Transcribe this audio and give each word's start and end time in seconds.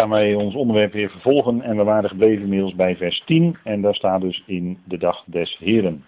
gaan 0.00 0.10
wij 0.10 0.34
ons 0.34 0.54
onderwerp 0.54 0.92
weer 0.92 1.10
vervolgen 1.10 1.62
en 1.62 1.76
we 1.76 1.84
waren 1.84 2.08
gebleven 2.08 2.42
inmiddels 2.42 2.74
bij 2.74 2.96
vers 2.96 3.22
10 3.24 3.56
en 3.64 3.80
daar 3.82 3.94
staat 3.94 4.20
dus 4.20 4.42
in 4.46 4.78
de 4.84 4.98
dag 4.98 5.24
des 5.26 5.58
Heren. 5.58 6.04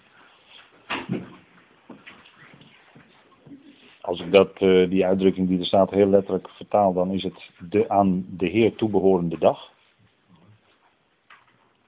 Als 4.01 4.21
ik 4.21 4.33
dat, 4.33 4.61
uh, 4.61 4.91
die 4.91 5.07
uitdrukking 5.07 5.49
die 5.49 5.59
er 5.59 5.67
staat 5.67 5.91
heel 5.91 6.07
letterlijk 6.07 6.49
vertaal, 6.49 6.93
dan 6.93 7.11
is 7.11 7.23
het 7.23 7.51
de 7.71 7.89
aan 7.89 8.27
de 8.37 8.47
Heer 8.47 8.75
toebehorende 8.75 9.39
dag. 9.39 9.73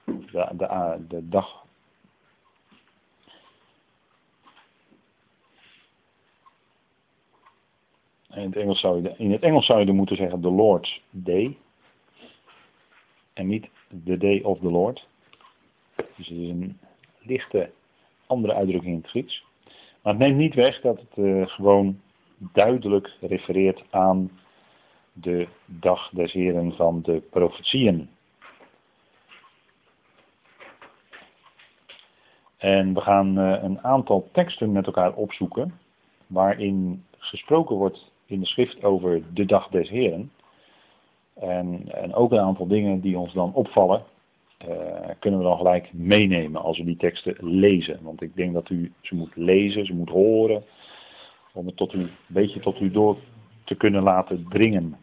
De, 0.05 0.48
de, 0.57 0.96
de 1.09 1.29
dag. 1.29 1.64
In 8.34 8.43
het, 8.43 8.57
Engels 8.57 8.80
zou 8.80 9.02
je, 9.02 9.14
in 9.16 9.32
het 9.32 9.43
Engels 9.43 9.66
zou 9.66 9.80
je 9.80 9.86
er 9.86 9.95
moeten 9.95 10.16
zeggen 10.16 10.41
the 10.41 10.50
Lord's 10.50 11.02
Day. 11.11 11.57
En 13.34 13.47
niet 13.47 13.69
the 14.05 14.16
Day 14.16 14.41
of 14.41 14.59
the 14.59 14.70
Lord. 14.70 15.06
Dus 15.97 16.06
het 16.06 16.29
is 16.29 16.48
een 16.48 16.79
lichte 17.20 17.70
andere 18.27 18.55
uitdrukking 18.55 18.93
in 18.93 19.01
het 19.01 19.10
Grieks. 19.10 19.45
Maar 20.02 20.12
het 20.12 20.23
neemt 20.23 20.37
niet 20.37 20.55
weg 20.55 20.80
dat 20.80 21.01
het 21.01 21.16
uh, 21.16 21.47
gewoon 21.47 22.01
duidelijk 22.38 23.16
refereert 23.20 23.83
aan 23.91 24.30
de 25.12 25.48
dag 25.65 26.10
des 26.10 26.33
heren 26.33 26.73
van 26.73 27.02
de 27.02 27.23
profetieën. 27.30 28.09
En 32.57 32.95
we 32.95 33.01
gaan 33.01 33.38
uh, 33.38 33.62
een 33.62 33.80
aantal 33.80 34.29
teksten 34.32 34.73
met 34.73 34.87
elkaar 34.87 35.15
opzoeken 35.15 35.79
waarin 36.27 37.05
gesproken 37.19 37.77
wordt 37.77 38.10
in 38.27 38.41
de 38.41 38.46
schrift 38.46 38.85
over 38.85 39.23
de 39.35 39.45
dag 39.45 39.69
des 39.69 39.88
heren. 39.88 40.32
En, 41.41 41.83
en 41.91 42.15
ook 42.15 42.33
een 42.33 42.41
aantal 42.41 42.66
dingen 42.66 43.01
die 43.01 43.19
ons 43.19 43.33
dan 43.33 43.55
opvallen, 43.55 44.02
uh, 44.69 44.74
kunnen 45.18 45.40
we 45.40 45.46
dan 45.46 45.57
gelijk 45.57 45.93
meenemen 45.93 46.63
als 46.63 46.79
we 46.79 46.85
die 46.85 46.96
teksten 46.96 47.37
lezen. 47.40 47.99
Want 48.02 48.23
ik 48.23 48.37
denk 48.37 48.52
dat 48.52 48.71
u 48.71 48.93
ze 49.01 49.15
moet 49.15 49.37
lezen, 49.37 49.87
ze 49.87 49.95
moet 49.95 50.09
horen, 50.09 50.62
om 51.52 51.66
het 51.66 51.77
tot 51.77 51.93
u, 51.93 52.01
een 52.01 52.10
beetje 52.27 52.60
tot 52.60 52.80
u 52.80 52.90
door 52.90 53.16
te 53.65 53.74
kunnen 53.74 54.02
laten 54.02 54.46
dringen. 54.49 54.96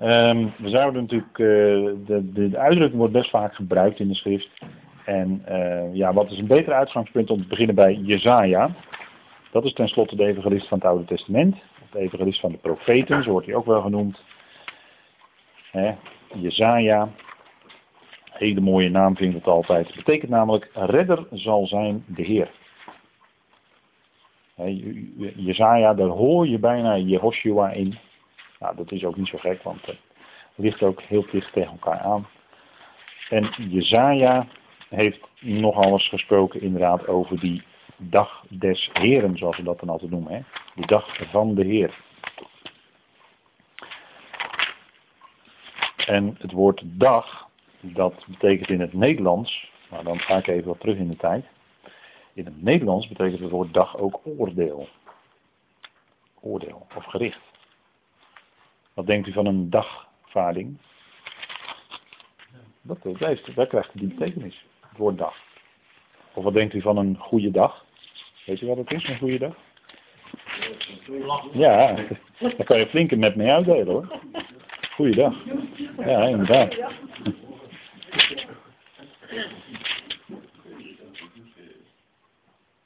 Um, 0.00 0.52
we 0.58 0.68
zouden 0.68 1.02
natuurlijk, 1.02 1.38
uh, 1.38 1.46
de, 2.06 2.32
de, 2.32 2.58
uitdrukking 2.58 2.98
wordt 2.98 3.12
best 3.12 3.30
vaak 3.30 3.54
gebruikt 3.54 4.00
in 4.00 4.08
de 4.08 4.14
schrift. 4.14 4.50
En 5.04 5.44
uh, 5.48 5.94
ja, 5.94 6.12
wat 6.12 6.30
is 6.30 6.38
een 6.38 6.46
beter 6.46 6.72
uitgangspunt 6.72 7.30
om 7.30 7.42
te 7.42 7.48
beginnen 7.48 7.74
bij 7.74 7.94
Jezaja? 7.94 8.74
Dat 9.50 9.64
is 9.64 9.72
tenslotte 9.72 10.16
de 10.16 10.26
evangelist 10.26 10.68
van 10.68 10.78
het 10.78 10.86
Oude 10.86 11.04
Testament. 11.04 11.56
De 11.90 11.98
evangelist 11.98 12.40
van 12.40 12.50
de 12.50 12.58
profeten, 12.58 13.22
zo 13.22 13.30
wordt 13.30 13.46
hij 13.46 13.54
ook 13.54 13.66
wel 13.66 13.80
genoemd. 13.80 14.22
Hè, 15.72 15.94
Jezaja, 16.34 17.08
hele 18.30 18.60
mooie 18.60 18.88
naam 18.88 19.16
vind 19.16 19.30
ik 19.30 19.38
het 19.38 19.46
altijd. 19.46 19.94
Betekent 19.94 20.30
namelijk, 20.30 20.70
redder 20.74 21.26
zal 21.30 21.66
zijn 21.66 22.04
de 22.06 22.22
Heer. 22.22 22.50
Jezaja, 25.36 25.94
daar 25.94 26.08
hoor 26.08 26.48
je 26.48 26.58
bijna 26.58 26.96
Jehoshua 26.96 27.70
in. 27.70 27.98
Nou, 28.58 28.76
dat 28.76 28.92
is 28.92 29.04
ook 29.04 29.16
niet 29.16 29.28
zo 29.28 29.38
gek, 29.38 29.62
want 29.62 29.86
het 29.86 29.98
ligt 30.54 30.82
ook 30.82 31.02
heel 31.02 31.26
dicht 31.30 31.52
tegen 31.52 31.72
elkaar 31.72 31.98
aan. 31.98 32.26
En 33.28 33.50
Jezaja 33.68 34.46
heeft 34.88 35.20
nogal 35.40 35.92
eens 35.92 36.08
gesproken 36.08 36.60
inderdaad 36.60 37.06
over 37.06 37.40
die 37.40 37.62
dag 37.96 38.44
des 38.48 38.90
Heren, 38.92 39.36
zoals 39.36 39.56
we 39.56 39.62
dat 39.62 39.80
dan 39.80 39.88
altijd 39.88 40.10
noemen. 40.10 40.46
De 40.74 40.86
dag 40.86 41.30
van 41.30 41.54
de 41.54 41.64
Heer. 41.64 41.94
En 46.06 46.36
het 46.38 46.52
woord 46.52 46.82
dag, 46.84 47.48
dat 47.80 48.24
betekent 48.26 48.68
in 48.68 48.80
het 48.80 48.92
Nederlands, 48.92 49.70
maar 49.90 50.04
dan 50.04 50.20
ga 50.20 50.36
ik 50.36 50.46
even 50.46 50.68
wat 50.68 50.80
terug 50.80 50.96
in 50.96 51.08
de 51.08 51.16
tijd. 51.16 51.44
In 52.32 52.44
het 52.44 52.62
Nederlands 52.62 53.08
betekent 53.08 53.40
het 53.40 53.50
woord 53.50 53.74
dag 53.74 53.96
ook 53.96 54.20
oordeel. 54.24 54.88
Oordeel 56.40 56.86
of 56.96 57.04
gericht. 57.04 57.40
Wat 58.94 59.06
denkt 59.06 59.28
u 59.28 59.32
van 59.32 59.46
een 59.46 59.70
dagvaarding? 59.70 60.76
Dat, 62.82 62.98
heeft, 63.02 63.54
dat 63.54 63.68
krijgt 63.68 63.90
die 63.92 64.08
betekenis, 64.08 64.64
het 64.80 64.98
woord 64.98 65.18
dag. 65.18 65.36
Of 66.34 66.44
wat 66.44 66.54
denkt 66.54 66.74
u 66.74 66.80
van 66.80 66.96
een 66.96 67.16
goede 67.16 67.50
dag? 67.50 67.84
Weet 68.46 68.60
u 68.60 68.66
wat 68.66 68.76
het 68.76 68.92
is, 68.92 69.08
een 69.08 69.18
goede 69.18 69.38
dag? 69.38 69.54
Ja, 71.52 71.94
daar 72.56 72.64
kan 72.64 72.78
je 72.78 72.86
flink 72.86 73.16
met 73.16 73.36
mee 73.36 73.50
uitdelen 73.50 73.86
hoor. 73.86 74.20
Goeiedag. 74.94 75.34
Ja, 75.98 76.22
inderdaad. 76.22 76.76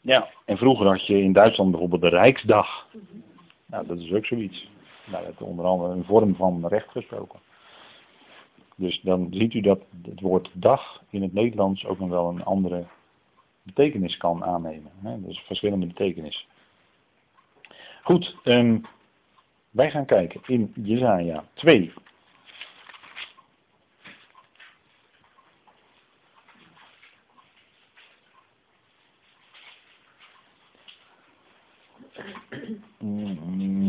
Ja, 0.00 0.28
en 0.44 0.56
vroeger 0.56 0.86
had 0.86 1.06
je 1.06 1.22
in 1.22 1.32
Duitsland 1.32 1.70
bijvoorbeeld 1.70 2.02
de 2.02 2.08
Rijksdag. 2.08 2.86
Nou, 3.66 3.86
dat 3.86 3.98
is 3.98 4.12
ook 4.12 4.26
zoiets. 4.26 4.70
Nou, 5.10 5.24
dat 5.24 5.42
onder 5.42 5.64
andere 5.64 5.92
een 5.92 6.04
vorm 6.04 6.34
van 6.34 6.66
recht 6.66 6.90
gesproken. 6.90 7.40
Dus 8.76 9.00
dan 9.00 9.26
ziet 9.30 9.54
u 9.54 9.60
dat 9.60 9.80
het 10.02 10.20
woord 10.20 10.50
dag 10.52 11.02
in 11.10 11.22
het 11.22 11.32
Nederlands 11.32 11.86
ook 11.86 11.98
nog 11.98 12.08
wel 12.08 12.28
een 12.28 12.44
andere 12.44 12.86
betekenis 13.62 14.16
kan 14.16 14.44
aannemen. 14.44 14.92
Dus 15.02 15.38
verschillende 15.38 15.86
betekenissen. 15.86 16.46
Goed, 18.02 18.36
um, 18.44 18.84
wij 19.76 19.90
gaan 19.90 20.06
kijken 20.06 20.40
in 20.46 20.72
Jezaja 20.74 21.44
2. 21.54 21.92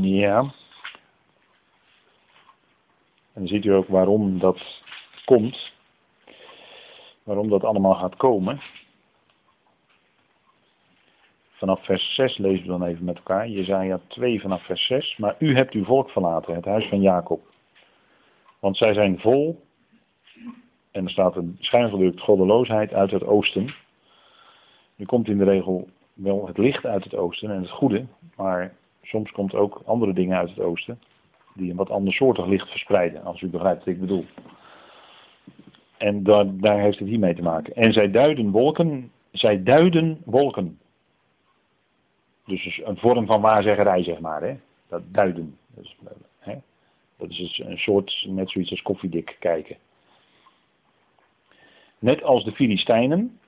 Ja. 0.02 0.40
En 3.34 3.44
dan 3.44 3.48
ziet 3.48 3.66
u 3.66 3.70
ook 3.70 3.88
waarom 3.88 4.40
dat 4.40 4.82
komt. 5.26 5.72
Waarom 7.24 7.50
dat 7.50 7.64
allemaal 7.64 7.96
gaat 7.96 8.16
komen. 8.16 8.62
Vanaf 11.58 11.86
vers 11.86 12.16
6 12.16 12.38
lezen 12.38 12.64
we 12.64 12.70
dan 12.70 12.84
even 12.84 13.06
met 13.06 13.16
elkaar. 13.16 13.48
Jezaja 13.48 14.00
2 14.08 14.42
vanaf 14.42 14.66
vers 14.66 14.86
6. 14.86 15.18
Maar 15.18 15.36
u 15.40 15.56
hebt 15.56 15.74
uw 15.74 15.84
volk 15.84 16.10
verlaten, 16.10 16.56
het 16.56 16.66
huis 16.66 16.88
van 16.88 17.02
Jacob. 17.02 17.42
Want 18.60 18.78
zij 18.78 18.94
zijn 18.94 19.20
vol, 19.20 19.62
en 20.92 21.04
er 21.04 21.10
staat 21.10 21.36
een 21.36 21.56
schijngelukt 21.60 22.20
goddeloosheid 22.20 22.94
uit 22.94 23.12
het 23.12 23.24
oosten. 23.24 23.76
Nu 24.96 25.06
komt 25.06 25.28
in 25.28 25.38
de 25.38 25.44
regel 25.44 25.88
wel 26.14 26.48
het 26.48 26.58
licht 26.58 26.86
uit 26.86 27.04
het 27.04 27.16
oosten 27.16 27.52
en 27.52 27.62
het 27.62 27.70
goede, 27.70 28.06
maar 28.36 28.74
soms 29.02 29.32
komt 29.32 29.54
ook 29.54 29.82
andere 29.86 30.14
dingen 30.14 30.38
uit 30.38 30.50
het 30.50 30.60
oosten 30.60 31.00
die 31.54 31.70
een 31.70 31.78
wat 31.78 31.90
andersoortig 31.90 32.46
licht 32.46 32.70
verspreiden, 32.70 33.24
als 33.24 33.42
u 33.42 33.48
begrijpt 33.48 33.80
wat 33.80 33.94
ik 33.94 34.00
bedoel. 34.00 34.26
En 35.98 36.24
daar, 36.24 36.46
daar 36.58 36.80
heeft 36.80 37.00
het 37.00 37.08
hiermee 37.08 37.36
te 37.36 37.42
maken. 37.42 37.76
En 37.76 37.94
zij 37.94 38.12
duiden 38.12 38.52
wolken, 38.52 39.12
zij 39.32 39.64
duiden 39.64 40.22
wolken. 40.26 40.80
Dus 42.48 42.82
een 42.84 42.98
vorm 42.98 43.26
van 43.26 43.42
waarzeggerij, 43.42 44.04
zeg 44.04 44.20
maar. 44.20 44.42
Hè? 44.42 44.58
Dat 44.88 45.02
duiden. 45.08 45.58
Dus, 45.68 45.98
hè? 46.40 46.56
Dat 47.18 47.30
is 47.30 47.38
dus 47.38 47.60
een 47.60 47.78
soort, 47.78 48.26
net 48.28 48.50
zoiets 48.50 48.72
als 48.72 48.82
koffiedik 48.82 49.36
kijken. 49.40 49.78
Net 52.00 52.24
als 52.24 52.44
de 52.44 52.52
Filistijnen. 52.52 53.40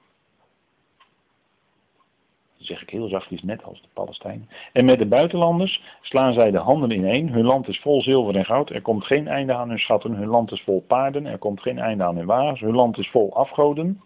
Dat 2.57 2.67
zeg 2.67 2.81
ik 2.81 2.89
heel 2.89 3.07
zachtjes, 3.07 3.43
net 3.43 3.63
als 3.63 3.81
de 3.81 3.87
Palestijnen. 3.93 4.49
En 4.73 4.85
met 4.85 4.99
de 4.99 5.05
buitenlanders 5.05 5.83
slaan 6.01 6.33
zij 6.33 6.51
de 6.51 6.57
handen 6.57 6.91
ineen. 6.91 7.29
Hun 7.29 7.45
land 7.45 7.67
is 7.67 7.79
vol 7.79 8.01
zilver 8.01 8.35
en 8.35 8.45
goud. 8.45 8.69
Er 8.69 8.81
komt 8.81 9.05
geen 9.05 9.27
einde 9.27 9.53
aan 9.53 9.69
hun 9.69 9.79
schatten. 9.79 10.13
Hun 10.13 10.27
land 10.27 10.51
is 10.51 10.61
vol 10.61 10.81
paarden. 10.81 11.25
Er 11.25 11.37
komt 11.37 11.61
geen 11.61 11.79
einde 11.79 12.03
aan 12.03 12.15
hun 12.15 12.25
wagens. 12.25 12.59
Hun 12.59 12.75
land 12.75 12.97
is 12.97 13.09
vol 13.09 13.35
afgoden. 13.35 14.01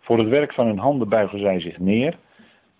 Voor 0.00 0.18
het 0.18 0.28
werk 0.28 0.52
van 0.52 0.66
hun 0.66 0.78
handen 0.78 1.08
buigen 1.08 1.38
zij 1.38 1.60
zich 1.60 1.78
neer 1.78 2.18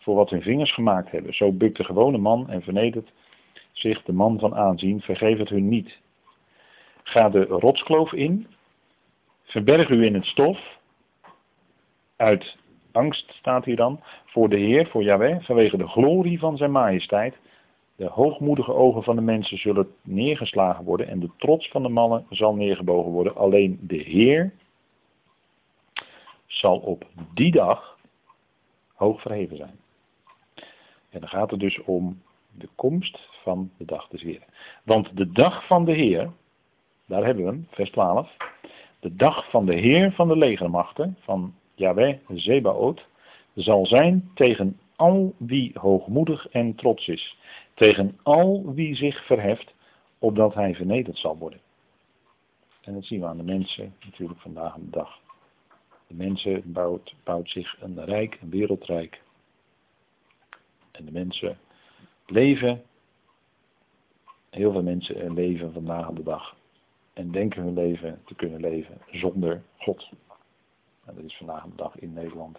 voor 0.09 0.17
wat 0.17 0.31
hun 0.31 0.43
vingers 0.43 0.73
gemaakt 0.73 1.11
hebben. 1.11 1.35
Zo 1.35 1.53
bukt 1.53 1.77
de 1.77 1.85
gewone 1.85 2.19
man 2.19 2.51
en 2.51 2.63
vernedert 2.63 3.13
zich 3.73 4.03
de 4.03 4.13
man 4.13 4.39
van 4.39 4.55
aanzien, 4.55 5.01
vergeef 5.01 5.39
het 5.39 5.49
hun 5.49 5.69
niet. 5.69 5.99
Ga 7.03 7.29
de 7.29 7.45
rotskloof 7.45 8.13
in, 8.13 8.47
verberg 9.43 9.89
u 9.89 10.05
in 10.05 10.15
het 10.15 10.25
stof, 10.25 10.79
uit 12.17 12.57
angst 12.93 13.33
staat 13.33 13.65
hier 13.65 13.77
dan, 13.77 14.01
voor 14.25 14.49
de 14.49 14.57
Heer, 14.57 14.87
voor 14.87 15.03
Yahweh, 15.03 15.41
vanwege 15.41 15.77
de 15.77 15.89
glorie 15.89 16.39
van 16.39 16.57
zijn 16.57 16.71
majesteit. 16.71 17.39
De 17.97 18.07
hoogmoedige 18.07 18.73
ogen 18.73 19.03
van 19.03 19.17
de 19.17 19.23
mensen 19.23 19.59
zullen 19.59 19.89
neergeslagen 20.03 20.85
worden 20.85 21.09
en 21.09 21.21
de 21.21 21.31
trots 21.37 21.69
van 21.69 21.83
de 21.83 21.89
mannen 21.89 22.27
zal 22.31 22.55
neergebogen 22.55 23.11
worden. 23.11 23.37
Alleen 23.37 23.79
de 23.83 24.03
Heer 24.03 24.53
zal 26.47 26.79
op 26.79 27.07
die 27.35 27.53
dag 27.53 27.99
hoog 28.95 29.21
verheven 29.21 29.57
zijn. 29.57 29.87
En 31.11 31.21
dan 31.21 31.29
gaat 31.29 31.51
het 31.51 31.61
dus 31.61 31.83
om 31.83 32.23
de 32.51 32.69
komst 32.75 33.29
van 33.43 33.71
de 33.77 33.85
dag 33.85 34.09
des 34.09 34.23
Heer. 34.23 34.43
Want 34.85 35.17
de 35.17 35.33
dag 35.33 35.67
van 35.67 35.85
de 35.85 35.93
Heer, 35.93 36.31
daar 37.07 37.25
hebben 37.25 37.45
we 37.45 37.51
hem, 37.51 37.67
vers 37.71 37.91
12. 37.91 38.37
De 39.01 39.17
dag 39.17 39.51
van 39.51 39.67
de 39.67 39.75
Heer 39.75 40.13
van 40.13 40.29
de 40.29 40.37
legermachten, 40.37 41.17
van 41.21 41.55
Yahweh 41.75 42.19
Zebaoth, 42.29 43.07
zal 43.55 43.87
zijn 43.87 44.31
tegen 44.35 44.79
al 44.97 45.35
wie 45.37 45.71
hoogmoedig 45.75 46.49
en 46.49 46.75
trots 46.75 47.09
is, 47.09 47.39
tegen 47.75 48.19
al 48.23 48.75
wie 48.75 48.95
zich 48.95 49.27
verheft, 49.27 49.75
opdat 50.19 50.55
hij 50.55 50.75
vernederd 50.75 51.19
zal 51.19 51.39
worden. 51.39 51.61
En 52.81 52.95
dat 52.95 53.05
zien 53.05 53.21
we 53.21 53.27
aan 53.27 53.37
de 53.37 53.43
mensen 53.43 53.95
natuurlijk 54.05 54.41
vandaag 54.41 54.75
de 54.75 54.91
dag. 54.91 55.21
De 56.07 56.15
mensen 56.15 56.73
bouwt, 56.73 57.15
bouwt 57.25 57.51
zich 57.51 57.77
een 57.81 58.05
rijk, 58.05 58.39
een 58.41 58.51
wereldrijk. 58.51 59.23
En 60.99 61.05
de 61.05 61.13
mensen 61.13 61.59
leven, 62.27 62.83
heel 64.51 64.73
veel 64.73 64.83
mensen 64.83 65.35
leven 65.35 65.73
vandaag 65.73 66.09
de 66.11 66.23
dag. 66.23 66.57
En 67.13 67.31
denken 67.31 67.63
hun 67.63 67.75
leven 67.75 68.23
te 68.25 68.35
kunnen 68.35 68.61
leven 68.61 68.99
zonder 69.11 69.63
God. 69.77 70.09
En 71.05 71.15
dat 71.15 71.25
is 71.25 71.37
vandaag 71.37 71.65
de 71.65 71.77
dag 71.77 71.99
in 71.99 72.13
Nederland 72.13 72.59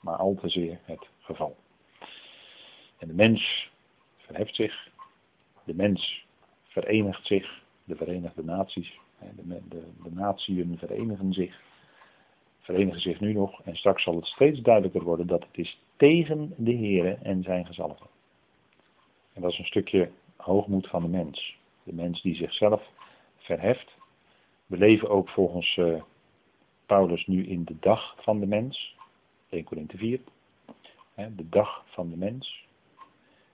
maar 0.00 0.16
al 0.16 0.34
te 0.34 0.48
zeer 0.48 0.80
het 0.84 1.08
geval. 1.18 1.56
En 2.98 3.08
de 3.08 3.14
mens 3.14 3.70
verheft 4.16 4.54
zich, 4.54 4.88
de 5.64 5.74
mens 5.74 6.26
verenigt 6.62 7.26
zich, 7.26 7.62
de 7.84 7.96
Verenigde 7.96 8.44
Naties, 8.44 8.98
de, 9.18 9.60
de, 9.68 9.84
de 10.02 10.76
verenigen 10.76 11.32
zich, 11.32 11.60
verenigen 12.60 13.00
zich 13.00 13.20
nu 13.20 13.32
nog 13.32 13.62
en 13.62 13.76
straks 13.76 14.02
zal 14.02 14.16
het 14.16 14.26
steeds 14.26 14.60
duidelijker 14.60 15.02
worden 15.02 15.26
dat 15.26 15.42
het 15.42 15.58
is 15.58 15.78
tegen 16.00 16.54
de 16.56 16.76
Here 16.76 17.18
en 17.22 17.42
zijn 17.42 17.66
gezalven. 17.66 18.06
En 19.32 19.42
dat 19.42 19.50
is 19.50 19.58
een 19.58 19.64
stukje 19.64 20.10
hoogmoed 20.36 20.88
van 20.88 21.02
de 21.02 21.08
mens. 21.08 21.58
De 21.82 21.92
mens 21.92 22.22
die 22.22 22.34
zichzelf 22.34 22.82
verheft. 23.36 23.94
We 24.66 24.76
leven 24.76 25.10
ook 25.10 25.28
volgens 25.28 25.76
uh, 25.76 26.02
Paulus 26.86 27.26
nu 27.26 27.46
in 27.46 27.64
de 27.64 27.76
dag 27.80 28.16
van 28.18 28.40
de 28.40 28.46
mens. 28.46 28.96
1 29.48 29.64
Korinthe 29.64 29.96
4. 29.96 30.20
De 31.14 31.48
dag 31.48 31.84
van 31.86 32.10
de 32.10 32.16
mens. 32.16 32.66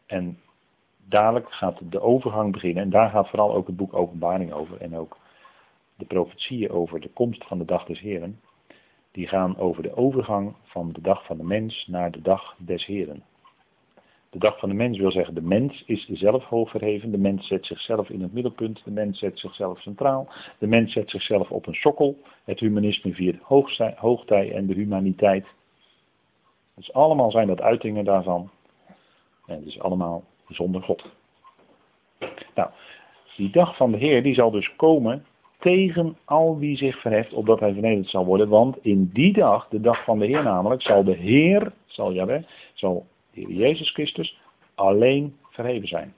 En 0.07 0.41
dadelijk 1.05 1.53
gaat 1.53 1.79
de 1.91 2.01
overgang 2.01 2.53
beginnen. 2.53 2.83
En 2.83 2.91
daar 2.91 3.11
gaat 3.11 3.29
vooral 3.29 3.55
ook 3.55 3.67
het 3.67 3.77
boek 3.77 3.95
Openbaring 3.95 4.53
over. 4.53 4.81
En 4.81 4.97
ook 4.97 5.19
de 5.95 6.05
profetieën 6.05 6.71
over 6.71 7.01
de 7.01 7.11
komst 7.11 7.45
van 7.45 7.59
de 7.59 7.65
dag 7.65 7.85
des 7.85 8.01
Heren. 8.01 8.41
Die 9.17 9.29
gaan 9.29 9.59
over 9.59 9.83
de 9.83 9.97
overgang 9.97 10.55
van 10.63 10.93
de 10.93 11.01
dag 11.01 11.25
van 11.25 11.37
de 11.37 11.45
mens 11.45 11.87
naar 11.87 12.11
de 12.11 12.23
dag 12.23 12.57
des 12.59 12.87
Heren. 12.87 13.23
De 14.31 14.39
dag 14.39 14.59
van 14.59 14.69
de 14.69 14.75
mens 14.75 14.99
wil 14.99 15.11
zeggen, 15.11 15.35
de 15.35 15.43
mens 15.43 15.85
is 15.87 16.09
zelf 16.09 16.45
hoog 16.45 16.71
verheven. 16.71 17.11
De 17.11 17.19
mens 17.19 17.47
zet 17.47 17.67
zichzelf 17.67 18.11
in 18.11 18.23
het 18.23 18.33
middelpunt. 18.33 18.85
De 18.85 18.91
mens 18.91 19.19
zet 19.19 19.39
zichzelf 19.39 19.81
centraal. 19.81 20.29
De 20.59 20.67
mens 20.67 20.93
zet 20.93 21.11
zichzelf 21.11 21.51
op 21.51 21.67
een 21.67 21.75
sokkel. 21.75 22.19
Het 22.45 22.61
humanisme 22.61 23.15
viert 23.15 23.43
hoogtij 23.97 24.53
en 24.53 24.67
de 24.67 24.75
humaniteit. 24.75 25.47
Dus 26.75 26.93
allemaal 26.93 27.31
zijn 27.31 27.47
dat 27.47 27.61
uitingen 27.61 28.05
daarvan. 28.05 28.51
En 29.47 29.57
het 29.57 29.67
is 29.67 29.81
allemaal 29.81 30.25
zonder 30.49 30.83
God. 30.83 31.05
Nou, 32.55 32.71
die 33.37 33.51
dag 33.51 33.77
van 33.77 33.91
de 33.91 33.99
Heer 33.99 34.23
die 34.23 34.35
zal 34.35 34.51
dus 34.51 34.77
komen 34.77 35.25
tegen 35.67 36.17
al 36.25 36.59
wie 36.59 36.77
zich 36.77 37.01
verheft, 37.01 37.33
opdat 37.33 37.61
hij 37.61 37.73
vernederd 37.73 38.09
zal 38.09 38.25
worden. 38.25 38.49
Want 38.49 38.77
in 38.83 39.11
die 39.13 39.33
dag, 39.33 39.69
de 39.69 39.81
dag 39.81 40.05
van 40.05 40.19
de 40.19 40.27
Heer 40.27 40.43
namelijk, 40.43 40.83
zal 40.83 41.05
de 41.05 41.15
Heer, 41.15 41.73
zal 41.87 42.13
Jawel, 42.13 42.43
zal 42.75 43.07
de 43.31 43.55
Jezus 43.55 43.91
Christus 43.91 44.39
alleen 44.75 45.37
verheven 45.51 45.89
zijn. 45.89 46.15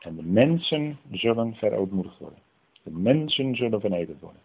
En 0.00 0.16
de 0.16 0.22
mensen 0.22 0.98
zullen 1.10 1.54
verootmoedigd 1.54 2.18
worden. 2.18 2.38
De 2.82 2.90
mensen 2.90 3.54
zullen 3.54 3.80
vernederd 3.80 4.20
worden. 4.20 4.40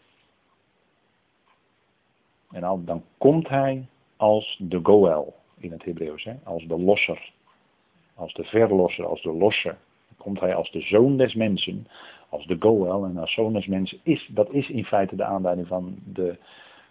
En 2.51 2.61
dan, 2.61 2.85
dan 2.85 3.03
komt 3.17 3.47
hij 3.47 3.85
als 4.17 4.59
de 4.61 4.79
Goel 4.83 5.33
in 5.57 5.71
het 5.71 5.83
Hebreeuws, 5.83 6.27
als 6.43 6.65
de 6.65 6.79
losser, 6.79 7.31
als 8.15 8.33
de 8.33 8.43
verlosser, 8.43 9.05
als 9.05 9.21
de 9.21 9.33
losser. 9.33 9.77
Komt 10.19 10.39
hij 10.39 10.55
als 10.55 10.71
de 10.71 10.81
zoon 10.81 11.17
des 11.17 11.33
mensen, 11.33 11.87
als 12.29 12.45
de 12.45 12.55
Goel. 12.59 13.05
En 13.05 13.17
als 13.17 13.33
zoon 13.33 13.53
des 13.53 13.67
mensen 13.67 13.99
is, 14.03 14.29
dat 14.31 14.51
is 14.51 14.69
in 14.69 14.85
feite 14.85 15.15
de 15.15 15.23
aanduiding 15.23 15.67
van 15.67 15.95
de, 16.05 16.37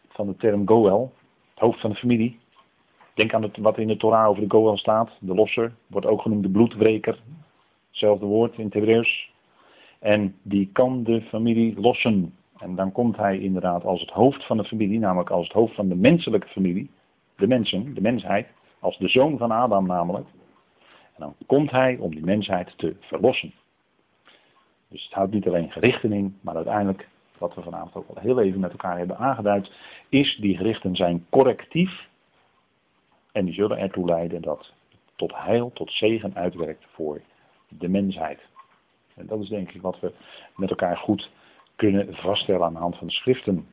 van 0.09 0.27
de 0.27 0.37
term 0.37 0.69
Goel, 0.69 1.13
het 1.51 1.59
hoofd 1.59 1.81
van 1.81 1.91
de 1.91 1.97
familie. 1.97 2.39
Denk 3.15 3.35
aan 3.35 3.43
het, 3.43 3.57
wat 3.57 3.79
in 3.79 3.89
de 3.89 3.97
Torah 3.97 4.29
over 4.29 4.43
de 4.43 4.51
Goel 4.51 4.77
staat, 4.77 5.11
de 5.21 5.35
losser, 5.35 5.75
wordt 5.87 6.07
ook 6.07 6.23
genoemd 6.23 6.43
de 6.43 6.51
bloedwreker. 6.51 7.19
Hetzelfde 7.89 8.27
woord 8.27 8.59
in 8.59 8.65
het 8.65 8.75
Hebreeuws. 8.75 9.31
En 9.99 10.37
die 10.43 10.71
kan 10.73 11.03
de 11.03 11.21
familie 11.21 11.81
lossen. 11.81 12.35
En 12.59 12.75
dan 12.75 12.93
komt 12.93 13.17
hij 13.17 13.39
inderdaad 13.39 13.85
als 13.85 14.01
het 14.01 14.11
hoofd 14.11 14.47
van 14.47 14.57
de 14.57 14.65
familie, 14.65 14.99
namelijk 14.99 15.31
als 15.31 15.45
het 15.45 15.53
hoofd 15.53 15.75
van 15.75 15.89
de 15.89 15.95
menselijke 15.95 16.49
familie 16.49 16.91
de 17.39 17.47
mensen, 17.47 17.95
de 17.95 18.01
mensheid, 18.01 18.47
als 18.79 18.99
de 18.99 19.09
zoon 19.09 19.39
van 19.39 19.51
Adam 19.51 19.87
namelijk. 19.87 20.27
Dan 21.19 21.35
komt 21.47 21.71
hij 21.71 21.97
om 21.97 22.11
die 22.11 22.25
mensheid 22.25 22.75
te 22.77 22.97
verlossen. 23.01 23.53
Dus 24.89 25.05
het 25.05 25.13
houdt 25.13 25.33
niet 25.33 25.47
alleen 25.47 25.71
gerichten 25.71 26.13
in, 26.13 26.39
maar 26.41 26.55
uiteindelijk, 26.55 27.09
wat 27.39 27.55
we 27.55 27.63
vanavond 27.63 27.95
ook 27.95 28.09
al 28.09 28.23
heel 28.23 28.41
even 28.41 28.61
met 28.61 28.71
elkaar 28.71 28.99
hebben 28.99 29.19
aangeduid, 29.19 29.71
is 30.09 30.37
die 30.37 30.57
gerichten 30.57 30.97
zijn 30.97 31.27
correctief. 31.31 32.09
En 33.33 33.45
die 33.45 33.55
zullen 33.55 33.79
ertoe 33.79 34.07
leiden 34.07 34.43
dat 34.43 34.73
tot 35.17 35.33
heil, 35.35 35.73
tot 35.73 35.93
zegen 35.93 36.35
uitwerkt 36.35 36.85
voor 36.93 37.21
de 37.69 37.89
mensheid. 37.89 38.41
En 39.15 39.27
dat 39.27 39.41
is 39.41 39.49
denk 39.49 39.73
ik 39.73 39.83
wat 39.83 40.01
we 40.01 40.13
met 40.57 40.71
elkaar 40.71 40.97
goed 40.97 41.31
kunnen 41.77 42.15
vaststellen 42.15 42.67
aan 42.67 42.73
de 42.73 42.79
hand 42.79 42.97
van 42.97 43.07
de 43.07 43.13
schriften. 43.13 43.67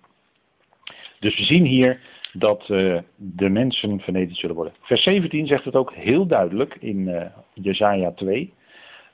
Dus 1.20 1.38
we 1.38 1.44
zien 1.44 1.66
hier 1.66 2.02
dat 2.38 2.70
uh, 2.70 3.00
de 3.16 3.50
mensen 3.50 4.00
vernederd 4.00 4.38
zullen 4.38 4.56
worden. 4.56 4.74
Vers 4.80 5.04
17 5.04 5.48
zegt 5.48 5.66
het 5.66 5.76
ook 5.76 5.94
heel 5.94 6.28
duidelijk 6.28 6.78
in 6.80 7.08
uh, 7.08 7.26
Jesaja 7.54 8.12
2. 8.12 8.54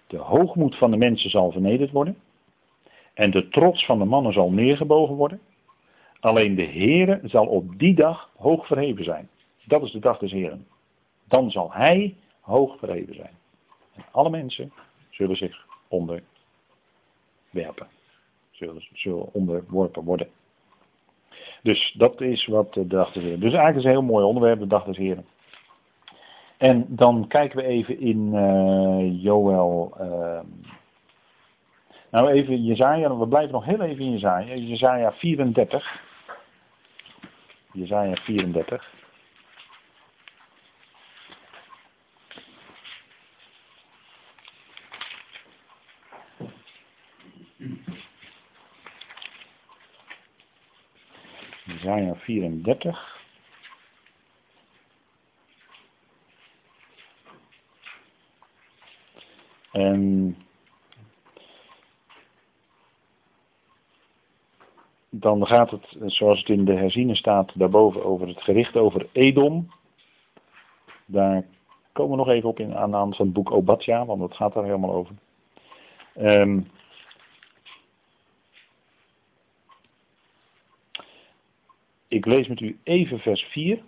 De 0.08 0.18
hoogmoed 0.18 0.76
van 0.76 0.92
de 0.92 0.98
mensen 0.98 1.30
zal 1.30 1.52
vernederd 1.52 1.92
worden. 1.92 2.18
En 3.14 3.32
de 3.32 3.48
trots 3.48 3.86
van 3.86 4.00
de 4.00 4.06
mannen 4.06 4.34
zal 4.34 4.52
neergebogen 4.52 5.16
worden. 5.16 5.40
Alleen 6.20 6.56
de 6.56 6.66
Heere 6.66 7.20
zal 7.24 7.46
op 7.46 7.80
die 7.80 7.96
dag 7.96 8.30
hoog 8.38 8.68
verheven 8.68 9.04
zijn. 9.04 9.30
Dat 9.66 9.84
is 9.84 9.92
de 9.92 10.00
dag 10.00 10.18
des 10.18 10.32
Heren. 10.32 10.68
Dan 11.28 11.52
zal 11.52 11.74
Hij 11.74 12.16
hoog 12.40 12.78
verheven 12.78 13.16
zijn. 13.16 13.34
En 13.96 14.04
alle 14.12 14.30
mensen 14.30 14.74
zullen 15.10 15.36
zich 15.36 15.66
onderwerpen. 15.88 17.88
Zullen, 18.52 18.84
zullen 18.94 19.34
onderworpen 19.34 20.04
worden. 20.04 20.28
Dus 21.62 21.96
dat 21.98 22.22
is 22.22 22.46
wat 22.46 22.74
de 22.74 22.88
dag 22.88 23.12
des 23.12 23.24
Heren. 23.24 23.40
Dus 23.40 23.54
eigenlijk 23.54 23.78
is 23.78 23.84
een 23.84 23.92
heel 23.92 24.02
mooi 24.02 24.26
onderwerp, 24.26 24.60
de 24.60 24.68
dag 24.68 24.84
des 24.84 24.98
Heren. 24.98 25.26
En 26.58 26.86
dan 26.88 27.28
kijken 27.28 27.58
we 27.58 27.64
even 27.64 28.00
in 28.00 28.34
uh, 28.34 29.24
Joel. 29.24 29.94
Uh, 30.02 30.40
nou 32.12 32.32
even 32.32 32.64
Jezaja, 32.64 33.18
we 33.18 33.28
blijven 33.28 33.52
nog 33.52 33.66
heel 33.66 33.82
even 33.82 34.06
in 34.06 34.12
Jezaja. 34.12 34.56
Jezaja 34.56 35.12
34. 35.12 36.02
Jezaja 37.74 38.16
34. 38.16 39.01
34. 52.32 53.20
En 59.72 60.38
dan 65.10 65.48
gaat 65.48 65.72
het, 65.72 65.96
zoals 66.06 66.40
het 66.40 66.50
in 66.50 66.66
de 66.66 66.74
herziene 66.74 67.16
staat, 67.16 67.52
daarboven 67.60 68.06
over 68.06 68.28
het 68.28 68.42
gericht 68.42 68.76
over 68.76 69.08
Edom. 69.12 69.72
Daar 71.06 71.46
komen 71.92 72.12
we 72.12 72.18
nog 72.18 72.34
even 72.34 72.50
op 72.50 72.60
in, 72.60 72.76
aan 72.76 72.92
de 72.92 73.16
van 73.16 73.26
het 73.26 73.34
boek 73.34 73.52
Obadja, 73.52 74.06
want 74.06 74.20
dat 74.20 74.36
gaat 74.36 74.54
daar 74.54 74.64
helemaal 74.64 74.94
over. 74.94 75.16
Um, 76.20 76.68
Ik 82.22 82.28
lees 82.28 82.48
met 82.48 82.60
u 82.60 82.80
even 82.84 83.20
vers 83.20 83.42
4. 83.42 83.82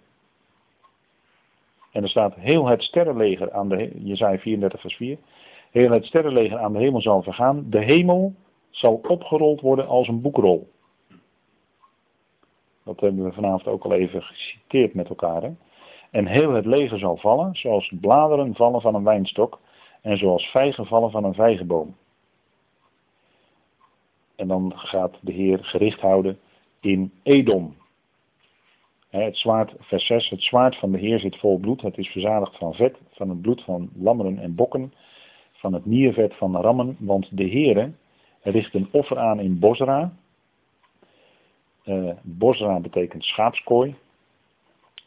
En 1.91 2.03
er 2.03 2.09
staat 2.09 2.35
heel 2.35 2.67
het 2.67 2.83
sterrenleger 2.83 3.51
aan 3.51 3.69
de 3.69 3.91
Jezaja 3.95 4.37
34 4.37 4.81
vers 4.81 4.95
4. 4.95 5.17
Heel 5.71 5.91
het 5.91 6.05
sterrenleger 6.05 6.57
aan 6.57 6.73
de 6.73 6.79
hemel 6.79 7.01
zal 7.01 7.21
vergaan. 7.21 7.69
De 7.69 7.79
hemel 7.79 8.33
zal 8.69 9.01
opgerold 9.07 9.61
worden 9.61 9.87
als 9.87 10.07
een 10.07 10.21
boekrol. 10.21 10.69
Dat 12.83 12.99
hebben 12.99 13.23
we 13.23 13.31
vanavond 13.31 13.67
ook 13.67 13.83
al 13.83 13.93
even 13.93 14.21
geciteerd 14.23 14.93
met 14.93 15.09
elkaar. 15.09 15.41
Hè? 15.41 15.51
En 16.11 16.25
heel 16.25 16.51
het 16.51 16.65
leger 16.65 16.99
zal 16.99 17.17
vallen, 17.17 17.55
zoals 17.55 17.93
bladeren 17.99 18.55
vallen 18.55 18.81
van 18.81 18.95
een 18.95 19.03
wijnstok 19.03 19.59
en 20.01 20.17
zoals 20.17 20.45
vijgen 20.45 20.85
vallen 20.85 21.11
van 21.11 21.23
een 21.23 21.33
vijgenboom. 21.33 21.95
En 24.35 24.47
dan 24.47 24.71
gaat 24.75 25.17
de 25.21 25.31
Heer 25.31 25.59
gericht 25.63 25.99
houden 25.99 26.39
in 26.79 27.11
Edom. 27.23 27.81
Het 29.21 29.37
zwaard, 29.37 29.73
vers 29.79 30.05
6, 30.05 30.29
het 30.29 30.41
zwaard 30.41 30.75
van 30.75 30.91
de 30.91 30.97
Heer 30.97 31.19
zit 31.19 31.37
vol 31.37 31.59
bloed. 31.59 31.81
Het 31.81 31.97
is 31.97 32.07
verzadigd 32.07 32.57
van 32.57 32.73
vet, 32.73 32.97
van 33.11 33.29
het 33.29 33.41
bloed 33.41 33.63
van 33.63 33.89
lammeren 33.95 34.39
en 34.39 34.55
bokken, 34.55 34.93
van 35.51 35.73
het 35.73 35.85
niervet 35.85 36.33
van 36.35 36.55
rammen. 36.55 36.95
Want 36.99 37.37
de 37.37 37.43
Heer 37.43 37.91
richt 38.41 38.73
een 38.73 38.87
offer 38.91 39.19
aan 39.19 39.39
in 39.39 39.59
Bosra. 39.59 40.13
Uh, 41.85 42.11
Bosra 42.21 42.79
betekent 42.79 43.23
schaapskooi. 43.23 43.95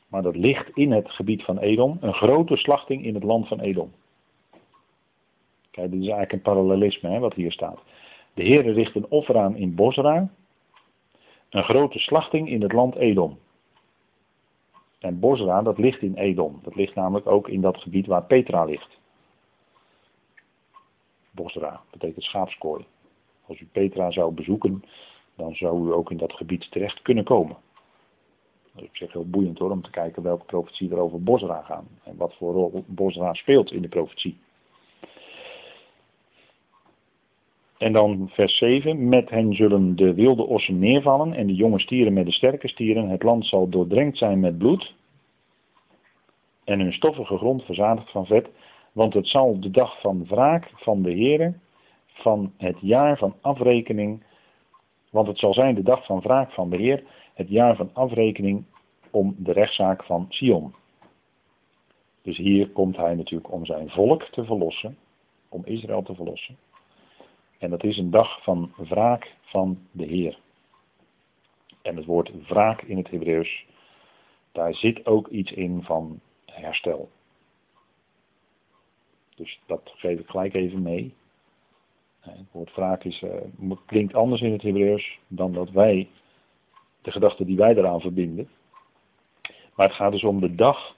Maar 0.08 0.22
dat 0.22 0.36
ligt 0.36 0.70
in 0.74 0.92
het 0.92 1.10
gebied 1.10 1.42
van 1.42 1.58
Edom. 1.58 1.98
Een 2.00 2.14
grote 2.14 2.56
slachting 2.56 3.04
in 3.04 3.14
het 3.14 3.24
land 3.24 3.48
van 3.48 3.60
Edom. 3.60 3.92
Kijk, 5.70 5.90
dit 5.90 6.00
is 6.00 6.08
eigenlijk 6.08 6.32
een 6.32 6.52
parallelisme 6.52 7.10
hè, 7.10 7.18
wat 7.18 7.34
hier 7.34 7.52
staat. 7.52 7.82
De 8.34 8.42
Heer 8.42 8.72
richt 8.72 8.94
een 8.94 9.08
offer 9.08 9.38
aan 9.38 9.56
in 9.56 9.74
Bosra. 9.74 10.30
Een 11.50 11.64
grote 11.64 11.98
slachting 11.98 12.48
in 12.48 12.62
het 12.62 12.72
land 12.72 12.94
Edom. 12.94 13.38
En 14.98 15.20
Bosra, 15.20 15.62
dat 15.62 15.78
ligt 15.78 16.02
in 16.02 16.14
Edom. 16.14 16.60
Dat 16.62 16.74
ligt 16.74 16.94
namelijk 16.94 17.26
ook 17.26 17.48
in 17.48 17.60
dat 17.60 17.76
gebied 17.76 18.06
waar 18.06 18.24
Petra 18.24 18.64
ligt. 18.64 18.98
Bosra 21.30 21.80
betekent 21.90 22.24
schaapskooi. 22.24 22.86
Als 23.46 23.60
u 23.60 23.66
Petra 23.72 24.10
zou 24.10 24.32
bezoeken, 24.32 24.84
dan 25.34 25.54
zou 25.54 25.88
u 25.88 25.92
ook 25.92 26.10
in 26.10 26.16
dat 26.16 26.32
gebied 26.32 26.70
terecht 26.70 27.02
kunnen 27.02 27.24
komen. 27.24 27.56
Dat 28.72 28.82
is 28.82 28.88
op 28.88 28.96
zich 28.96 29.12
heel 29.12 29.30
boeiend 29.30 29.58
hoor, 29.58 29.70
om 29.70 29.82
te 29.82 29.90
kijken 29.90 30.22
welke 30.22 30.44
profetie 30.44 30.90
er 30.90 30.98
over 30.98 31.22
Bosra 31.22 31.62
gaan. 31.62 31.88
En 32.02 32.16
wat 32.16 32.34
voor 32.34 32.52
rol 32.52 32.84
Bosra 32.86 33.34
speelt 33.34 33.72
in 33.72 33.82
de 33.82 33.88
profetie. 33.88 34.38
En 37.78 37.92
dan 37.92 38.28
vers 38.32 38.56
7. 38.56 39.08
Met 39.08 39.30
hen 39.30 39.54
zullen 39.54 39.96
de 39.96 40.14
wilde 40.14 40.46
ossen 40.46 40.78
neervallen 40.78 41.32
en 41.32 41.46
de 41.46 41.54
jonge 41.54 41.80
stieren 41.80 42.12
met 42.12 42.26
de 42.26 42.32
sterke 42.32 42.68
stieren. 42.68 43.08
Het 43.08 43.22
land 43.22 43.46
zal 43.46 43.68
doordrenkt 43.68 44.18
zijn 44.18 44.40
met 44.40 44.58
bloed. 44.58 44.94
En 46.64 46.80
hun 46.80 46.92
stoffige 46.92 47.36
grond 47.36 47.62
verzadigd 47.62 48.10
van 48.10 48.26
vet. 48.26 48.50
Want 48.92 49.14
het 49.14 49.28
zal 49.28 49.60
de 49.60 49.70
dag 49.70 50.00
van 50.00 50.26
wraak 50.26 50.70
van 50.74 51.02
de 51.02 51.10
Heere, 51.10 51.54
van 52.06 52.52
het 52.56 52.76
jaar 52.80 53.18
van 53.18 53.34
afrekening. 53.40 54.22
Want 55.10 55.26
het 55.26 55.38
zal 55.38 55.54
zijn 55.54 55.74
de 55.74 55.82
dag 55.82 56.06
van 56.06 56.20
wraak 56.20 56.52
van 56.52 56.70
de 56.70 56.76
Heer, 56.76 57.04
het 57.34 57.48
jaar 57.48 57.76
van 57.76 57.90
afrekening 57.92 58.64
om 59.10 59.34
de 59.38 59.52
rechtszaak 59.52 60.04
van 60.04 60.26
Sion. 60.28 60.74
Dus 62.22 62.36
hier 62.36 62.68
komt 62.68 62.96
hij 62.96 63.14
natuurlijk 63.14 63.52
om 63.52 63.66
zijn 63.66 63.90
volk 63.90 64.22
te 64.22 64.44
verlossen, 64.44 64.96
om 65.48 65.62
Israël 65.64 66.02
te 66.02 66.14
verlossen. 66.14 66.56
En 67.58 67.70
dat 67.70 67.84
is 67.84 67.98
een 67.98 68.10
dag 68.10 68.42
van 68.42 68.72
wraak 68.76 69.34
van 69.40 69.78
de 69.90 70.04
Heer. 70.04 70.38
En 71.82 71.96
het 71.96 72.04
woord 72.04 72.48
wraak 72.48 72.82
in 72.82 72.96
het 72.96 73.10
Hebreeuws, 73.10 73.66
daar 74.52 74.74
zit 74.74 75.06
ook 75.06 75.28
iets 75.28 75.52
in 75.52 75.82
van 75.82 76.20
herstel. 76.44 77.08
Dus 79.34 79.60
dat 79.66 79.92
geef 79.96 80.18
ik 80.18 80.28
gelijk 80.28 80.54
even 80.54 80.82
mee. 80.82 81.14
Het 82.20 82.52
woord 82.52 82.74
wraak 82.74 83.04
is, 83.04 83.22
uh, 83.22 83.74
klinkt 83.86 84.14
anders 84.14 84.40
in 84.40 84.52
het 84.52 84.62
Hebreeuws 84.62 85.18
dan 85.26 85.52
dat 85.52 85.70
wij, 85.70 86.08
de 87.02 87.10
gedachte 87.10 87.44
die 87.44 87.56
wij 87.56 87.74
eraan 87.76 88.00
verbinden. 88.00 88.48
Maar 89.74 89.86
het 89.86 89.96
gaat 89.96 90.12
dus 90.12 90.24
om 90.24 90.40
de 90.40 90.54
dag 90.54 90.96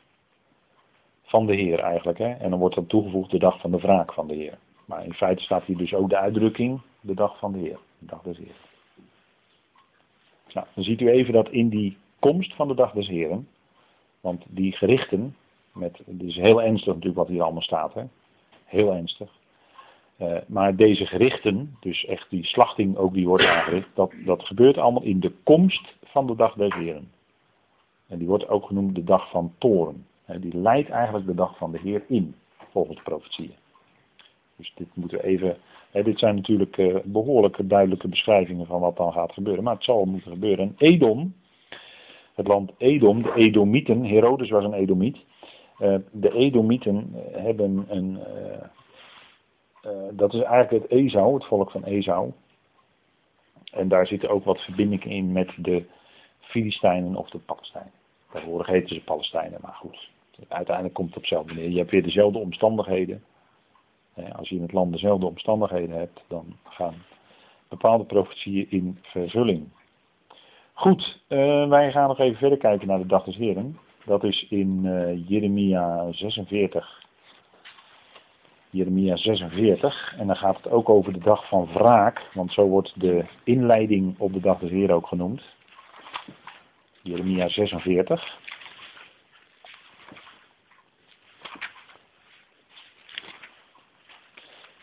van 1.23 1.47
de 1.47 1.55
Heer 1.55 1.79
eigenlijk. 1.79 2.19
Hè? 2.19 2.33
En 2.33 2.51
dan 2.51 2.59
wordt 2.59 2.75
dan 2.75 2.87
toegevoegd 2.87 3.31
de 3.31 3.39
dag 3.39 3.61
van 3.61 3.71
de 3.71 3.79
wraak 3.79 4.13
van 4.13 4.27
de 4.27 4.35
Heer. 4.35 4.59
Maar 4.89 5.05
in 5.05 5.15
feite 5.15 5.43
staat 5.43 5.65
hier 5.65 5.77
dus 5.77 5.95
ook 5.95 6.09
de 6.09 6.19
uitdrukking, 6.19 6.81
de 7.01 7.15
dag 7.15 7.39
van 7.39 7.53
de 7.53 7.59
Heer. 7.59 7.79
De 7.99 8.07
dag 8.07 8.23
des 8.23 8.37
Heer. 8.37 8.55
Nou, 10.53 10.67
dan 10.75 10.85
ziet 10.85 11.01
u 11.01 11.11
even 11.11 11.33
dat 11.33 11.49
in 11.49 11.69
die 11.69 11.97
komst 12.19 12.55
van 12.55 12.69
de 12.69 12.75
dag 12.75 12.93
des 12.93 13.09
Heren, 13.09 13.49
want 14.21 14.45
die 14.47 14.73
gerichten, 14.73 15.37
met, 15.73 15.99
het 16.07 16.23
is 16.23 16.37
heel 16.37 16.63
ernstig 16.63 16.87
natuurlijk 16.87 17.17
wat 17.17 17.29
hier 17.29 17.43
allemaal 17.43 17.63
staat, 17.63 17.95
hè? 17.95 18.03
heel 18.65 18.93
ernstig. 18.93 19.31
Uh, 20.21 20.39
maar 20.47 20.77
deze 20.77 21.07
gerichten, 21.07 21.77
dus 21.81 22.05
echt 22.05 22.31
die 22.31 22.45
slachting 22.45 22.97
ook 22.97 23.15
die 23.15 23.27
wordt 23.27 23.45
aangericht, 23.45 23.89
dat, 23.95 24.13
dat 24.25 24.43
gebeurt 24.43 24.79
allemaal 24.79 25.03
in 25.03 25.21
de 25.21 25.33
komst 25.43 25.95
van 26.05 26.27
de 26.27 26.37
dag 26.37 26.55
des 26.55 26.75
Heren. 26.75 27.11
En 28.07 28.19
die 28.19 28.27
wordt 28.27 28.49
ook 28.49 28.67
genoemd 28.67 28.95
de 28.95 29.05
dag 29.05 29.31
van 29.31 29.53
toren. 29.59 30.07
Die 30.41 30.57
leidt 30.57 30.91
eigenlijk 30.91 31.27
de 31.27 31.35
dag 31.35 31.57
van 31.57 31.73
de 31.73 31.79
Heer 31.79 32.05
in, 32.09 32.35
volgens 32.71 32.97
de 32.97 33.03
profetieën. 33.03 33.55
Dus 34.59 34.73
dit 34.75 34.89
moeten 34.95 35.19
we 35.19 35.25
even. 35.25 35.57
Hè, 35.91 36.03
dit 36.03 36.19
zijn 36.19 36.35
natuurlijk 36.35 36.77
uh, 36.77 36.97
behoorlijke 37.05 37.67
duidelijke 37.67 38.09
beschrijvingen 38.09 38.67
van 38.67 38.81
wat 38.81 38.97
dan 38.97 39.13
gaat 39.13 39.33
gebeuren. 39.33 39.65
Maar 39.65 39.75
het 39.75 39.85
zal 39.85 40.05
moeten 40.05 40.33
gebeuren. 40.33 40.65
En 40.65 40.75
Edom, 40.77 41.35
het 42.35 42.47
land 42.47 42.73
Edom, 42.79 43.23
de 43.23 43.35
Edomieten, 43.35 44.05
Herodes 44.05 44.51
was 44.51 44.65
een 44.65 44.73
Edomiet. 44.73 45.17
Uh, 45.81 45.95
de 46.13 46.33
Edomieten 46.33 47.11
hebben 47.33 47.85
een. 47.89 48.19
Uh, 49.85 49.93
dat 50.13 50.35
is 50.35 50.41
eigenlijk 50.41 50.83
het 50.83 50.93
Ezou, 50.93 51.35
het 51.35 51.45
volk 51.45 51.71
van 51.71 51.85
Ezou. 51.85 52.33
En 53.73 53.89
daar 53.89 54.07
zitten 54.07 54.29
ook 54.29 54.45
wat 54.45 54.61
verbindingen 54.61 55.09
in 55.09 55.33
met 55.33 55.51
de 55.57 55.85
Filistijnen 56.41 57.17
of 57.17 57.31
de 57.31 57.39
Palestijnen. 57.39 57.93
Tegenwoordig 58.33 58.67
heten 58.67 58.95
ze 58.95 59.05
Palestijnen, 59.05 59.59
maar 59.63 59.75
goed. 59.75 60.11
Uiteindelijk 60.49 60.95
komt 60.95 61.09
het 61.09 61.17
op 61.17 61.23
hetzelfde 61.23 61.55
neer. 61.55 61.71
Je 61.71 61.79
hebt 61.79 61.91
weer 61.91 62.03
dezelfde 62.03 62.39
omstandigheden. 62.39 63.23
Als 64.37 64.49
je 64.49 64.57
in 64.57 64.63
het 64.63 64.73
land 64.73 64.93
dezelfde 64.93 65.27
omstandigheden 65.27 65.97
hebt, 65.97 66.25
dan 66.29 66.57
gaan 66.65 66.95
bepaalde 67.69 68.05
profetieën 68.05 68.67
in 68.71 68.99
vervulling. 69.03 69.69
Goed, 70.73 71.21
uh, 71.29 71.69
wij 71.69 71.91
gaan 71.91 72.09
nog 72.09 72.19
even 72.19 72.39
verder 72.39 72.59
kijken 72.59 72.89
naar 72.89 72.99
de 72.99 73.07
dag 73.07 73.25
des 73.25 73.37
Heren. 73.37 73.79
Dat 74.05 74.25
is 74.25 74.47
in 74.49 74.81
uh, 74.85 75.29
Jeremia 75.29 76.13
46. 76.13 77.07
Jeremia 78.71 79.17
46. 79.17 80.15
En 80.19 80.27
dan 80.27 80.37
gaat 80.37 80.57
het 80.57 80.69
ook 80.71 80.89
over 80.89 81.13
de 81.13 81.19
dag 81.19 81.49
van 81.49 81.69
wraak. 81.73 82.31
Want 82.35 82.53
zo 82.53 82.67
wordt 82.67 83.01
de 83.01 83.25
inleiding 83.45 84.19
op 84.19 84.33
de 84.33 84.41
dag 84.41 84.59
des 84.59 84.71
Heren 84.71 84.95
ook 84.95 85.07
genoemd. 85.07 85.43
Jeremia 87.03 87.49
46. 87.49 88.39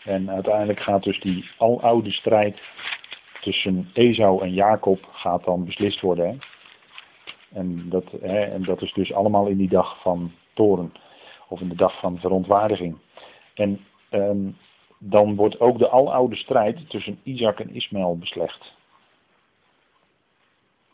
En 0.05 0.31
uiteindelijk 0.31 0.79
gaat 0.79 1.03
dus 1.03 1.19
die 1.19 1.49
aloude 1.57 2.11
strijd 2.11 2.61
tussen 3.41 3.89
Esau 3.93 4.41
en 4.41 4.53
Jacob 4.53 5.07
gaat 5.11 5.43
dan 5.43 5.65
beslist 5.65 6.01
worden. 6.01 6.27
Hè? 6.27 6.37
En, 7.59 7.89
dat, 7.89 8.11
hè, 8.21 8.39
en 8.39 8.63
dat 8.63 8.81
is 8.81 8.93
dus 8.93 9.13
allemaal 9.13 9.47
in 9.47 9.57
die 9.57 9.69
dag 9.69 10.01
van 10.01 10.31
toren. 10.53 10.93
Of 11.47 11.61
in 11.61 11.69
de 11.69 11.75
dag 11.75 11.99
van 11.99 12.19
verontwaardiging. 12.19 12.97
En 13.53 13.79
ehm, 14.09 14.49
dan 14.97 15.35
wordt 15.35 15.59
ook 15.59 15.77
de 15.77 15.89
aloude 15.89 16.35
strijd 16.35 16.89
tussen 16.89 17.19
Isaac 17.23 17.59
en 17.59 17.75
Ismaël 17.75 18.17
beslecht. 18.17 18.73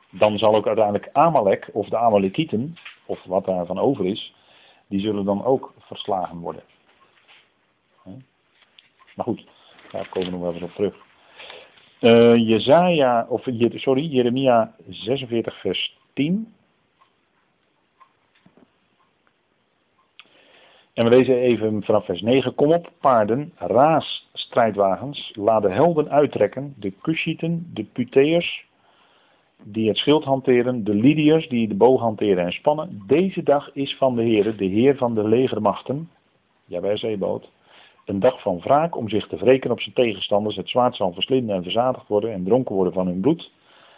Dan 0.10 0.38
zal 0.38 0.56
ook 0.56 0.68
uiteindelijk 0.68 1.10
Amalek 1.12 1.70
of 1.74 1.88
de 1.88 1.98
Amalekieten, 1.98 2.76
of 3.06 3.24
wat 3.24 3.46
daarvan 3.46 3.80
over 3.80 4.06
is, 4.06 4.36
die 4.88 5.00
zullen 5.00 5.26
dan 5.26 5.46
ook 5.46 5.74
verslagen 5.80 6.38
worden. 6.38 6.64
Maar 9.16 9.26
goed, 9.26 9.46
daar 9.92 10.10
komen 10.10 10.30
we 10.30 10.36
nog 10.36 10.42
wel 10.42 10.54
eens 10.54 10.64
op 10.64 10.76
terug. 10.76 10.96
Uh, 12.02 13.26
of, 13.30 13.48
sorry, 13.76 14.06
Jeremia 14.06 14.76
46 14.88 15.60
vers 15.62 15.98
10. 16.14 16.54
En 20.94 21.04
we 21.04 21.10
lezen 21.10 21.36
even 21.36 21.84
vanaf 21.84 22.06
vers 22.06 22.22
9. 22.22 22.56
Kom 22.56 22.74
op, 22.74 22.92
paarden, 23.00 23.54
raas, 23.56 24.30
strijdwagens, 24.34 25.32
laat 25.36 25.62
de 25.62 25.72
helden 25.72 26.10
uittrekken, 26.10 26.74
de 26.78 26.94
Cushieten, 27.02 27.70
de 27.74 27.84
Puteërs, 27.84 28.66
die 29.64 29.88
het 29.88 29.98
schild 29.98 30.24
hanteren, 30.24 30.84
de 30.84 30.94
Lydiërs, 30.94 31.48
die 31.48 31.68
de 31.68 31.76
boog 31.76 32.02
hanteren 32.02 32.46
en 32.46 32.52
spannen. 32.52 33.04
Deze 33.08 33.44
dag 33.44 33.70
is 33.74 33.96
van 33.96 34.16
de 34.16 34.24
Heer, 34.24 34.58
de 34.58 34.66
Heer 34.66 34.98
van 34.98 35.16
de 35.16 35.28
legermachten, 35.28 36.10
Jawel 36.66 36.98
Zeeboot, 36.98 37.50
een 38.12 38.20
dag 38.20 38.42
van 38.42 38.60
wraak 38.60 38.96
om 38.96 39.10
zich 39.10 39.28
te 39.28 39.38
wreken 39.38 39.72
op 39.72 39.82
zijn 39.82 39.96
tegenstanders. 39.96 40.56
Het 40.56 40.70
zwaard 40.70 40.96
zal 40.96 41.14
verslinden 41.14 41.56
en 41.56 41.64
verzadigd 41.64 42.08
worden 42.08 42.34
en 42.34 42.44
dronken 42.44 42.76
worden 42.76 42.94
van 42.94 43.08
hun 43.08 43.22
bloed. 43.22 43.52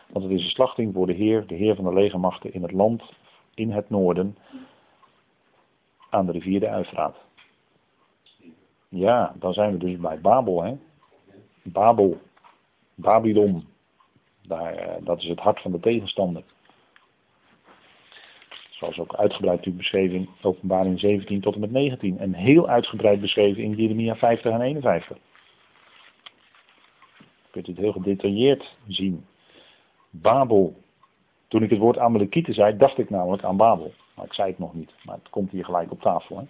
Want 0.10 0.26
het 0.26 0.34
is 0.34 0.44
een 0.44 0.50
slachting 0.50 0.94
voor 0.94 1.08
de 1.08 1.14
Heer, 1.14 1.48
de 1.48 1.56
Heer 1.56 1.76
van 1.76 1.86
de 1.86 1.94
legermachten 1.94 2.54
in 2.54 2.62
het 2.62 2.72
land 2.72 3.04
in 3.54 3.72
het 3.72 3.90
noorden 3.90 4.38
aan 6.10 6.26
de 6.26 6.32
rivier 6.32 6.60
de 6.60 6.70
Uifraat. 6.70 7.16
Ja, 8.90 9.34
dan 9.40 9.54
zijn 9.54 9.72
we 9.72 9.78
dus 9.78 9.98
bij 9.98 10.22
Babel. 10.22 10.64
Hè? 10.64 10.78
Babel, 11.64 12.18
Babylon. 12.96 13.68
Daar, 14.48 14.74
eh, 14.74 15.06
dat 15.06 15.18
is 15.18 15.28
het 15.28 15.40
hart 15.40 15.62
van 15.62 15.72
de 15.72 15.80
tegenstander. 15.80 16.44
Zoals 18.84 19.00
ook 19.00 19.16
uitgebreid 19.16 19.78
beschreven 19.78 20.16
in 20.16 20.30
openbaring 20.42 21.00
17 21.00 21.42
tot 21.42 21.54
en 21.54 21.60
met 21.60 21.72
19. 21.72 22.18
En 22.20 22.34
heel 22.34 22.68
uitgebreid 22.68 23.22
beschreven 23.22 23.64
in 23.64 23.76
Jeremia 23.76 24.16
50 24.16 24.52
en 24.52 24.62
51. 24.62 25.18
kunt 27.52 27.68
het 27.68 27.78
heel 27.78 27.92
gedetailleerd 27.92 28.76
zien. 28.88 29.26
Babel. 30.10 30.76
Toen 31.48 31.64
ik 31.64 31.70
het 31.70 31.80
woord 31.80 31.98
Amalekieten 31.98 32.54
zei, 32.54 32.78
dacht 32.78 32.98
ik 32.98 33.10
namelijk 33.10 33.44
aan 33.44 33.58
Babel. 33.58 33.94
Maar 34.16 34.26
ik 34.26 34.34
zei 34.34 34.50
het 34.50 34.60
nog 34.60 34.74
niet, 34.74 34.92
maar 35.04 35.16
het 35.16 35.30
komt 35.30 35.52
hier 35.52 35.66
gelijk 35.66 35.92
op 35.92 36.02
tafel. 36.02 36.38
Hè? 36.38 36.44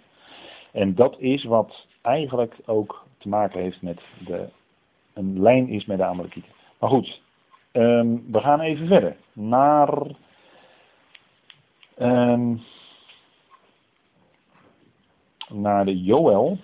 En 0.80 0.94
dat 0.94 1.16
is 1.18 1.44
wat 1.44 1.86
eigenlijk 2.02 2.54
ook 2.66 3.06
te 3.18 3.28
maken 3.28 3.60
heeft 3.60 3.82
met 3.82 4.00
de, 4.26 4.48
een 5.12 5.40
lijn 5.42 5.68
is 5.68 5.84
met 5.84 5.98
de 5.98 6.04
Amalekieten. 6.04 6.52
Maar 6.78 6.90
goed, 6.90 7.22
ehm, 7.72 8.16
we 8.30 8.40
gaan 8.40 8.60
even 8.60 8.86
verder 8.86 9.16
naar 9.32 10.06
um, 11.98 12.62
naar 15.48 15.84
de 15.84 16.02
Joel, 16.02 16.58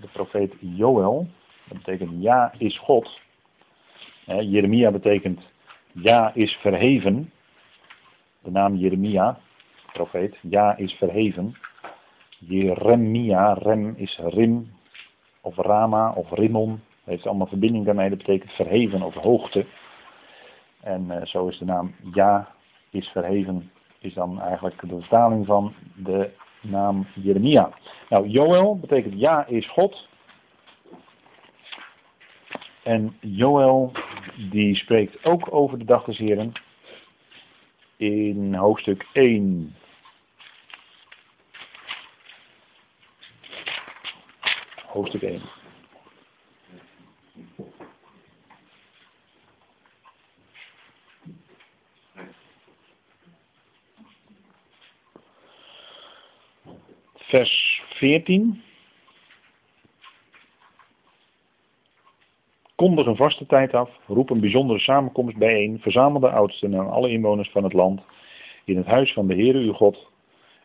de 0.00 0.08
profeet 0.12 0.54
Joel. 0.60 1.26
Dat 1.68 1.78
betekent 1.78 2.22
ja 2.22 2.52
is 2.58 2.78
God. 2.78 3.20
Jeremia 4.24 4.90
betekent 4.90 5.40
ja 5.92 6.34
is 6.34 6.52
verheven. 6.52 7.32
De 8.42 8.50
naam 8.50 8.76
Jeremia, 8.76 9.38
profeet, 9.92 10.36
ja 10.42 10.76
is 10.76 10.92
verheven. 10.92 11.56
Jeremia, 12.38 13.52
rem 13.52 13.94
is 13.96 14.18
rim, 14.22 14.72
of 15.40 15.56
rama, 15.56 16.12
of 16.12 16.30
rimon. 16.30 16.80
Heeft 17.04 17.26
allemaal 17.26 17.46
verbinding 17.46 17.84
daarmee, 17.84 18.08
dat 18.08 18.18
betekent 18.18 18.52
verheven 18.52 19.02
of 19.02 19.14
hoogte. 19.14 19.66
En 20.80 21.04
uh, 21.10 21.24
zo 21.24 21.48
is 21.48 21.58
de 21.58 21.64
naam 21.64 21.94
ja 22.12 22.48
is 22.90 23.08
verheven, 23.08 23.70
is 23.98 24.14
dan 24.14 24.40
eigenlijk 24.40 24.80
de 24.88 24.98
vertaling 25.00 25.46
van 25.46 25.74
de 25.94 26.30
naam 26.60 27.06
Jeremia. 27.14 27.70
Nou, 28.08 28.26
Joel 28.26 28.78
betekent 28.78 29.20
ja 29.20 29.46
is 29.46 29.68
God. 29.68 30.08
En 32.82 33.16
Joel 33.20 33.92
die 34.50 34.74
spreekt 34.74 35.24
ook 35.24 35.52
over 35.52 35.78
de 35.78 35.84
dag 35.84 36.04
des 36.04 36.18
Heren 36.18 36.52
in 37.96 38.54
hoofdstuk 38.54 39.06
1. 39.12 39.74
Hoofdstuk 44.86 45.22
1. 45.22 45.40
vers 57.28 57.82
14. 57.98 58.62
Kondig 62.74 63.06
een 63.06 63.16
vaste 63.16 63.46
tijd 63.46 63.74
af, 63.74 63.90
roep 64.06 64.30
een 64.30 64.40
bijzondere 64.40 64.78
samenkomst 64.78 65.36
bijeen, 65.36 65.80
verzamel 65.80 66.20
de 66.20 66.30
oudsten 66.30 66.74
en 66.74 66.90
alle 66.90 67.10
inwoners 67.10 67.50
van 67.50 67.64
het 67.64 67.72
land 67.72 68.00
in 68.64 68.76
het 68.76 68.86
huis 68.86 69.12
van 69.12 69.26
de 69.26 69.34
Heere 69.34 69.58
uw 69.58 69.72
God 69.72 70.10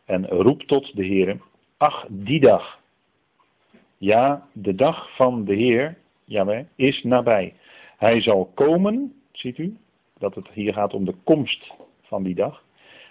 en 0.05 0.27
roep 0.27 0.61
tot 0.61 0.95
de 0.95 1.05
Heere, 1.05 1.37
ach 1.77 2.05
die 2.09 2.39
dag. 2.39 2.79
Ja, 3.97 4.47
de 4.51 4.75
dag 4.75 5.15
van 5.15 5.45
de 5.45 5.55
Heer, 5.55 5.97
jawel, 6.25 6.65
is 6.75 7.03
nabij. 7.03 7.53
Hij 7.97 8.21
zal 8.21 8.51
komen, 8.53 9.13
ziet 9.31 9.57
u, 9.57 9.77
dat 10.17 10.35
het 10.35 10.47
hier 10.47 10.73
gaat 10.73 10.93
om 10.93 11.05
de 11.05 11.15
komst 11.23 11.73
van 12.01 12.23
die 12.23 12.35
dag. 12.35 12.63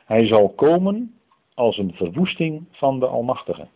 Hij 0.05 0.27
zal 0.27 0.49
komen 0.49 1.15
als 1.55 1.79
een 1.79 1.93
verwoesting 1.95 2.65
van 2.71 3.01
de 3.01 3.07
Almachtige. 3.07 3.69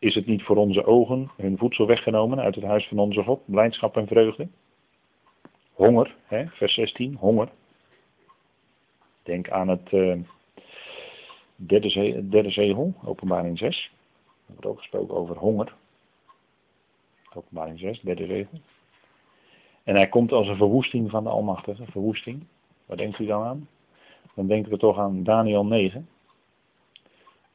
Is 0.00 0.14
het 0.14 0.26
niet 0.26 0.42
voor 0.42 0.56
onze 0.56 0.84
ogen 0.84 1.30
hun 1.36 1.58
voedsel 1.58 1.86
weggenomen 1.86 2.40
uit 2.40 2.54
het 2.54 2.64
huis 2.64 2.86
van 2.86 2.98
onze 2.98 3.22
God, 3.22 3.40
blijdschap 3.44 3.96
en 3.96 4.06
vreugde? 4.06 4.48
Honger, 5.72 6.16
hè, 6.24 6.46
vers 6.46 6.74
16, 6.74 7.14
honger. 7.14 7.48
Denk 9.22 9.50
aan 9.50 9.68
het 9.68 9.92
uh, 9.92 10.18
derde, 11.54 12.28
derde 12.28 12.50
zegel, 12.50 12.94
openbaring 13.04 13.58
6. 13.58 13.90
Er 14.46 14.52
wordt 14.52 14.66
ook 14.66 14.78
gesproken 14.78 15.16
over 15.16 15.36
honger. 15.36 15.74
Openbaring 17.34 17.78
6, 17.78 18.00
derde 18.00 18.26
zegel. 18.26 18.60
En 19.84 19.94
hij 19.94 20.08
komt 20.08 20.32
als 20.32 20.48
een 20.48 20.56
verwoesting 20.56 21.10
van 21.10 21.24
de 21.24 21.30
Almachtige, 21.30 21.84
verwoesting. 21.90 22.46
Waar 22.86 22.96
denkt 22.96 23.18
u 23.18 23.26
dan 23.26 23.42
aan? 23.42 23.68
dan 24.34 24.46
denken 24.46 24.70
we 24.70 24.78
toch 24.78 24.98
aan 24.98 25.22
Daniel 25.22 25.66
9. 25.66 26.08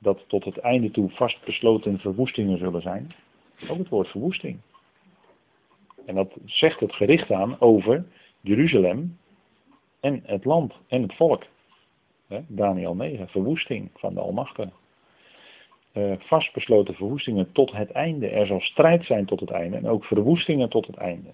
Dat 0.05 0.23
tot 0.27 0.45
het 0.45 0.57
einde 0.57 0.91
toe 0.91 1.09
vastbesloten 1.09 1.99
verwoestingen 1.99 2.57
zullen 2.57 2.81
zijn. 2.81 3.13
Ook 3.69 3.77
het 3.77 3.89
woord 3.89 4.07
verwoesting. 4.07 4.57
En 6.05 6.15
dat 6.15 6.37
zegt 6.45 6.79
het 6.79 6.93
gericht 6.93 7.31
aan 7.31 7.59
over 7.59 8.05
Jeruzalem 8.41 9.17
en 9.99 10.21
het 10.25 10.45
land 10.45 10.73
en 10.87 11.01
het 11.01 11.15
volk. 11.15 11.43
Daniel 12.47 12.95
9, 12.95 13.27
verwoesting 13.27 13.89
van 13.95 14.13
de 14.13 14.19
Almachtige. 14.19 14.71
Uh, 15.93 16.13
vastbesloten 16.17 16.93
verwoestingen 16.93 17.51
tot 17.51 17.71
het 17.71 17.91
einde. 17.91 18.27
Er 18.27 18.47
zal 18.47 18.61
strijd 18.61 19.05
zijn 19.05 19.25
tot 19.25 19.39
het 19.39 19.51
einde 19.51 19.77
en 19.77 19.87
ook 19.87 20.05
verwoestingen 20.05 20.69
tot 20.69 20.87
het 20.87 20.95
einde. 20.95 21.29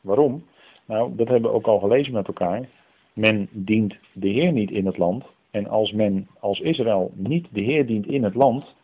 Waarom? 0.00 0.46
Nou, 0.84 1.16
dat 1.16 1.28
hebben 1.28 1.50
we 1.50 1.56
ook 1.56 1.66
al 1.66 1.78
gelezen 1.78 2.12
met 2.12 2.26
elkaar 2.26 2.68
men 3.12 3.48
dient 3.50 3.96
de 4.12 4.28
Heer 4.28 4.52
niet 4.52 4.70
in 4.70 4.86
het 4.86 4.98
land. 4.98 5.24
En 5.50 5.68
als 5.68 5.92
men 5.92 6.28
als 6.40 6.60
Israël 6.60 7.10
niet 7.14 7.48
de 7.50 7.60
Heer 7.60 7.86
dient 7.86 8.06
in 8.06 8.24
het 8.24 8.34
land, 8.34 8.74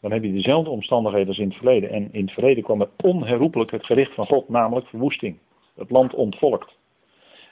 dan 0.00 0.12
heb 0.12 0.22
je 0.22 0.32
dezelfde 0.32 0.70
omstandigheden 0.70 1.28
als 1.28 1.38
in 1.38 1.48
het 1.48 1.56
verleden. 1.56 1.90
En 1.90 2.08
in 2.12 2.24
het 2.24 2.32
verleden 2.32 2.62
kwam 2.62 2.80
er 2.80 2.90
onherroepelijk 3.02 3.70
het 3.70 3.84
gericht 3.84 4.14
van 4.14 4.26
God, 4.26 4.48
namelijk 4.48 4.86
verwoesting. 4.86 5.38
Het 5.74 5.90
land 5.90 6.14
ontvolkt. 6.14 6.76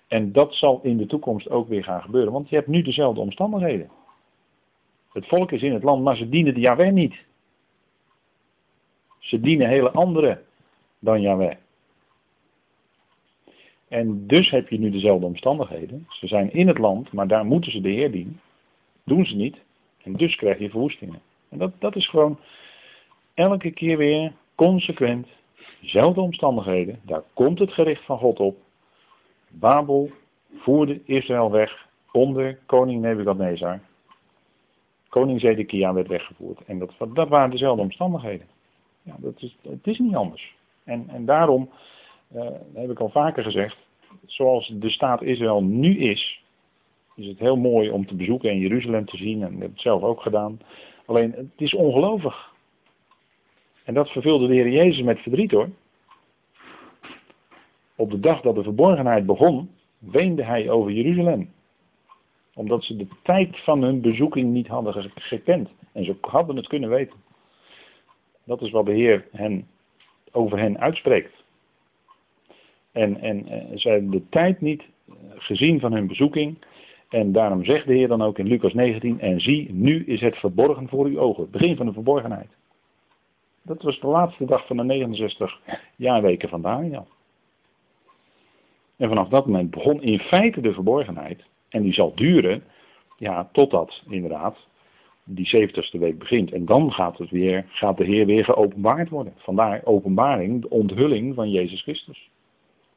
En 0.09 0.33
dat 0.33 0.55
zal 0.55 0.81
in 0.83 0.97
de 0.97 1.07
toekomst 1.07 1.51
ook 1.51 1.68
weer 1.68 1.85
gaan 1.85 2.03
gebeuren, 2.03 2.33
want 2.33 2.49
je 2.49 2.57
hebt 2.57 2.68
nu 2.68 2.83
dezelfde 2.83 3.21
omstandigheden. 3.21 3.90
Het 5.12 5.27
volk 5.27 5.53
is 5.53 5.62
in 5.62 5.73
het 5.73 5.83
land, 5.83 6.03
maar 6.03 6.16
ze 6.16 6.29
dienen 6.29 6.55
de 6.55 6.61
Yahweh 6.61 6.92
niet. 6.92 7.14
Ze 9.18 9.40
dienen 9.40 9.68
hele 9.68 9.90
andere 9.90 10.42
dan 10.99 11.21
Yahweh. 11.21 11.57
En 13.93 14.27
dus 14.27 14.51
heb 14.51 14.69
je 14.69 14.79
nu 14.79 14.91
dezelfde 14.91 15.27
omstandigheden. 15.27 16.07
Ze 16.09 16.27
zijn 16.27 16.53
in 16.53 16.69
het 16.69 16.79
land, 16.79 17.13
maar 17.13 17.29
daar 17.29 17.45
moeten 17.45 17.73
ze 17.73 17.81
de 17.81 17.89
Heer 17.89 18.11
dienen. 18.11 18.41
Doen 19.05 19.27
ze 19.27 19.37
niet. 19.37 19.57
En 20.03 20.13
dus 20.13 20.37
krijg 20.37 20.59
je 20.59 20.71
verwoestingen. 20.71 21.21
En 21.49 21.59
dat, 21.59 21.73
dat 21.79 21.97
is 21.97 22.09
gewoon 22.09 22.39
elke 23.35 23.71
keer 23.71 23.97
weer 23.97 24.33
consequent. 24.55 25.29
Dezelfde 25.81 26.21
omstandigheden. 26.21 27.01
Daar 27.03 27.23
komt 27.33 27.59
het 27.59 27.73
gericht 27.73 28.05
van 28.05 28.19
God 28.19 28.41
op. 28.41 28.57
Babel 29.49 30.11
voerde 30.55 31.01
Israël 31.05 31.51
weg 31.51 31.89
onder 32.13 32.59
koning 32.67 33.01
Nebukadnezar. 33.01 33.81
Koning 35.09 35.41
Zedekia 35.41 35.93
werd 35.93 36.09
weggevoerd. 36.09 36.65
En 36.67 36.79
dat, 36.79 36.93
dat 37.15 37.29
waren 37.29 37.51
dezelfde 37.51 37.83
omstandigheden. 37.83 38.47
Ja, 39.03 39.15
dat 39.19 39.43
is, 39.43 39.57
het 39.63 39.87
is 39.87 39.99
niet 39.99 40.15
anders. 40.15 40.55
En, 40.85 41.09
en 41.09 41.25
daarom 41.25 41.71
uh, 42.35 42.47
heb 42.75 42.90
ik 42.90 43.01
al 43.01 43.09
vaker 43.09 43.42
gezegd, 43.42 43.77
zoals 44.27 44.73
de 44.75 44.90
staat 44.90 45.23
Israël 45.23 45.62
nu 45.62 45.99
is, 45.99 46.42
is 47.16 47.27
het 47.27 47.38
heel 47.38 47.57
mooi 47.57 47.90
om 47.90 48.07
te 48.07 48.14
bezoeken 48.14 48.51
en 48.51 48.59
Jeruzalem 48.59 49.05
te 49.05 49.16
zien. 49.16 49.42
En 49.42 49.53
ik 49.53 49.61
heb 49.61 49.71
het 49.71 49.81
zelf 49.81 50.03
ook 50.03 50.21
gedaan. 50.21 50.61
Alleen, 51.07 51.33
het 51.33 51.47
is 51.57 51.75
ongelovig. 51.75 52.51
En 53.85 53.95
dat 53.95 54.11
vervulde 54.11 54.47
de 54.47 54.55
Heer 54.55 54.68
Jezus 54.68 55.03
met 55.03 55.18
verdriet 55.18 55.51
hoor. 55.51 55.68
Op 57.97 58.11
de 58.11 58.21
dag 58.21 58.40
dat 58.40 58.55
de 58.55 58.62
verborgenheid 58.62 59.27
begon, 59.27 59.71
weende 59.99 60.45
hij 60.45 60.71
over 60.71 60.92
Jeruzalem. 60.92 61.53
Omdat 62.55 62.85
ze 62.85 62.97
de 62.97 63.07
tijd 63.23 63.61
van 63.61 63.83
hun 63.83 64.01
bezoeking 64.01 64.53
niet 64.53 64.66
hadden 64.66 65.11
gekend. 65.14 65.71
En 65.92 66.05
ze 66.05 66.16
hadden 66.21 66.57
het 66.57 66.66
kunnen 66.66 66.88
weten. 66.88 67.16
Dat 68.45 68.61
is 68.61 68.71
wat 68.71 68.87
de 68.87 68.92
Heer 68.92 69.29
hen, 69.33 69.66
over 70.33 70.59
hen 70.59 70.79
uitspreekt. 70.79 71.42
En, 72.93 73.21
en, 73.21 73.49
en 73.49 73.79
ze 73.79 73.89
hebben 73.89 74.11
de 74.11 74.29
tijd 74.29 74.61
niet 74.61 74.83
eh, 75.09 75.15
gezien 75.37 75.81
van 75.81 75.93
hun 75.93 76.07
bezoeking. 76.07 76.59
En 77.09 77.33
daarom 77.33 77.65
zegt 77.65 77.87
de 77.87 77.95
Heer 77.95 78.09
dan 78.09 78.23
ook 78.23 78.39
in 78.39 78.47
Lucas 78.47 78.75
19, 78.75 79.21
en 79.21 79.41
zie, 79.41 79.73
nu 79.73 80.05
is 80.05 80.21
het 80.21 80.37
verborgen 80.37 80.89
voor 80.89 81.07
uw 81.07 81.19
ogen. 81.19 81.51
Begin 81.51 81.77
van 81.77 81.87
de 81.87 81.93
verborgenheid. 81.93 82.49
Dat 83.63 83.83
was 83.83 84.01
de 84.01 84.07
laatste 84.07 84.45
dag 84.45 84.67
van 84.67 84.77
de 84.77 84.83
69 84.83 85.61
jaarweken 85.97 86.49
van 86.49 86.63
Daniel. 86.63 87.07
En 88.97 89.09
vanaf 89.09 89.29
dat 89.29 89.47
moment 89.47 89.71
begon 89.71 90.03
in 90.03 90.19
feite 90.19 90.61
de 90.61 90.73
verborgenheid. 90.73 91.45
En 91.69 91.83
die 91.83 91.93
zal 91.93 92.15
duren, 92.15 92.65
ja, 93.19 93.49
totdat 93.53 94.03
inderdaad 94.09 94.57
die 95.25 95.69
70ste 95.69 95.99
week 95.99 96.19
begint. 96.19 96.53
En 96.53 96.65
dan 96.65 96.93
gaat, 96.93 97.19
het 97.19 97.31
weer, 97.31 97.65
gaat 97.69 97.97
de 97.97 98.05
Heer 98.05 98.27
weer 98.27 98.45
geopenbaard 98.45 99.09
worden. 99.09 99.33
Vandaar 99.37 99.81
openbaring, 99.85 100.63
de 100.63 100.71
onthulling 100.71 101.35
van 101.35 101.51
Jezus 101.51 101.83
Christus. 101.83 102.31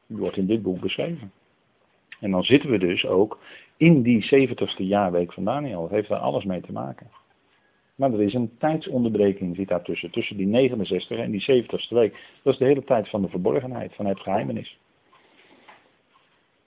Die 0.06 0.18
wordt 0.18 0.36
in 0.36 0.46
dit 0.46 0.62
boek 0.62 0.80
beschreven. 0.80 1.32
En 2.20 2.30
dan 2.30 2.42
zitten 2.42 2.70
we 2.70 2.78
dus 2.78 3.06
ook 3.06 3.38
in 3.76 4.02
die 4.02 4.24
70ste 4.24 4.76
jaarweek 4.76 5.32
van 5.32 5.44
Daniel. 5.44 5.80
Dat 5.80 5.90
heeft 5.90 6.08
daar 6.08 6.18
alles 6.18 6.44
mee 6.44 6.60
te 6.60 6.72
maken. 6.72 7.10
Maar 7.94 8.12
er 8.12 8.22
is 8.22 8.34
een 8.34 8.56
tijdsonderbreking 8.58 9.56
zit 9.56 9.68
daartussen. 9.68 10.10
Tussen 10.10 10.36
die 10.36 10.46
69 10.46 11.18
en 11.18 11.30
die 11.30 11.64
70ste 11.64 11.88
week. 11.88 12.12
Dat 12.42 12.52
is 12.52 12.58
de 12.58 12.64
hele 12.64 12.84
tijd 12.84 13.08
van 13.08 13.22
de 13.22 13.28
verborgenheid, 13.28 13.94
van 13.94 14.06
het 14.06 14.20
geheimenis. 14.20 14.78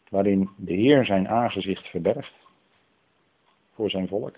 Waarin 0.10 0.50
de 0.58 0.74
Heer 0.74 1.06
zijn 1.06 1.28
aangezicht 1.28 1.88
verbergt. 1.88 2.34
Voor 3.74 3.90
zijn 3.90 4.08
volk. 4.08 4.36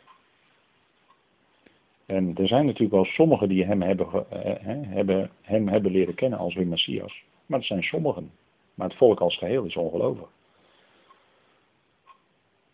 En 2.06 2.36
er 2.36 2.48
zijn 2.48 2.66
natuurlijk 2.66 2.92
wel 2.92 3.06
sommigen 3.06 3.50
die 3.50 3.66
hem 3.66 3.82
hebben, 3.82 4.30
eh, 4.30 4.56
hebben, 4.88 5.30
hem 5.42 5.68
hebben 5.68 5.92
leren 5.92 6.16
kennen 6.16 6.40
als 6.40 6.54
hun 6.54 6.70
Messias. 6.70 7.24
Maar 7.46 7.60
er 7.60 7.66
zijn 7.66 7.84
sommigen. 7.84 8.32
Maar 8.74 8.88
het 8.88 8.98
volk 8.98 9.20
als 9.20 9.38
geheel 9.38 9.64
is 9.64 9.76
ongelovig. 9.76 10.30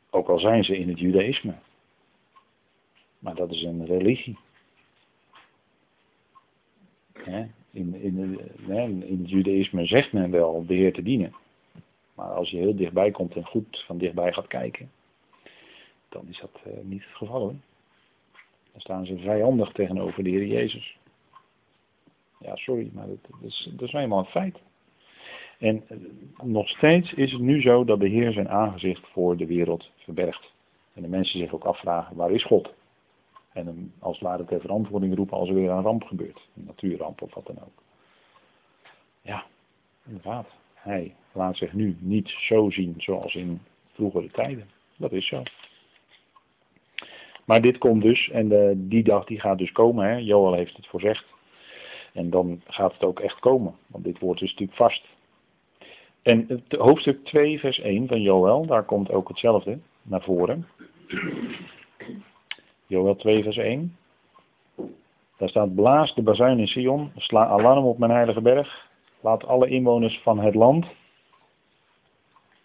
Ook 0.09 0.29
al 0.29 0.39
zijn 0.39 0.63
ze 0.63 0.77
in 0.77 0.89
het 0.89 0.99
judaïsme. 0.99 1.55
Maar 3.19 3.35
dat 3.35 3.51
is 3.51 3.63
een 3.63 3.85
religie. 3.85 4.37
In, 7.71 7.95
in, 7.95 8.39
in 9.03 9.19
het 9.21 9.29
judaïsme 9.29 9.85
zegt 9.85 10.13
men 10.13 10.31
wel 10.31 10.65
de 10.65 10.73
Heer 10.73 10.93
te 10.93 11.03
dienen. 11.03 11.35
Maar 12.13 12.29
als 12.29 12.49
je 12.49 12.57
heel 12.57 12.75
dichtbij 12.75 13.11
komt 13.11 13.35
en 13.35 13.45
goed 13.45 13.83
van 13.85 13.97
dichtbij 13.97 14.33
gaat 14.33 14.47
kijken, 14.47 14.91
dan 16.09 16.27
is 16.27 16.39
dat 16.39 16.61
eh, 16.63 16.71
niet 16.83 17.03
het 17.03 17.15
geval 17.15 17.39
hoor. 17.39 17.55
Dan 18.71 18.81
staan 18.81 19.05
ze 19.05 19.17
vijandig 19.17 19.71
tegenover 19.71 20.23
de 20.23 20.29
Heer 20.29 20.45
Jezus. 20.45 20.97
Ja, 22.39 22.55
sorry, 22.55 22.89
maar 22.93 23.07
dat, 23.07 23.17
is, 23.41 23.69
dat 23.71 23.87
is 23.87 23.91
nou 23.91 24.03
eenmaal 24.03 24.19
een 24.19 24.25
feit. 24.25 24.59
En 25.57 25.83
eh, 25.87 25.97
nog 26.43 26.69
steeds 26.69 27.13
is 27.13 27.31
het 27.31 27.41
nu 27.41 27.61
zo 27.61 27.83
dat 27.83 27.99
de 27.99 28.07
Heer 28.07 28.31
zijn 28.31 28.49
aangezicht 28.49 29.07
voor 29.07 29.37
de 29.37 29.45
wereld 29.45 29.91
verbergt. 29.97 30.51
En 30.93 31.01
de 31.01 31.07
mensen 31.07 31.39
zich 31.39 31.53
ook 31.53 31.63
afvragen, 31.63 32.15
waar 32.15 32.31
is 32.31 32.43
God? 32.43 32.73
En 33.53 33.65
hem 33.65 33.93
als 33.99 34.19
het 34.19 34.27
ware 34.27 34.45
ter 34.45 34.61
verantwoording 34.61 35.15
roepen 35.15 35.37
als 35.37 35.49
er 35.49 35.55
weer 35.55 35.69
een 35.69 35.81
ramp 35.81 36.03
gebeurt. 36.03 36.49
Een 36.55 36.63
natuurramp 36.65 37.21
of 37.21 37.33
wat 37.33 37.45
dan 37.45 37.59
ook. 37.59 37.83
Ja, 39.21 39.43
inderdaad. 40.05 40.47
Hij 40.73 41.15
laat 41.31 41.57
zich 41.57 41.73
nu 41.73 41.97
niet 41.99 42.29
zo 42.29 42.69
zien 42.69 42.93
zoals 42.97 43.35
in 43.35 43.61
vroegere 43.93 44.31
tijden. 44.31 44.69
Dat 44.97 45.11
is 45.11 45.27
zo. 45.27 45.43
Maar 47.45 47.61
dit 47.61 47.77
komt 47.77 48.01
dus, 48.01 48.29
en 48.29 48.47
de, 48.47 48.73
die 48.75 49.03
dag 49.03 49.25
die 49.25 49.39
gaat 49.39 49.57
dus 49.57 49.71
komen, 49.71 50.05
hè? 50.05 50.15
Joel 50.15 50.53
heeft 50.53 50.75
het 50.75 50.87
voorzegd. 50.87 51.25
En 52.13 52.29
dan 52.29 52.61
gaat 52.67 52.93
het 52.93 53.03
ook 53.03 53.19
echt 53.19 53.39
komen, 53.39 53.75
want 53.87 54.03
dit 54.03 54.19
woord 54.19 54.41
is 54.41 54.49
natuurlijk 54.49 54.77
vast. 54.77 55.05
En 56.27 56.45
het 56.47 56.79
hoofdstuk 56.79 57.25
2, 57.25 57.59
vers 57.59 57.79
1 57.79 58.07
van 58.07 58.21
Joel, 58.21 58.65
daar 58.65 58.83
komt 58.83 59.11
ook 59.11 59.27
hetzelfde 59.27 59.79
naar 60.01 60.21
voren. 60.21 60.67
Joel 62.87 63.15
2, 63.15 63.43
vers 63.43 63.57
1. 63.57 63.97
Daar 65.37 65.49
staat: 65.49 65.75
Blaas 65.75 66.15
de 66.15 66.21
bazuin 66.21 66.59
in 66.59 66.67
Sion, 66.67 67.11
sla 67.15 67.45
alarm 67.45 67.85
op 67.85 67.97
mijn 67.97 68.11
heilige 68.11 68.41
berg. 68.41 68.89
Laat 69.19 69.45
alle 69.45 69.67
inwoners 69.67 70.19
van 70.23 70.39
het 70.39 70.55
land, 70.55 70.85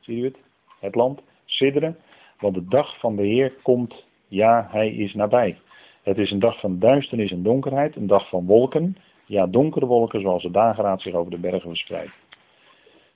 zie 0.00 0.16
je 0.16 0.24
het? 0.24 0.38
Het 0.80 0.94
land, 0.94 1.20
sidderen, 1.44 1.96
want 2.38 2.54
de 2.54 2.64
dag 2.64 2.98
van 2.98 3.16
de 3.16 3.26
Heer 3.26 3.52
komt, 3.62 4.04
ja, 4.28 4.68
hij 4.70 4.88
is 4.88 5.14
nabij. 5.14 5.58
Het 6.02 6.18
is 6.18 6.30
een 6.30 6.38
dag 6.38 6.60
van 6.60 6.78
duisternis 6.78 7.30
en 7.30 7.42
donkerheid, 7.42 7.96
een 7.96 8.06
dag 8.06 8.28
van 8.28 8.46
wolken, 8.46 8.96
ja, 9.26 9.46
donkere 9.46 9.86
wolken 9.86 10.20
zoals 10.20 10.42
de 10.42 10.50
dageraad 10.50 11.02
zich 11.02 11.14
over 11.14 11.30
de 11.30 11.38
bergen 11.38 11.68
verspreidt. 11.68 12.21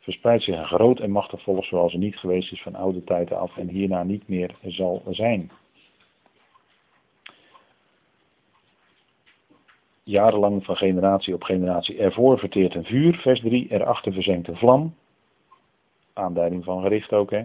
Verspreidt 0.06 0.42
zich 0.42 0.56
een 0.56 0.66
groot 0.66 1.00
en 1.00 1.10
machtig 1.10 1.42
volk 1.42 1.64
zoals 1.64 1.92
er 1.92 1.98
niet 1.98 2.16
geweest 2.16 2.52
is 2.52 2.62
van 2.62 2.74
oude 2.74 3.04
tijden 3.04 3.38
af 3.38 3.56
en 3.56 3.68
hierna 3.68 4.02
niet 4.02 4.28
meer 4.28 4.54
zal 4.62 5.02
zijn. 5.08 5.50
jarenlang 10.06 10.64
van 10.64 10.76
generatie 10.76 11.34
op 11.34 11.42
generatie. 11.42 11.98
Ervoor 11.98 12.38
verteert 12.38 12.74
een 12.74 12.84
vuur, 12.84 13.14
vers 13.14 13.40
3. 13.40 13.66
Erachter 13.70 14.12
verzenkt 14.12 14.48
een 14.48 14.56
vlam. 14.56 14.94
Aanduiding 16.12 16.64
van 16.64 16.82
gericht 16.82 17.12
ook, 17.12 17.30
hè. 17.30 17.44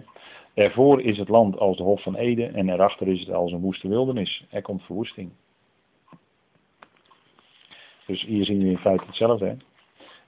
Ervoor 0.54 1.00
is 1.00 1.18
het 1.18 1.28
land 1.28 1.58
als 1.58 1.76
de 1.76 1.82
Hof 1.82 2.02
van 2.02 2.16
Eden 2.16 2.54
en 2.54 2.68
erachter 2.68 3.08
is 3.08 3.20
het 3.20 3.30
als 3.30 3.52
een 3.52 3.60
woeste 3.60 3.88
wildernis. 3.88 4.44
Er 4.50 4.62
komt 4.62 4.82
verwoesting. 4.82 5.30
Dus 8.06 8.22
hier 8.22 8.44
zien 8.44 8.58
we 8.58 8.70
in 8.70 8.78
feite 8.78 9.04
hetzelfde. 9.06 9.46
Hè? 9.46 9.54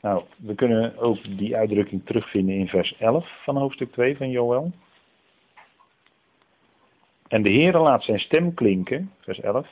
Nou, 0.05 0.23
we 0.37 0.55
kunnen 0.55 0.99
ook 0.99 1.39
die 1.39 1.57
uitdrukking 1.57 2.07
terugvinden 2.07 2.55
in 2.55 2.69
vers 2.69 2.97
11 2.99 3.43
van 3.45 3.57
hoofdstuk 3.57 3.93
2 3.93 4.17
van 4.17 4.31
Joel. 4.31 4.73
En 7.29 7.43
de 7.43 7.51
Heere 7.51 7.79
laat 7.79 8.05
zijn 8.05 8.19
stem 8.19 8.55
klinken, 8.55 9.11
vers 9.21 9.41
11, 9.41 9.69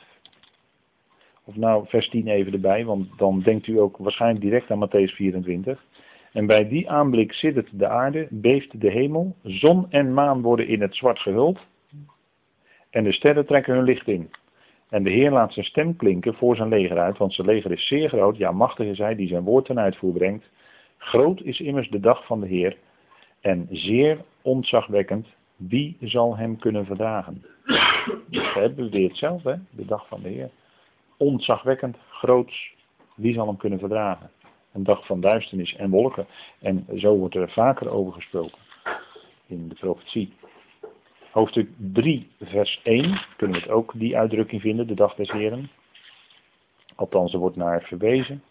of 1.43 1.55
nou 1.55 1.87
vers 1.87 2.09
10 2.09 2.27
even 2.27 2.53
erbij, 2.53 2.85
want 2.85 3.17
dan 3.17 3.41
denkt 3.41 3.67
u 3.67 3.79
ook 3.79 3.97
waarschijnlijk 3.97 4.41
direct 4.41 4.71
aan 4.71 4.87
Matthäus 4.87 5.15
24. 5.15 5.83
En 6.31 6.45
bij 6.45 6.67
die 6.67 6.89
aanblik 6.89 7.33
zittert 7.33 7.79
de 7.79 7.87
aarde, 7.87 8.27
beeft 8.29 8.81
de 8.81 8.91
hemel, 8.91 9.35
zon 9.43 9.91
en 9.91 10.13
maan 10.13 10.41
worden 10.41 10.67
in 10.67 10.81
het 10.81 10.95
zwart 10.95 11.19
gehuld. 11.19 11.59
En 12.89 13.03
de 13.03 13.11
sterren 13.11 13.45
trekken 13.45 13.73
hun 13.73 13.83
licht 13.83 14.07
in. 14.07 14.29
En 14.93 15.03
de 15.03 15.09
Heer 15.09 15.31
laat 15.31 15.53
zijn 15.53 15.65
stem 15.65 15.95
klinken 15.95 16.33
voor 16.33 16.55
zijn 16.55 16.69
leger 16.69 16.99
uit, 16.99 17.17
want 17.17 17.33
zijn 17.33 17.47
leger 17.47 17.71
is 17.71 17.87
zeer 17.87 18.09
groot, 18.09 18.37
ja 18.37 18.51
machtig 18.51 18.87
is 18.87 18.97
hij 18.97 19.15
die 19.15 19.27
zijn 19.27 19.43
woord 19.43 19.65
ten 19.65 19.79
uitvoer 19.79 20.13
brengt. 20.13 20.49
Groot 20.97 21.41
is 21.41 21.59
immers 21.59 21.89
de 21.89 21.99
dag 21.99 22.25
van 22.25 22.39
de 22.39 22.47
Heer 22.47 22.77
en 23.41 23.67
zeer 23.71 24.17
ontzagwekkend, 24.41 25.27
wie 25.55 25.97
zal 26.01 26.37
hem 26.37 26.57
kunnen 26.57 26.85
verdragen? 26.85 27.45
We 28.29 28.51
hebben 28.53 28.89
weer 28.89 29.07
hetzelfde, 29.07 29.59
de 29.69 29.85
dag 29.85 30.07
van 30.07 30.21
de 30.21 30.29
Heer 30.29 30.49
ontzagwekkend, 31.17 31.97
groots. 32.09 32.73
Wie 33.15 33.33
zal 33.33 33.47
hem 33.47 33.57
kunnen 33.57 33.79
verdragen? 33.79 34.29
Een 34.73 34.83
dag 34.83 35.05
van 35.05 35.21
duisternis 35.21 35.75
en 35.75 35.89
wolken. 35.89 36.27
En 36.59 36.85
zo 36.95 37.15
wordt 37.17 37.35
er 37.35 37.51
vaker 37.51 37.89
over 37.89 38.13
gesproken 38.13 38.57
in 39.47 39.67
de 39.67 39.75
profetie. 39.75 40.33
Hoofdstuk 41.33 41.69
3, 41.77 42.27
vers 42.41 42.79
1 42.83 43.21
kunnen 43.37 43.57
we 43.57 43.63
het 43.63 43.71
ook 43.71 43.93
die 43.95 44.17
uitdrukking 44.17 44.61
vinden, 44.61 44.87
de 44.87 44.93
dag 44.93 45.15
des 45.15 45.31
Heren. 45.31 45.69
Althans, 46.95 47.33
er 47.33 47.39
wordt 47.39 47.55
naar 47.55 47.81
verwezen. 47.81 48.43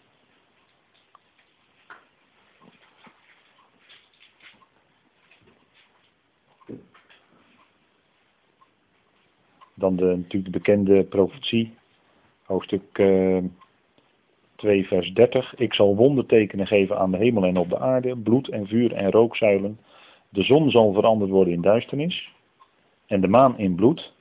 Dan 9.73 9.95
de, 9.95 10.05
natuurlijk 10.05 10.45
de 10.45 10.59
bekende 10.59 11.03
profetie 11.03 11.73
hoofdstuk 12.45 12.93
2 12.93 13.51
eh, 14.55 14.87
vers 14.87 15.13
30. 15.13 15.55
Ik 15.55 15.73
zal 15.73 15.95
wondertekenen 15.95 16.67
geven 16.67 16.97
aan 16.97 17.11
de 17.11 17.17
hemel 17.17 17.43
en 17.43 17.57
op 17.57 17.69
de 17.69 17.79
aarde, 17.79 18.17
bloed 18.17 18.47
en 18.47 18.67
vuur 18.67 18.93
en 18.93 19.11
rookzuilen. 19.11 19.79
De 20.29 20.43
zon 20.43 20.71
zal 20.71 20.93
veranderd 20.93 21.31
worden 21.31 21.53
in 21.53 21.61
duisternis 21.61 22.31
en 23.13 23.21
de 23.21 23.27
maan 23.27 23.57
in 23.57 23.75
bloed, 23.75 24.13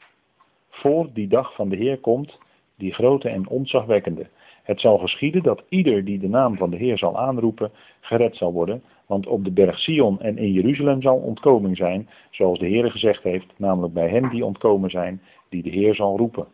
voor 0.71 1.11
die 1.13 1.29
dag 1.29 1.55
van 1.55 1.69
de 1.69 1.77
Heer 1.77 1.99
komt, 1.99 2.39
die 2.77 2.95
grote 2.95 3.29
en 3.29 3.49
ontzagwekkende. 3.49 4.27
Het 4.63 4.81
zal 4.81 4.99
geschieden 4.99 5.43
dat 5.43 5.63
ieder 5.69 6.05
die 6.05 6.19
de 6.19 6.29
naam 6.29 6.57
van 6.57 6.71
de 6.71 6.77
Heer 6.77 6.99
zal 6.99 7.19
aanroepen, 7.19 7.71
gered 8.01 8.37
zal 8.37 8.53
worden, 8.53 8.83
want 9.07 9.27
op 9.27 9.45
de 9.45 9.51
berg 9.51 9.79
Sion 9.79 10.21
en 10.21 10.39
in 10.39 10.53
Jeruzalem 10.53 11.03
zal 11.03 11.17
ontkoming 11.17 11.77
zijn, 11.77 12.09
zoals 12.31 12.59
de 12.59 12.67
Heer 12.67 12.91
gezegd 12.91 13.23
heeft, 13.23 13.53
namelijk 13.57 13.95
bij 13.95 14.09
hen 14.09 14.29
die 14.29 14.45
ontkomen 14.45 14.91
zijn, 14.91 15.23
die 15.49 15.63
de 15.63 15.71
Heer 15.71 15.95
zal 15.95 16.17
roepen. 16.17 16.47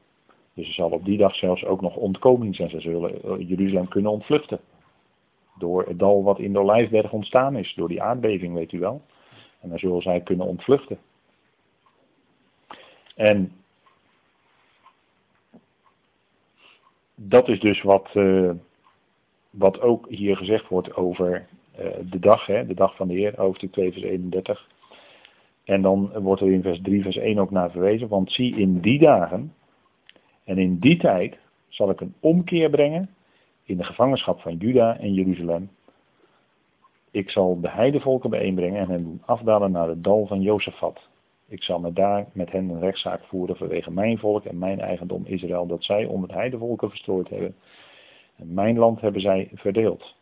Dus 0.54 0.66
er 0.66 0.74
zal 0.74 0.90
op 0.90 1.04
die 1.04 1.18
dag 1.18 1.34
zelfs 1.34 1.64
ook 1.64 1.80
nog 1.80 1.96
ontkoming 1.96 2.56
zijn. 2.56 2.70
Ze 2.70 2.80
zullen 2.80 3.22
eh, 3.22 3.48
Jeruzalem 3.48 3.88
kunnen 3.88 4.10
ontvluchten. 4.10 4.60
Door 5.58 5.84
het 5.86 5.98
dal 5.98 6.22
wat 6.22 6.38
in 6.38 6.52
de 6.52 6.58
Olijfberg 6.58 7.12
ontstaan 7.12 7.56
is. 7.56 7.74
Door 7.74 7.88
die 7.88 8.02
aardbeving, 8.02 8.54
weet 8.54 8.72
u 8.72 8.78
wel. 8.78 9.02
En 9.60 9.68
dan 9.68 9.78
zullen 9.78 10.02
zij 10.02 10.20
kunnen 10.20 10.46
ontvluchten. 10.46 10.98
En 13.18 13.52
dat 17.14 17.48
is 17.48 17.60
dus 17.60 17.82
wat, 17.82 18.08
uh, 18.14 18.50
wat 19.50 19.80
ook 19.80 20.08
hier 20.08 20.36
gezegd 20.36 20.68
wordt 20.68 20.94
over 20.94 21.48
uh, 21.80 21.86
de 22.10 22.18
dag, 22.18 22.46
hè, 22.46 22.66
de 22.66 22.74
dag 22.74 22.96
van 22.96 23.08
de 23.08 23.14
Heer, 23.14 23.32
hoofdstuk 23.36 23.72
2 23.72 23.92
vers 23.92 24.04
31. 24.04 24.68
En 25.64 25.82
dan 25.82 26.10
wordt 26.22 26.40
er 26.40 26.52
in 26.52 26.62
vers 26.62 26.80
3 26.82 27.02
vers 27.02 27.16
1 27.16 27.38
ook 27.38 27.50
naar 27.50 27.70
verwezen, 27.70 28.08
want 28.08 28.32
zie 28.32 28.56
in 28.56 28.80
die 28.80 28.98
dagen, 28.98 29.54
en 30.44 30.58
in 30.58 30.78
die 30.78 30.96
tijd 30.96 31.38
zal 31.68 31.90
ik 31.90 32.00
een 32.00 32.14
omkeer 32.20 32.70
brengen 32.70 33.10
in 33.64 33.76
de 33.76 33.84
gevangenschap 33.84 34.40
van 34.40 34.56
Juda 34.56 34.98
en 34.98 35.14
Jeruzalem. 35.14 35.70
Ik 37.10 37.30
zal 37.30 37.60
de 37.60 37.70
heidevolken 37.70 38.30
bijeenbrengen 38.30 38.80
en 38.80 38.88
hen 38.88 39.02
doen 39.02 39.22
afdalen 39.24 39.72
naar 39.72 39.88
het 39.88 40.04
dal 40.04 40.26
van 40.26 40.40
Jozefat. 40.40 41.07
Ik 41.48 41.62
zal 41.62 41.80
me 41.80 41.92
daar 41.92 42.26
met 42.32 42.52
hen 42.52 42.68
een 42.68 42.80
rechtszaak 42.80 43.24
voeren 43.24 43.56
vanwege 43.56 43.90
mijn 43.90 44.18
volk 44.18 44.44
en 44.44 44.58
mijn 44.58 44.80
eigendom 44.80 45.26
Israël, 45.26 45.66
dat 45.66 45.84
zij 45.84 46.04
onder 46.04 46.28
de 46.28 46.34
heidevolken 46.34 46.88
verstrooid 46.88 47.28
hebben. 47.28 47.56
En 48.36 48.54
mijn 48.54 48.78
land 48.78 49.00
hebben 49.00 49.20
zij 49.20 49.50
verdeeld. 49.54 50.16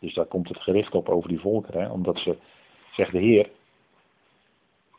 Dus 0.00 0.14
daar 0.14 0.26
komt 0.26 0.48
het 0.48 0.58
gericht 0.58 0.94
op 0.94 1.08
over 1.08 1.28
die 1.28 1.40
volkeren, 1.40 1.90
omdat 1.90 2.18
ze, 2.18 2.36
zegt 2.92 3.12
de 3.12 3.18
Heer, 3.18 3.50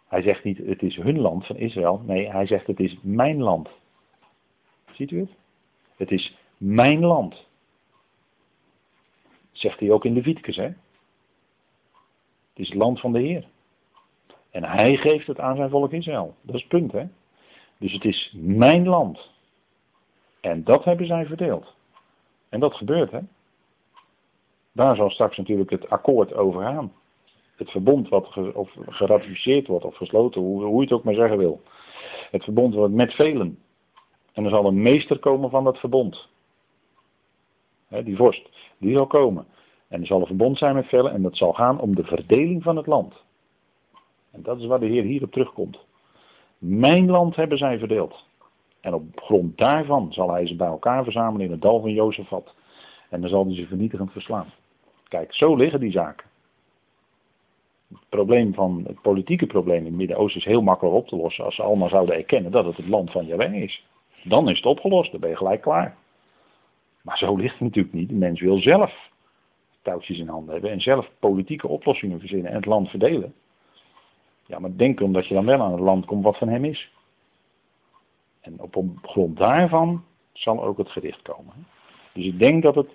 hij 0.07 0.21
zegt 0.21 0.43
niet 0.43 0.57
het 0.57 0.81
is 0.81 0.95
hun 0.95 1.19
land 1.19 1.45
van 1.45 1.55
Israël. 1.55 2.01
Nee, 2.05 2.29
hij 2.29 2.45
zegt 2.45 2.67
het 2.67 2.79
is 2.79 2.97
mijn 3.01 3.41
land. 3.41 3.69
Ziet 4.91 5.11
u 5.11 5.19
het? 5.19 5.35
Het 5.95 6.11
is 6.11 6.35
mijn 6.57 6.99
land. 6.99 7.47
Zegt 9.51 9.79
hij 9.79 9.91
ook 9.91 10.05
in 10.05 10.13
Leviticus, 10.13 10.55
hè? 10.55 10.63
Het 10.63 10.77
is 12.53 12.67
het 12.67 12.77
land 12.77 12.99
van 12.99 13.11
de 13.11 13.19
Heer. 13.19 13.47
En 14.51 14.63
hij 14.63 14.95
geeft 14.95 15.27
het 15.27 15.39
aan 15.39 15.55
zijn 15.55 15.69
volk 15.69 15.91
Israël. 15.91 16.35
Dat 16.41 16.55
is 16.55 16.61
het 16.61 16.69
punt, 16.69 16.91
hè? 16.91 17.05
Dus 17.77 17.93
het 17.93 18.05
is 18.05 18.33
mijn 18.37 18.87
land. 18.87 19.29
En 20.41 20.63
dat 20.63 20.83
hebben 20.83 21.07
zij 21.07 21.25
verdeeld. 21.25 21.75
En 22.49 22.59
dat 22.59 22.73
gebeurt, 22.73 23.11
hè? 23.11 23.19
Daar 24.71 24.95
zal 24.95 25.09
straks 25.09 25.37
natuurlijk 25.37 25.69
het 25.69 25.89
akkoord 25.89 26.33
over 26.33 26.61
gaan. 26.61 26.93
Het 27.55 27.71
verbond 27.71 28.09
wat 28.09 28.53
of 28.53 28.71
geratificeerd 28.87 29.67
wordt 29.67 29.85
of 29.85 29.95
gesloten, 29.95 30.41
hoe, 30.41 30.63
hoe 30.63 30.75
je 30.75 30.81
het 30.81 30.91
ook 30.91 31.03
maar 31.03 31.13
zeggen 31.13 31.37
wil. 31.37 31.61
Het 32.31 32.43
verbond 32.43 32.73
wordt 32.73 32.93
met 32.93 33.13
velen. 33.13 33.59
En 34.33 34.43
er 34.43 34.49
zal 34.49 34.65
een 34.65 34.81
meester 34.81 35.19
komen 35.19 35.49
van 35.49 35.63
dat 35.63 35.79
verbond. 35.79 36.27
die 37.87 38.15
vorst, 38.15 38.49
die 38.77 38.93
zal 38.93 39.07
komen. 39.07 39.47
En 39.87 40.01
er 40.01 40.07
zal 40.07 40.19
een 40.19 40.27
verbond 40.27 40.57
zijn 40.57 40.75
met 40.75 40.87
velen 40.87 41.11
en 41.11 41.21
dat 41.21 41.37
zal 41.37 41.53
gaan 41.53 41.79
om 41.79 41.95
de 41.95 42.03
verdeling 42.03 42.63
van 42.63 42.75
het 42.75 42.87
land. 42.87 43.13
En 44.31 44.43
dat 44.43 44.59
is 44.59 44.65
waar 44.65 44.79
de 44.79 44.85
Heer 44.85 45.03
hier 45.03 45.23
op 45.23 45.31
terugkomt. 45.31 45.79
Mijn 46.57 47.09
land 47.09 47.35
hebben 47.35 47.57
zij 47.57 47.79
verdeeld. 47.79 48.27
En 48.81 48.93
op 48.93 49.03
grond 49.15 49.57
daarvan 49.57 50.13
zal 50.13 50.31
hij 50.31 50.47
ze 50.47 50.55
bij 50.55 50.67
elkaar 50.67 51.03
verzamelen 51.03 51.45
in 51.45 51.51
het 51.51 51.61
dal 51.61 51.81
van 51.81 51.93
Jozefat. 51.93 52.55
En 53.09 53.21
dan 53.21 53.29
zal 53.29 53.45
hij 53.45 53.55
ze 53.55 53.67
vernietigend 53.67 54.11
verslaan. 54.11 54.53
Kijk, 55.07 55.33
zo 55.33 55.55
liggen 55.55 55.79
die 55.79 55.91
zaken. 55.91 56.27
Het 57.89 58.09
probleem 58.09 58.53
van 58.53 58.83
het 58.87 59.01
politieke 59.01 59.45
probleem 59.45 59.77
in 59.77 59.85
het 59.85 59.93
Midden-Oosten 59.93 60.41
is 60.41 60.47
heel 60.47 60.61
makkelijk 60.61 60.95
op 60.95 61.07
te 61.07 61.15
lossen 61.15 61.45
als 61.45 61.55
ze 61.55 61.63
allemaal 61.63 61.89
zouden 61.89 62.15
erkennen 62.15 62.51
dat 62.51 62.65
het 62.65 62.77
het 62.77 62.87
land 62.87 63.11
van 63.11 63.25
Jaweh 63.25 63.61
is. 63.61 63.85
Dan 64.23 64.49
is 64.49 64.57
het 64.57 64.65
opgelost, 64.65 65.11
dan 65.11 65.19
ben 65.19 65.29
je 65.29 65.35
gelijk 65.35 65.61
klaar. 65.61 65.97
Maar 67.01 67.17
zo 67.17 67.35
ligt 67.35 67.51
het 67.53 67.61
natuurlijk 67.61 67.93
niet. 67.93 68.09
De 68.09 68.15
mens 68.15 68.41
wil 68.41 68.57
zelf 68.57 69.09
touwtjes 69.81 70.19
in 70.19 70.27
handen 70.27 70.53
hebben 70.53 70.71
en 70.71 70.81
zelf 70.81 71.11
politieke 71.19 71.67
oplossingen 71.67 72.19
verzinnen 72.19 72.51
en 72.51 72.55
het 72.55 72.65
land 72.65 72.89
verdelen. 72.89 73.33
Ja, 74.49 74.59
maar 74.59 74.77
denk 74.77 74.99
erom 74.99 75.13
dat 75.13 75.27
je 75.27 75.33
dan 75.33 75.45
wel 75.45 75.61
aan 75.61 75.71
het 75.71 75.79
land 75.79 76.05
komt 76.05 76.23
wat 76.23 76.37
van 76.37 76.47
hem 76.47 76.65
is. 76.65 76.91
En 78.41 78.61
op 78.61 78.83
grond 79.01 79.37
daarvan 79.37 80.03
zal 80.33 80.63
ook 80.63 80.77
het 80.77 80.89
gericht 80.89 81.21
komen. 81.21 81.53
Dus 82.13 82.25
ik 82.25 82.39
denk 82.39 82.63
dat 82.63 82.75
het 82.75 82.89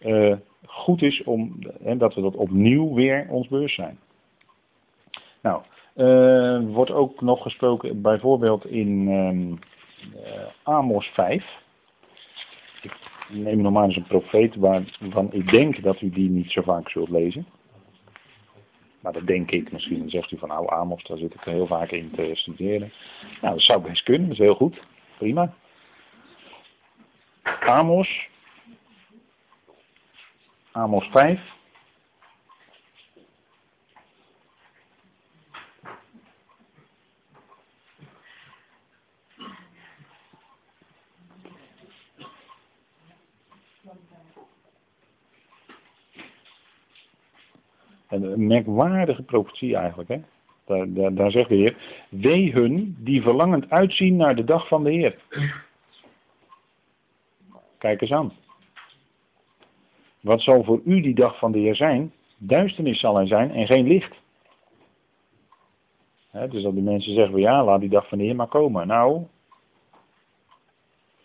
uh, 0.00 0.36
goed 0.66 1.02
is 1.02 1.22
om, 1.22 1.58
dat 1.98 2.14
we 2.14 2.20
dat 2.20 2.34
opnieuw 2.34 2.94
weer 2.94 3.26
ons 3.30 3.48
bewust 3.48 3.74
zijn. 3.74 3.98
Nou, 5.42 5.62
uh, 5.96 6.74
wordt 6.74 6.90
ook 6.90 7.20
nog 7.20 7.42
gesproken 7.42 8.02
bijvoorbeeld 8.02 8.66
in 8.66 9.08
uh, 9.08 10.46
Amos 10.62 11.06
5. 11.06 11.62
Ik 12.82 12.96
neem 13.28 13.60
nog 13.60 13.72
maar 13.72 13.84
eens 13.84 13.96
een 13.96 14.06
profeet 14.06 14.54
waarvan 14.54 15.32
ik 15.32 15.50
denk 15.50 15.82
dat 15.82 16.00
u 16.00 16.10
die 16.10 16.30
niet 16.30 16.50
zo 16.50 16.62
vaak 16.62 16.88
zult 16.88 17.08
lezen. 17.08 17.46
Maar 19.04 19.12
dat 19.12 19.26
denk 19.26 19.50
ik. 19.50 19.72
Misschien 19.72 20.10
zegt 20.10 20.30
u 20.30 20.38
van 20.38 20.48
nou 20.48 20.68
Amos, 20.68 21.04
daar 21.04 21.18
zit 21.18 21.34
ik 21.34 21.40
heel 21.40 21.66
vaak 21.66 21.90
in 21.90 22.10
te 22.10 22.30
studeren. 22.34 22.92
Nou, 23.40 23.54
dat 23.54 23.62
zou 23.62 23.82
best 23.82 24.02
kunnen, 24.02 24.28
dat 24.28 24.38
is 24.38 24.44
heel 24.44 24.54
goed. 24.54 24.82
Prima. 25.18 25.54
Amos. 27.60 28.28
Amos 30.72 31.06
5. 31.06 31.40
Een 48.08 48.46
merkwaardige 48.46 49.22
profetie 49.22 49.76
eigenlijk. 49.76 50.08
Hè? 50.08 50.20
Daar, 50.64 50.92
daar, 50.92 51.14
daar 51.14 51.30
zegt 51.30 51.48
de 51.48 51.54
Heer, 51.54 51.76
wee 52.08 52.52
hun 52.52 52.96
die 52.98 53.22
verlangend 53.22 53.70
uitzien 53.70 54.16
naar 54.16 54.36
de 54.36 54.44
dag 54.44 54.68
van 54.68 54.84
de 54.84 54.90
Heer. 54.90 55.18
Kijk 57.78 58.00
eens 58.00 58.12
aan. 58.12 58.32
Wat 60.20 60.40
zal 60.40 60.64
voor 60.64 60.80
u 60.84 61.00
die 61.00 61.14
dag 61.14 61.38
van 61.38 61.52
de 61.52 61.58
Heer 61.58 61.76
zijn? 61.76 62.12
Duisternis 62.36 63.00
zal 63.00 63.16
hij 63.16 63.26
zijn 63.26 63.50
en 63.50 63.66
geen 63.66 63.86
licht. 63.86 64.22
dus 66.50 66.62
dat 66.62 66.74
die 66.74 66.82
mensen 66.82 67.14
zeggen, 67.14 67.40
ja, 67.40 67.64
laat 67.64 67.80
die 67.80 67.88
dag 67.88 68.08
van 68.08 68.18
de 68.18 68.24
Heer 68.24 68.36
maar 68.36 68.46
komen. 68.46 68.86
Nou, 68.86 69.26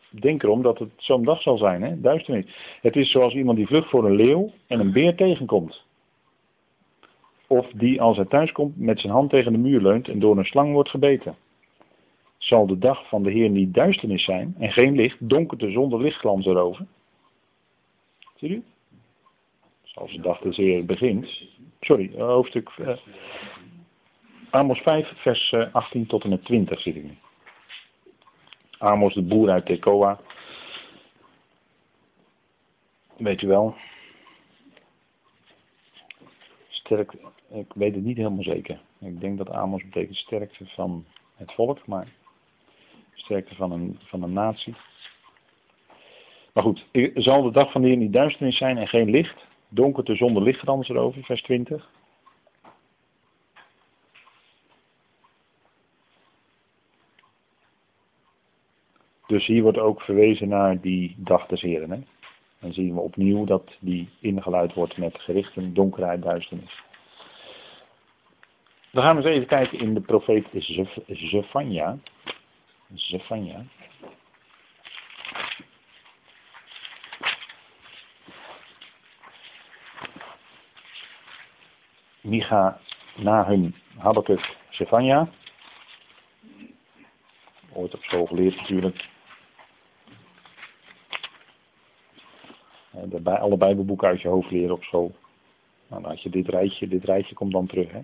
denk 0.09 0.43
erom 0.43 0.61
dat 0.61 0.79
het 0.79 0.91
zo'n 0.97 1.23
dag 1.23 1.41
zal 1.41 1.57
zijn, 1.57 1.81
hè? 1.81 2.01
duisternis. 2.01 2.77
Het 2.81 2.95
is 2.95 3.11
zoals 3.11 3.33
iemand 3.33 3.57
die 3.57 3.67
vlucht 3.67 3.89
voor 3.89 4.05
een 4.05 4.15
leeuw 4.15 4.51
en 4.67 4.79
een 4.79 4.91
beer 4.91 5.15
tegenkomt. 5.15 5.87
Of 7.49 7.67
die 7.73 8.01
als 8.01 8.17
hij 8.17 8.25
thuiskomt 8.25 8.77
met 8.77 8.99
zijn 8.99 9.13
hand 9.13 9.29
tegen 9.29 9.51
de 9.51 9.57
muur 9.57 9.81
leunt 9.81 10.07
en 10.07 10.19
door 10.19 10.37
een 10.37 10.45
slang 10.45 10.73
wordt 10.73 10.89
gebeten. 10.89 11.35
Zal 12.37 12.67
de 12.67 12.77
dag 12.77 13.07
van 13.07 13.23
de 13.23 13.31
Heer 13.31 13.49
niet 13.49 13.73
duisternis 13.73 14.23
zijn 14.23 14.55
en 14.59 14.71
geen 14.71 14.95
licht, 14.95 15.29
donkerte 15.29 15.71
zonder 15.71 16.01
lichtglans 16.01 16.45
erover? 16.45 16.85
Zie 18.35 18.49
u? 18.49 18.63
Als 19.93 20.11
de 20.11 20.21
dag 20.21 20.39
des 20.39 20.57
Heer 20.57 20.85
begint. 20.85 21.43
Sorry, 21.79 22.11
eh, 22.15 22.25
hoofdstuk. 22.25 22.69
Uh, 22.77 22.97
Amos 24.49 24.79
5, 24.79 25.13
vers 25.15 25.53
18 25.71 26.01
eh, 26.01 26.07
tot 26.07 26.23
en 26.23 26.29
met 26.29 26.45
20 26.45 26.79
zit 26.79 26.95
ik 26.95 27.03
nu. 27.03 27.17
Amos, 28.77 29.13
de 29.13 29.21
boer 29.21 29.49
uit 29.49 29.65
Tekoa. 29.65 30.19
Weet 33.17 33.41
u 33.41 33.47
wel. 33.47 33.75
Sterk, 36.69 37.13
ik 37.51 37.73
weet 37.73 37.95
het 37.95 38.03
niet 38.03 38.17
helemaal 38.17 38.43
zeker. 38.43 38.81
Ik 38.99 39.19
denk 39.19 39.37
dat 39.37 39.49
Amos 39.49 39.83
betekent 39.83 40.17
sterkte 40.17 40.65
van 40.65 41.05
het 41.35 41.51
volk, 41.51 41.87
maar 41.87 42.07
sterkte 43.13 43.55
van 43.55 43.71
een, 43.71 43.99
van 44.01 44.23
een 44.23 44.33
natie. 44.33 44.75
Maar 46.53 46.63
goed, 46.63 46.85
zal 47.13 47.43
de 47.43 47.51
dag 47.51 47.71
van 47.71 47.81
de 47.81 47.87
Heer 47.87 47.97
niet 47.97 48.13
duisternis 48.13 48.57
zijn 48.57 48.77
en 48.77 48.87
geen 48.87 49.09
licht? 49.09 49.47
Donkerte 49.69 50.15
zonder 50.15 50.43
lichtgrans 50.43 50.89
erover, 50.89 51.23
vers 51.23 51.41
20. 51.41 51.89
Dus 59.27 59.45
hier 59.45 59.61
wordt 59.61 59.77
ook 59.77 60.01
verwezen 60.01 60.47
naar 60.47 60.81
die 60.81 61.15
dag 61.17 61.45
des 61.45 61.61
Heren. 61.61 61.91
Hè? 61.91 61.99
Dan 62.59 62.73
zien 62.73 62.93
we 62.93 62.99
opnieuw 62.99 63.45
dat 63.45 63.77
die 63.79 64.09
ingeluid 64.19 64.73
wordt 64.73 64.97
met 64.97 65.19
gerichten, 65.19 65.73
donkerheid, 65.73 66.21
duisternis. 66.21 66.83
Dan 68.91 69.03
gaan 69.03 69.15
we 69.15 69.21
eens 69.23 69.35
even 69.35 69.47
kijken 69.47 69.79
in 69.79 69.93
de 69.93 70.01
profeet 70.01 70.45
Zefania. 71.07 71.97
Zefania. 72.93 73.65
Micha, 82.21 82.79
Nahum, 83.15 83.75
Habakkuk, 83.97 84.57
Zefania. 84.69 85.29
Ooit 87.73 87.93
op 87.93 88.03
school 88.03 88.25
geleerd 88.25 88.55
natuurlijk. 88.55 89.07
bij 93.21 93.39
alle 93.39 93.57
Bijbelboeken 93.57 94.07
uit 94.07 94.21
je 94.21 94.27
hoofd 94.27 94.51
leren 94.51 94.75
op 94.75 94.83
school. 94.83 95.15
Nou, 95.87 96.01
dan 96.01 96.11
had 96.11 96.21
je 96.21 96.29
dit 96.29 96.47
rijtje, 96.47 96.87
dit 96.87 97.03
rijtje 97.03 97.35
komt 97.35 97.51
dan 97.51 97.67
terug. 97.67 97.91
Hè? 97.91 98.01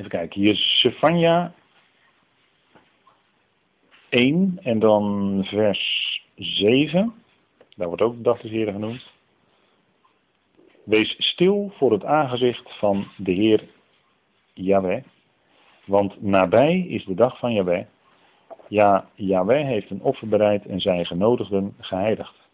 Even 0.00 0.12
kijken, 0.12 0.40
hier 0.40 0.52
is 0.52 0.80
Sefania 0.80 1.52
1 4.08 4.58
en 4.62 4.78
dan 4.78 5.40
vers 5.44 5.80
7. 6.34 7.14
Daar 7.76 7.86
wordt 7.86 8.02
ook 8.02 8.16
de 8.16 8.22
dag 8.22 8.40
des 8.40 8.50
Heren 8.50 8.72
genoemd. 8.72 9.10
Wees 10.84 11.14
stil 11.18 11.72
voor 11.76 11.92
het 11.92 12.04
aangezicht 12.04 12.78
van 12.78 13.06
de 13.16 13.32
Heer 13.32 13.68
Yahweh, 14.52 15.02
want 15.84 16.22
nabij 16.22 16.78
is 16.78 17.04
de 17.04 17.14
dag 17.14 17.38
van 17.38 17.52
Yahweh. 17.52 17.84
Ja, 18.68 19.08
Yahweh 19.14 19.64
heeft 19.64 19.90
een 19.90 20.02
offer 20.02 20.28
bereid 20.28 20.66
en 20.66 20.80
zijn 20.80 21.06
genodigden 21.06 21.74
geheiligd. 21.78 22.49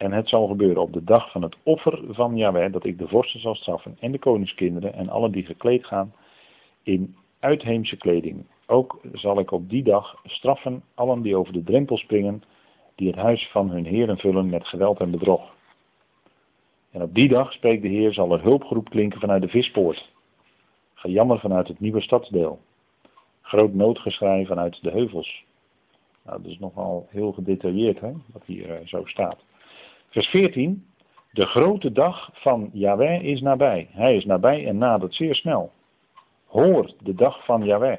En 0.00 0.12
het 0.12 0.28
zal 0.28 0.46
gebeuren 0.46 0.82
op 0.82 0.92
de 0.92 1.04
dag 1.04 1.30
van 1.30 1.42
het 1.42 1.56
offer 1.62 2.00
van 2.08 2.36
Yahweh 2.36 2.72
dat 2.72 2.84
ik 2.84 2.98
de 2.98 3.08
vorsten 3.08 3.40
zal 3.40 3.54
straffen 3.54 3.96
en 3.98 4.12
de 4.12 4.18
koningskinderen 4.18 4.94
en 4.94 5.08
allen 5.08 5.32
die 5.32 5.44
gekleed 5.44 5.86
gaan 5.86 6.14
in 6.82 7.16
uitheemse 7.40 7.96
kleding. 7.96 8.46
Ook 8.66 9.00
zal 9.12 9.38
ik 9.38 9.50
op 9.50 9.70
die 9.70 9.82
dag 9.82 10.20
straffen 10.24 10.82
allen 10.94 11.22
die 11.22 11.36
over 11.36 11.52
de 11.52 11.62
drempel 11.62 11.96
springen, 11.96 12.42
die 12.94 13.06
het 13.06 13.16
huis 13.16 13.48
van 13.50 13.70
hun 13.70 13.84
heren 13.84 14.18
vullen 14.18 14.50
met 14.50 14.66
geweld 14.66 15.00
en 15.00 15.10
bedrog. 15.10 15.54
En 16.90 17.02
op 17.02 17.14
die 17.14 17.28
dag, 17.28 17.52
spreekt 17.52 17.82
de 17.82 17.88
Heer, 17.88 18.12
zal 18.12 18.32
er 18.32 18.42
hulpgroep 18.42 18.90
klinken 18.90 19.20
vanuit 19.20 19.42
de 19.42 19.48
vispoort. 19.48 20.12
Gejammer 20.94 21.38
vanuit 21.38 21.68
het 21.68 21.80
nieuwe 21.80 22.00
stadsdeel. 22.00 22.60
groot 23.42 23.74
noodgeschrei 23.74 24.46
vanuit 24.46 24.82
de 24.82 24.90
heuvels. 24.90 25.44
Nou, 26.24 26.42
dat 26.42 26.50
is 26.50 26.58
nogal 26.58 27.06
heel 27.10 27.32
gedetailleerd, 27.32 28.00
hè, 28.00 28.12
wat 28.32 28.42
hier 28.44 28.80
uh, 28.80 28.86
zo 28.86 29.04
staat. 29.04 29.48
Vers 30.10 30.26
14. 30.26 30.86
De 31.32 31.46
grote 31.46 31.92
dag 31.92 32.30
van 32.32 32.70
Yahweh 32.72 33.22
is 33.22 33.40
nabij. 33.40 33.88
Hij 33.90 34.16
is 34.16 34.24
nabij 34.24 34.66
en 34.66 34.78
nadert 34.78 35.14
zeer 35.14 35.34
snel. 35.34 35.70
Hoor 36.46 36.92
de 37.02 37.14
dag 37.14 37.44
van 37.44 37.64
Yahweh. 37.64 37.98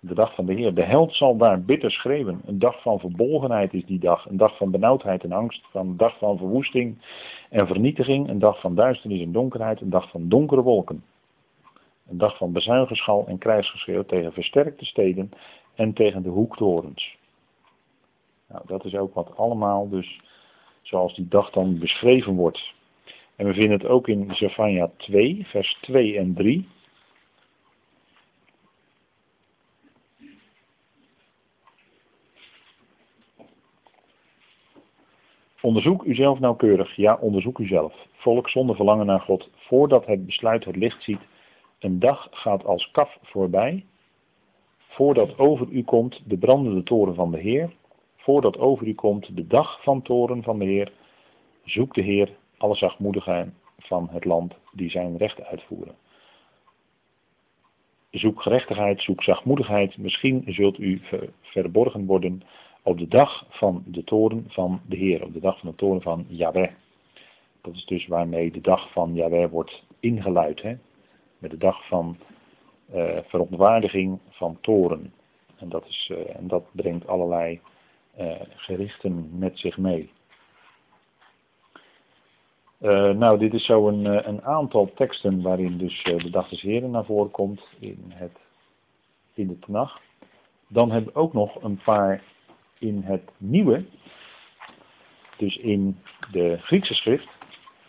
De 0.00 0.14
dag 0.14 0.34
van 0.34 0.46
de 0.46 0.54
Heer. 0.54 0.74
De 0.74 0.82
held 0.82 1.14
zal 1.14 1.36
daar 1.36 1.62
bitter 1.62 1.90
schreeuwen. 1.90 2.42
Een 2.46 2.58
dag 2.58 2.82
van 2.82 2.98
verbolgenheid 2.98 3.74
is 3.74 3.84
die 3.84 3.98
dag. 3.98 4.26
Een 4.26 4.36
dag 4.36 4.56
van 4.56 4.70
benauwdheid 4.70 5.24
en 5.24 5.32
angst. 5.32 5.64
Een 5.72 5.96
dag 5.96 6.18
van 6.18 6.36
verwoesting 6.36 6.98
en 7.50 7.66
vernietiging. 7.66 8.28
Een 8.28 8.38
dag 8.38 8.60
van 8.60 8.74
duisternis 8.74 9.20
en 9.20 9.32
donkerheid. 9.32 9.80
Een 9.80 9.90
dag 9.90 10.10
van 10.10 10.28
donkere 10.28 10.62
wolken. 10.62 11.04
Een 12.08 12.18
dag 12.18 12.36
van 12.36 12.52
bezuigenschal 12.52 13.26
en 13.26 13.38
krijgsgeschreeuw 13.38 14.04
tegen 14.04 14.32
versterkte 14.32 14.84
steden 14.84 15.30
en 15.74 15.92
tegen 15.92 16.22
de 16.22 16.28
hoektorens. 16.28 17.16
Nou, 18.48 18.62
dat 18.66 18.84
is 18.84 18.94
ook 18.94 19.14
wat 19.14 19.36
allemaal 19.36 19.88
dus 19.88 20.20
zoals 20.90 21.14
die 21.14 21.28
dag 21.28 21.50
dan 21.50 21.78
beschreven 21.78 22.34
wordt. 22.34 22.74
En 23.36 23.46
we 23.46 23.54
vinden 23.54 23.78
het 23.78 23.86
ook 23.86 24.08
in 24.08 24.34
Zephania 24.34 24.90
2, 24.96 25.46
vers 25.46 25.78
2 25.80 26.18
en 26.18 26.34
3. 26.34 26.68
Onderzoek 35.60 36.04
uzelf 36.04 36.38
nauwkeurig, 36.38 36.96
ja, 36.96 37.14
onderzoek 37.20 37.58
uzelf. 37.58 37.94
Volk 38.12 38.48
zonder 38.48 38.76
verlangen 38.76 39.06
naar 39.06 39.20
God, 39.20 39.50
voordat 39.54 40.06
het 40.06 40.26
besluit 40.26 40.64
het 40.64 40.76
licht 40.76 41.02
ziet. 41.02 41.20
Een 41.78 41.98
dag 41.98 42.28
gaat 42.30 42.64
als 42.64 42.90
kaf 42.90 43.18
voorbij, 43.22 43.84
voordat 44.78 45.38
over 45.38 45.68
u 45.68 45.82
komt 45.84 46.22
de 46.24 46.38
brandende 46.38 46.82
toren 46.82 47.14
van 47.14 47.30
de 47.30 47.38
Heer, 47.38 47.70
voordat 48.30 48.58
over 48.58 48.86
u 48.86 48.94
komt 48.94 49.36
de 49.36 49.46
dag 49.46 49.82
van 49.82 50.02
toren 50.02 50.42
van 50.42 50.58
de 50.58 50.64
Heer, 50.64 50.92
zoek 51.64 51.94
de 51.94 52.02
Heer 52.02 52.36
alle 52.56 52.74
zachtmoedigen 52.74 53.54
van 53.78 54.08
het 54.10 54.24
land 54.24 54.54
die 54.72 54.90
zijn 54.90 55.16
recht 55.16 55.44
uitvoeren. 55.44 55.94
Zoek 58.10 58.42
gerechtigheid, 58.42 59.02
zoek 59.02 59.22
zachtmoedigheid, 59.22 59.98
misschien 59.98 60.42
zult 60.46 60.78
u 60.78 61.00
verborgen 61.40 62.06
worden 62.06 62.42
op 62.82 62.98
de 62.98 63.08
dag 63.08 63.46
van 63.48 63.82
de 63.86 64.04
toren 64.04 64.44
van 64.48 64.80
de 64.86 64.96
Heer, 64.96 65.24
op 65.24 65.32
de 65.32 65.40
dag 65.40 65.58
van 65.58 65.70
de 65.70 65.76
toren 65.76 66.02
van 66.02 66.24
Yahweh. 66.28 66.70
Dat 67.60 67.74
is 67.74 67.84
dus 67.84 68.06
waarmee 68.06 68.50
de 68.50 68.60
dag 68.60 68.92
van 68.92 69.14
Yahweh 69.14 69.50
wordt 69.50 69.82
ingeluid, 70.00 70.62
hè? 70.62 70.76
met 71.38 71.50
de 71.50 71.58
dag 71.58 71.86
van 71.86 72.16
uh, 72.94 73.18
verontwaardiging 73.22 74.18
van 74.28 74.58
toren. 74.60 75.12
En 75.56 75.68
dat, 75.68 75.86
is, 75.86 76.10
uh, 76.12 76.36
en 76.36 76.48
dat 76.48 76.64
brengt 76.72 77.06
allerlei 77.06 77.60
gerichten 78.56 79.38
met 79.38 79.58
zich 79.58 79.78
mee. 79.78 80.10
nou, 83.14 83.38
dit 83.38 83.54
is 83.54 83.64
zo 83.64 83.88
een, 83.88 84.28
een, 84.28 84.42
aantal 84.42 84.92
teksten 84.94 85.42
waarin 85.42 85.78
dus 85.78 86.02
de 86.02 86.30
dag 86.30 86.48
des 86.48 86.60
Heren 86.60 86.90
naar 86.90 87.04
voren 87.04 87.30
komt 87.30 87.60
in, 87.78 88.04
het, 88.08 88.38
in 89.34 89.46
de 89.46 89.58
Tenach. 89.58 90.00
Dan 90.68 90.90
hebben 90.90 91.12
we 91.12 91.18
ook 91.18 91.32
nog 91.32 91.62
een 91.62 91.80
paar 91.84 92.22
in 92.78 93.02
het 93.02 93.30
Nieuwe, 93.38 93.84
dus 95.36 95.56
in 95.56 95.98
de 96.32 96.58
Griekse 96.58 96.94
schrift, 96.94 97.28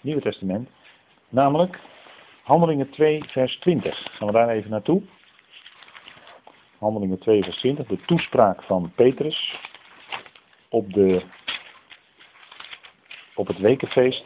Nieuwe 0.02 0.22
Testament, 0.22 0.70
namelijk 1.30 1.80
Handelingen 2.44 2.90
2, 2.90 3.24
vers 3.24 3.58
20. 3.58 4.18
Gaan 4.18 4.28
we 4.28 4.34
daar 4.34 4.50
even 4.50 4.70
naartoe. 4.70 5.02
Handelingen 6.78 7.20
2, 7.20 7.44
vers 7.44 7.58
20, 7.58 7.88
de 7.88 8.06
toespraak 8.06 8.64
van 8.64 8.92
Petrus 8.96 9.60
op, 10.72 10.94
de, 10.94 11.22
op 13.36 13.48
het 13.48 13.60
wekenfeest, 13.60 14.26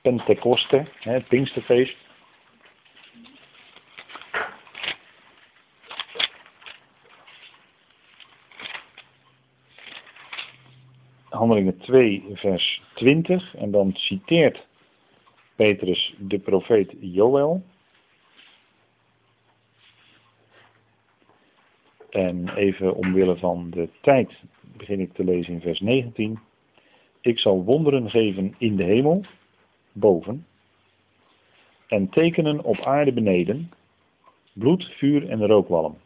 Pentecoste, 0.00 0.86
het 0.98 1.28
Pinksterfeest. 1.28 1.96
Handelingen 11.28 11.78
2, 11.78 12.24
vers 12.32 12.82
20. 12.94 13.54
En 13.54 13.70
dan 13.70 13.92
citeert 13.94 14.66
Petrus 15.56 16.14
de 16.18 16.38
profeet 16.38 16.94
Joël. 17.00 17.62
En 22.10 22.48
even 22.48 22.94
omwille 22.94 23.36
van 23.36 23.70
de 23.70 23.88
tijd 24.00 24.30
begin 24.76 25.00
ik 25.00 25.12
te 25.12 25.24
lezen 25.24 25.52
in 25.52 25.60
vers 25.60 25.80
19. 25.80 26.38
Ik 27.20 27.38
zal 27.38 27.64
wonderen 27.64 28.10
geven 28.10 28.54
in 28.58 28.76
de 28.76 28.84
hemel, 28.84 29.24
boven, 29.92 30.46
en 31.86 32.08
tekenen 32.08 32.64
op 32.64 32.80
aarde 32.80 33.12
beneden, 33.12 33.70
bloed, 34.52 34.84
vuur 34.84 35.28
en 35.28 35.46
rookwalm. 35.46 35.96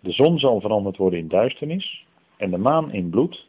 De 0.00 0.12
zon 0.12 0.38
zal 0.38 0.60
veranderd 0.60 0.96
worden 0.96 1.18
in 1.18 1.28
duisternis 1.28 2.04
en 2.36 2.50
de 2.50 2.58
maan 2.58 2.92
in 2.92 3.10
bloed, 3.10 3.48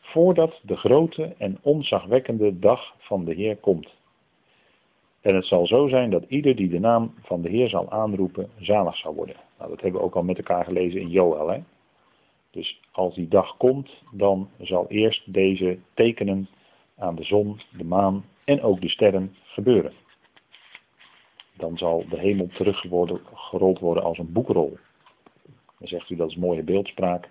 voordat 0.00 0.60
de 0.62 0.76
grote 0.76 1.34
en 1.38 1.58
onzagwekkende 1.62 2.58
dag 2.58 2.94
van 2.98 3.24
de 3.24 3.34
Heer 3.34 3.56
komt. 3.56 3.94
En 5.20 5.34
het 5.34 5.46
zal 5.46 5.66
zo 5.66 5.88
zijn 5.88 6.10
dat 6.10 6.24
ieder 6.28 6.56
die 6.56 6.68
de 6.68 6.78
naam 6.78 7.14
van 7.22 7.42
de 7.42 7.48
Heer 7.48 7.68
zal 7.68 7.90
aanroepen, 7.90 8.50
zalig 8.58 8.96
zal 8.96 9.14
worden. 9.14 9.36
Nou, 9.60 9.72
dat 9.72 9.80
hebben 9.80 10.00
we 10.00 10.06
ook 10.06 10.14
al 10.14 10.22
met 10.22 10.36
elkaar 10.36 10.64
gelezen 10.64 11.00
in 11.00 11.08
Joel. 11.08 11.48
Hè? 11.48 11.62
Dus 12.50 12.80
als 12.92 13.14
die 13.14 13.28
dag 13.28 13.56
komt, 13.56 13.90
dan 14.10 14.48
zal 14.60 14.86
eerst 14.88 15.32
deze 15.32 15.78
tekenen 15.94 16.48
aan 16.96 17.14
de 17.14 17.24
zon, 17.24 17.60
de 17.76 17.84
maan 17.84 18.24
en 18.44 18.62
ook 18.62 18.80
de 18.80 18.88
sterren 18.88 19.36
gebeuren. 19.42 19.92
Dan 21.56 21.78
zal 21.78 22.04
de 22.08 22.18
hemel 22.18 22.48
teruggerold 22.48 23.78
worden 23.78 24.02
als 24.02 24.18
een 24.18 24.32
boekrol. 24.32 24.78
Dan 25.78 25.88
zegt 25.88 26.10
u 26.10 26.16
dat 26.16 26.30
is 26.30 26.36
mooie 26.36 26.62
beeldspraak. 26.62 27.28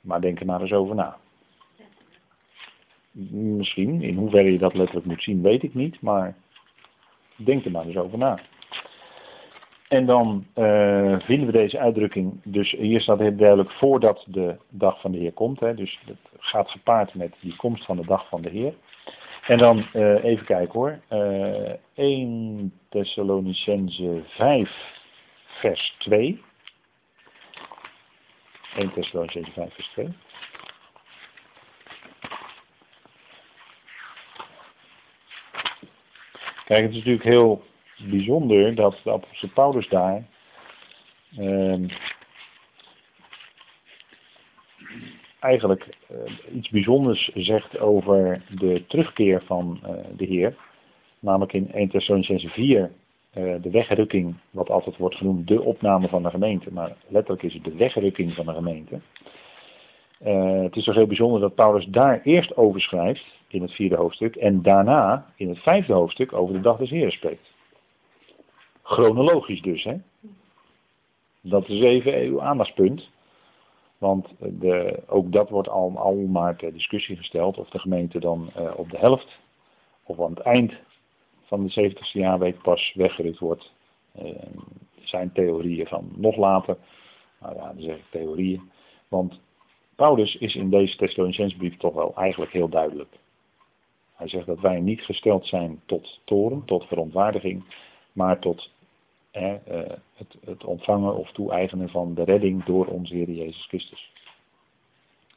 Maar 0.00 0.20
denk 0.20 0.40
er 0.40 0.46
maar 0.46 0.60
eens 0.60 0.72
over 0.72 0.94
na. 0.94 1.18
Misschien, 3.30 4.02
in 4.02 4.16
hoeverre 4.16 4.52
je 4.52 4.58
dat 4.58 4.74
letterlijk 4.74 5.06
moet 5.06 5.22
zien, 5.22 5.42
weet 5.42 5.62
ik 5.62 5.74
niet, 5.74 6.00
maar 6.00 6.36
denk 7.36 7.64
er 7.64 7.70
maar 7.70 7.86
eens 7.86 7.96
over 7.96 8.18
na. 8.18 8.40
En 9.94 10.06
dan 10.06 10.46
uh, 10.54 11.20
vinden 11.20 11.46
we 11.46 11.52
deze 11.52 11.78
uitdrukking, 11.78 12.40
dus 12.44 12.70
hier 12.70 13.00
staat 13.00 13.18
heel 13.18 13.36
duidelijk 13.36 13.70
voordat 13.70 14.24
de 14.26 14.56
dag 14.68 15.00
van 15.00 15.12
de 15.12 15.18
Heer 15.18 15.32
komt. 15.32 15.60
Hè, 15.60 15.74
dus 15.74 16.00
het 16.06 16.16
gaat 16.38 16.70
gepaard 16.70 17.14
met 17.14 17.34
die 17.40 17.56
komst 17.56 17.84
van 17.84 17.96
de 17.96 18.06
dag 18.06 18.28
van 18.28 18.42
de 18.42 18.50
Heer. 18.50 18.74
En 19.46 19.58
dan 19.58 19.86
uh, 19.92 20.24
even 20.24 20.44
kijken 20.44 20.72
hoor, 20.72 21.00
uh, 21.10 21.72
1 21.94 22.72
Thessalonicense 22.88 24.22
5 24.26 24.70
vers 25.46 25.96
2. 25.98 26.42
1 28.76 28.92
Thessalonicense 28.92 29.52
5 29.52 29.74
vers 29.74 29.88
2. 29.88 30.08
Kijk, 36.64 36.82
het 36.82 36.90
is 36.90 36.96
natuurlijk 36.96 37.24
heel 37.24 37.62
bijzonder 38.10 38.74
dat 38.74 39.00
de 39.04 39.12
apostel 39.12 39.48
Paulus 39.54 39.88
daar 39.88 40.26
uh, 41.38 41.90
eigenlijk 45.40 45.88
uh, 46.10 46.56
iets 46.56 46.68
bijzonders 46.68 47.30
zegt 47.34 47.78
over 47.78 48.42
de 48.58 48.84
terugkeer 48.86 49.42
van 49.44 49.80
uh, 49.82 49.90
de 50.16 50.24
Heer. 50.24 50.56
Namelijk 51.18 51.52
in 51.52 51.72
1 51.72 51.88
Thessalonicense 51.88 52.48
4 52.48 52.90
uh, 53.34 53.54
de 53.62 53.70
wegrukking, 53.70 54.34
wat 54.50 54.70
altijd 54.70 54.96
wordt 54.96 55.16
genoemd 55.16 55.48
de 55.48 55.62
opname 55.62 56.08
van 56.08 56.22
de 56.22 56.30
gemeente. 56.30 56.72
Maar 56.72 56.96
letterlijk 57.08 57.42
is 57.42 57.54
het 57.54 57.64
de 57.64 57.74
wegrukking 57.74 58.32
van 58.32 58.46
de 58.46 58.52
gemeente. 58.52 59.00
Het 60.64 60.76
is 60.76 60.84
toch 60.84 60.94
heel 60.94 61.06
bijzonder 61.06 61.40
dat 61.40 61.54
Paulus 61.54 61.86
daar 61.86 62.20
eerst 62.22 62.56
over 62.56 62.80
schrijft 62.80 63.24
in 63.48 63.62
het 63.62 63.72
vierde 63.72 63.96
hoofdstuk 63.96 64.36
en 64.36 64.62
daarna 64.62 65.26
in 65.36 65.48
het 65.48 65.58
vijfde 65.58 65.92
hoofdstuk 65.92 66.32
over 66.32 66.54
de 66.54 66.60
dag 66.60 66.76
des 66.76 66.90
Heren 66.90 67.12
spreekt. 67.12 67.53
Chronologisch 68.84 69.62
dus, 69.62 69.84
hè. 69.84 69.96
Dat 71.40 71.68
is 71.68 71.80
even 71.80 72.20
uw 72.20 72.42
aandachtspunt. 72.42 73.08
Want 73.98 74.28
de, 74.38 75.02
ook 75.06 75.32
dat 75.32 75.50
wordt 75.50 75.68
al, 75.68 75.92
al 75.96 76.14
maar 76.14 76.56
ter 76.56 76.72
discussie 76.72 77.16
gesteld 77.16 77.58
of 77.58 77.68
de 77.68 77.78
gemeente 77.78 78.20
dan 78.20 78.50
uh, 78.58 78.72
op 78.76 78.90
de 78.90 78.98
helft 78.98 79.38
of 80.02 80.20
aan 80.20 80.30
het 80.30 80.40
eind 80.40 80.72
van 81.42 81.66
de 81.66 81.90
70ste 81.90 82.12
jaarweek 82.12 82.62
pas 82.62 82.92
weggerukt 82.94 83.38
wordt. 83.38 83.72
Uh, 84.18 84.26
er 85.00 85.08
zijn 85.08 85.32
theorieën 85.32 85.86
van 85.86 86.12
nog 86.16 86.36
later. 86.36 86.76
Nou 87.40 87.54
ja, 87.54 87.72
dan 87.72 87.82
zeg 87.82 87.96
ik 87.96 88.04
theorieën. 88.10 88.70
Want 89.08 89.40
Paulus 89.96 90.36
is 90.36 90.54
in 90.54 90.70
deze 90.70 90.96
Thessalonicense 90.96 91.76
toch 91.76 91.94
wel 91.94 92.14
eigenlijk 92.16 92.52
heel 92.52 92.68
duidelijk. 92.68 93.18
Hij 94.14 94.28
zegt 94.28 94.46
dat 94.46 94.60
wij 94.60 94.80
niet 94.80 95.00
gesteld 95.00 95.46
zijn 95.46 95.80
tot 95.86 96.20
toren, 96.24 96.64
tot 96.64 96.84
verontwaardiging, 96.84 97.64
maar 98.12 98.38
tot 98.38 98.70
eh, 99.34 99.80
het, 100.14 100.36
het, 100.44 100.64
ontvangen 100.64 101.16
of 101.16 101.32
toe-eigenen 101.32 101.88
van 101.88 102.14
de 102.14 102.22
redding 102.22 102.64
door 102.64 102.86
onze 102.86 103.14
Heer 103.14 103.30
Jezus 103.30 103.66
Christus. 103.66 104.12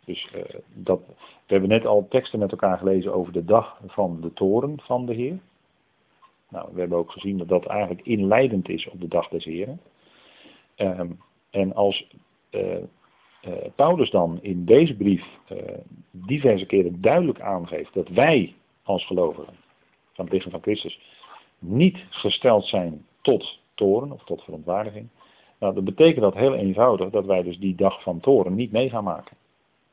Dus 0.05 0.29
uh, 0.35 0.41
dat, 0.73 1.01
we 1.07 1.13
hebben 1.45 1.69
net 1.69 1.85
al 1.85 2.07
teksten 2.09 2.39
met 2.39 2.51
elkaar 2.51 2.77
gelezen 2.77 3.13
over 3.13 3.33
de 3.33 3.45
dag 3.45 3.81
van 3.85 4.21
de 4.21 4.33
toren 4.33 4.81
van 4.81 5.05
de 5.05 5.13
Heer. 5.13 5.39
Nou, 6.49 6.69
we 6.73 6.79
hebben 6.79 6.97
ook 6.97 7.11
gezien 7.11 7.37
dat 7.37 7.47
dat 7.47 7.65
eigenlijk 7.65 8.01
inleidend 8.01 8.69
is 8.69 8.89
op 8.89 9.01
de 9.01 9.07
dag 9.07 9.27
des 9.27 9.45
Heren. 9.45 9.81
Ehm, 10.75 11.11
en 11.49 11.75
als 11.75 12.07
uh, 12.51 12.75
Paulus 13.75 14.09
dan 14.09 14.39
in 14.41 14.65
deze 14.65 14.95
brief 14.95 15.25
diverse 16.11 16.65
keren 16.65 17.01
duidelijk 17.01 17.41
aangeeft 17.41 17.93
dat 17.93 18.07
wij 18.07 18.55
als 18.83 19.05
gelovigen 19.05 19.53
van 20.13 20.25
het 20.25 20.33
lichaam 20.33 20.51
van 20.51 20.61
Christus 20.61 20.99
niet 21.59 22.05
gesteld 22.09 22.65
zijn 22.65 23.05
tot 23.21 23.59
toren 23.77 24.11
of 24.11 24.23
tot 24.23 24.43
verontwaardiging. 24.43 25.07
Nou, 25.59 25.73
dan 25.73 25.83
betekent 25.83 26.21
dat 26.21 26.33
heel 26.33 26.55
eenvoudig 26.55 27.09
dat 27.09 27.25
wij 27.25 27.43
dus 27.43 27.59
die 27.59 27.75
dag 27.75 28.01
van 28.01 28.19
toren 28.19 28.55
niet 28.55 28.71
mee 28.71 28.89
gaan 28.89 29.03
maken. 29.03 29.37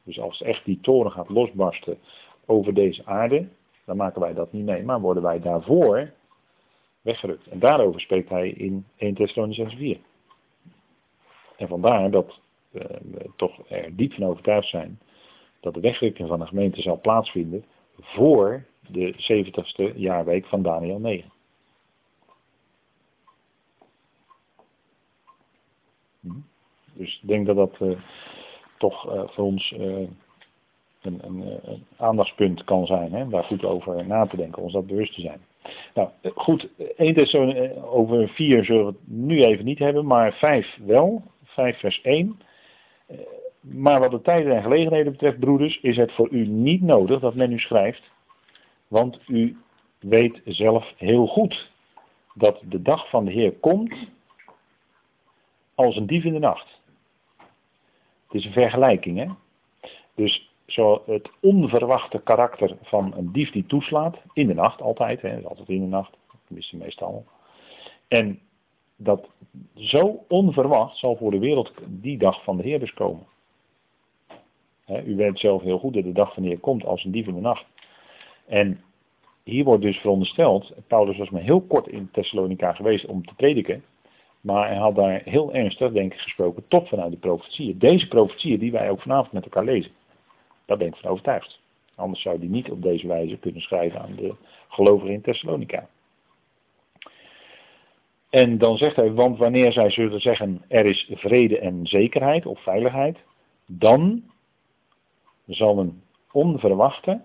Dus 0.03 0.21
als 0.21 0.43
echt 0.43 0.65
die 0.65 0.81
toren 0.81 1.13
gaat 1.13 1.29
losbarsten 1.29 1.99
over 2.47 2.75
deze 2.75 3.05
aarde, 3.05 3.49
dan 3.85 3.97
maken 3.97 4.21
wij 4.21 4.35
dat 4.35 4.53
niet 4.53 4.65
mee, 4.65 4.83
maar 4.83 5.01
worden 5.01 5.23
wij 5.23 5.41
daarvoor 5.41 6.13
weggerukt. 7.01 7.47
En 7.47 7.59
daarover 7.59 8.01
spreekt 8.01 8.29
hij 8.29 8.49
in 8.49 8.87
1 8.97 9.15
Thessalonians 9.15 9.75
4. 9.75 9.99
En 11.57 11.69
vandaar 11.69 12.11
dat 12.11 12.41
we 12.71 13.31
toch 13.37 13.59
er 13.69 13.97
diep 13.97 14.13
van 14.13 14.25
overtuigd 14.25 14.69
zijn 14.69 14.99
dat 15.61 15.75
de 15.75 15.81
wegrukking 15.81 16.29
van 16.29 16.39
de 16.39 16.47
gemeente 16.47 16.81
zal 16.81 17.01
plaatsvinden 17.01 17.65
voor 18.01 18.65
de 18.89 19.15
70ste 19.15 19.97
jaarweek 19.97 20.47
van 20.47 20.63
Daniel 20.63 20.99
9. 20.99 21.33
Dus 26.95 27.21
ik 27.23 27.29
denk 27.29 27.47
dat 27.47 27.57
dat 27.57 27.77
uh, 27.81 27.99
toch 28.79 29.15
uh, 29.15 29.23
voor 29.27 29.45
ons 29.45 29.73
uh, 29.73 30.09
een, 31.03 31.21
een, 31.23 31.61
aandachtspunt 31.97 32.65
kan 32.65 32.87
zijn, 32.87 33.13
hè, 33.13 33.29
daar 33.29 33.45
goed 33.45 33.65
over 33.65 34.07
na 34.07 34.27
te 34.27 34.37
denken, 34.37 34.63
ons 34.63 34.73
dat 34.73 34.87
bewust 34.87 35.15
te 35.15 35.21
zijn. 35.21 35.41
Nou 35.95 36.09
goed, 36.35 36.69
1 36.97 37.15
Thessalonians 37.15 37.83
over 37.83 38.29
4 38.29 38.65
zullen 38.65 38.85
we 38.85 38.91
het 38.91 39.01
nu 39.05 39.45
even 39.45 39.65
niet 39.65 39.79
hebben, 39.79 40.07
maar 40.07 40.33
5 40.33 40.79
wel, 40.87 41.23
5 41.45 41.79
vers 41.79 42.01
1. 42.01 42.39
Maar 43.61 44.01
wat 44.01 44.11
de 44.11 44.21
tijden 44.21 44.57
en 44.57 44.63
gelegenheden 44.63 45.13
betreft, 45.13 45.39
broeders, 45.39 45.81
is 45.81 45.97
het 45.97 46.13
voor 46.13 46.29
u 46.31 46.47
niet 46.47 46.83
nodig 46.83 47.21
dat 47.21 47.35
men 47.35 47.53
u 47.53 47.59
schrijft, 47.59 48.03
want 48.89 49.19
u 49.27 49.57
weet 49.99 50.41
zelf 50.45 50.93
heel 50.97 51.27
goed 51.27 51.71
dat 52.35 52.61
de 52.65 52.83
dag 52.83 53.09
van 53.09 53.25
de 53.25 53.31
Heer 53.31 53.53
komt 53.53 53.95
als 55.75 55.97
een 55.97 56.07
dief 56.07 56.25
in 56.25 56.33
de 56.33 56.39
nacht. 56.39 56.81
Is 58.35 58.45
een 58.45 58.53
vergelijking, 58.53 59.19
hè? 59.19 59.27
Dus 60.15 60.51
zo 60.67 61.03
het 61.07 61.31
onverwachte 61.41 62.21
karakter 62.23 62.77
van 62.83 63.13
een 63.17 63.33
dief 63.33 63.51
die 63.51 63.67
toeslaat, 63.67 64.23
in 64.33 64.47
de 64.47 64.55
nacht 64.55 64.81
altijd, 64.81 65.23
hè, 65.23 65.43
altijd 65.43 65.69
in 65.69 65.81
de 65.81 65.87
nacht, 65.87 66.17
tenminste 66.47 66.77
meestal. 66.77 67.25
En 68.09 68.41
dat 68.97 69.29
zo 69.75 70.25
onverwacht 70.29 70.97
zal 70.97 71.17
voor 71.17 71.31
de 71.31 71.39
wereld 71.39 71.73
die 71.87 72.19
dag 72.19 72.45
van 72.45 72.57
de 72.57 72.63
Heer 72.63 72.79
dus 72.79 72.95
komen. 72.95 73.27
u 75.05 75.17
weet 75.17 75.39
zelf 75.39 75.63
heel 75.63 75.79
goed 75.79 75.95
dat 75.95 76.05
de 76.05 76.13
dag 76.13 76.35
van 76.35 76.43
de 76.43 76.49
Heer 76.49 76.59
komt 76.59 76.85
als 76.85 77.05
een 77.05 77.13
dief 77.13 77.27
in 77.27 77.35
de 77.35 77.41
nacht. 77.41 77.67
En 78.47 78.81
hier 79.43 79.65
wordt 79.65 79.83
dus 79.83 79.97
verondersteld, 79.97 80.73
Paulus 80.87 81.17
was 81.17 81.31
maar 81.31 81.43
heel 81.43 81.61
kort 81.61 81.87
in 81.87 82.09
Thessalonica 82.13 82.73
geweest 82.73 83.07
om 83.07 83.27
te 83.27 83.35
prediken, 83.35 83.85
maar 84.45 84.69
hij 84.69 84.77
had 84.77 84.95
daar 84.95 85.21
heel 85.25 85.53
ernstig, 85.53 85.93
denk 85.93 86.13
ik, 86.13 86.21
gesproken, 86.21 86.69
toch 86.69 86.89
vanuit 86.89 87.11
de 87.11 87.19
profetieën. 87.19 87.79
Deze 87.79 88.09
profetieën 88.09 88.59
die 88.59 88.73
wij 88.73 88.91
ook 88.91 89.01
vanavond 89.01 89.33
met 89.33 89.45
elkaar 89.45 89.65
lezen. 89.65 89.91
Daar 90.65 90.77
ben 90.77 90.87
ik 90.87 90.97
van 90.97 91.11
overtuigd. 91.11 91.61
Anders 91.95 92.23
zou 92.23 92.39
hij 92.39 92.47
niet 92.47 92.71
op 92.71 92.83
deze 92.83 93.07
wijze 93.07 93.37
kunnen 93.37 93.61
schrijven 93.61 94.01
aan 94.01 94.15
de 94.17 94.35
gelovigen 94.69 95.15
in 95.15 95.21
Thessalonica. 95.21 95.89
En 98.31 98.59
dan 98.59 98.77
zegt 98.77 98.97
hij, 98.97 99.13
want 99.13 99.39
wanneer 99.39 99.73
zij 99.73 99.91
zullen 99.91 100.21
zeggen 100.21 100.65
er 100.69 100.87
is 100.87 101.11
vrede 101.11 101.59
en 101.59 101.87
zekerheid 101.87 102.47
of 102.47 102.63
veiligheid, 102.63 103.19
dan 103.67 104.23
zal 105.47 105.79
een 105.79 106.03
onverwachte, 106.33 107.21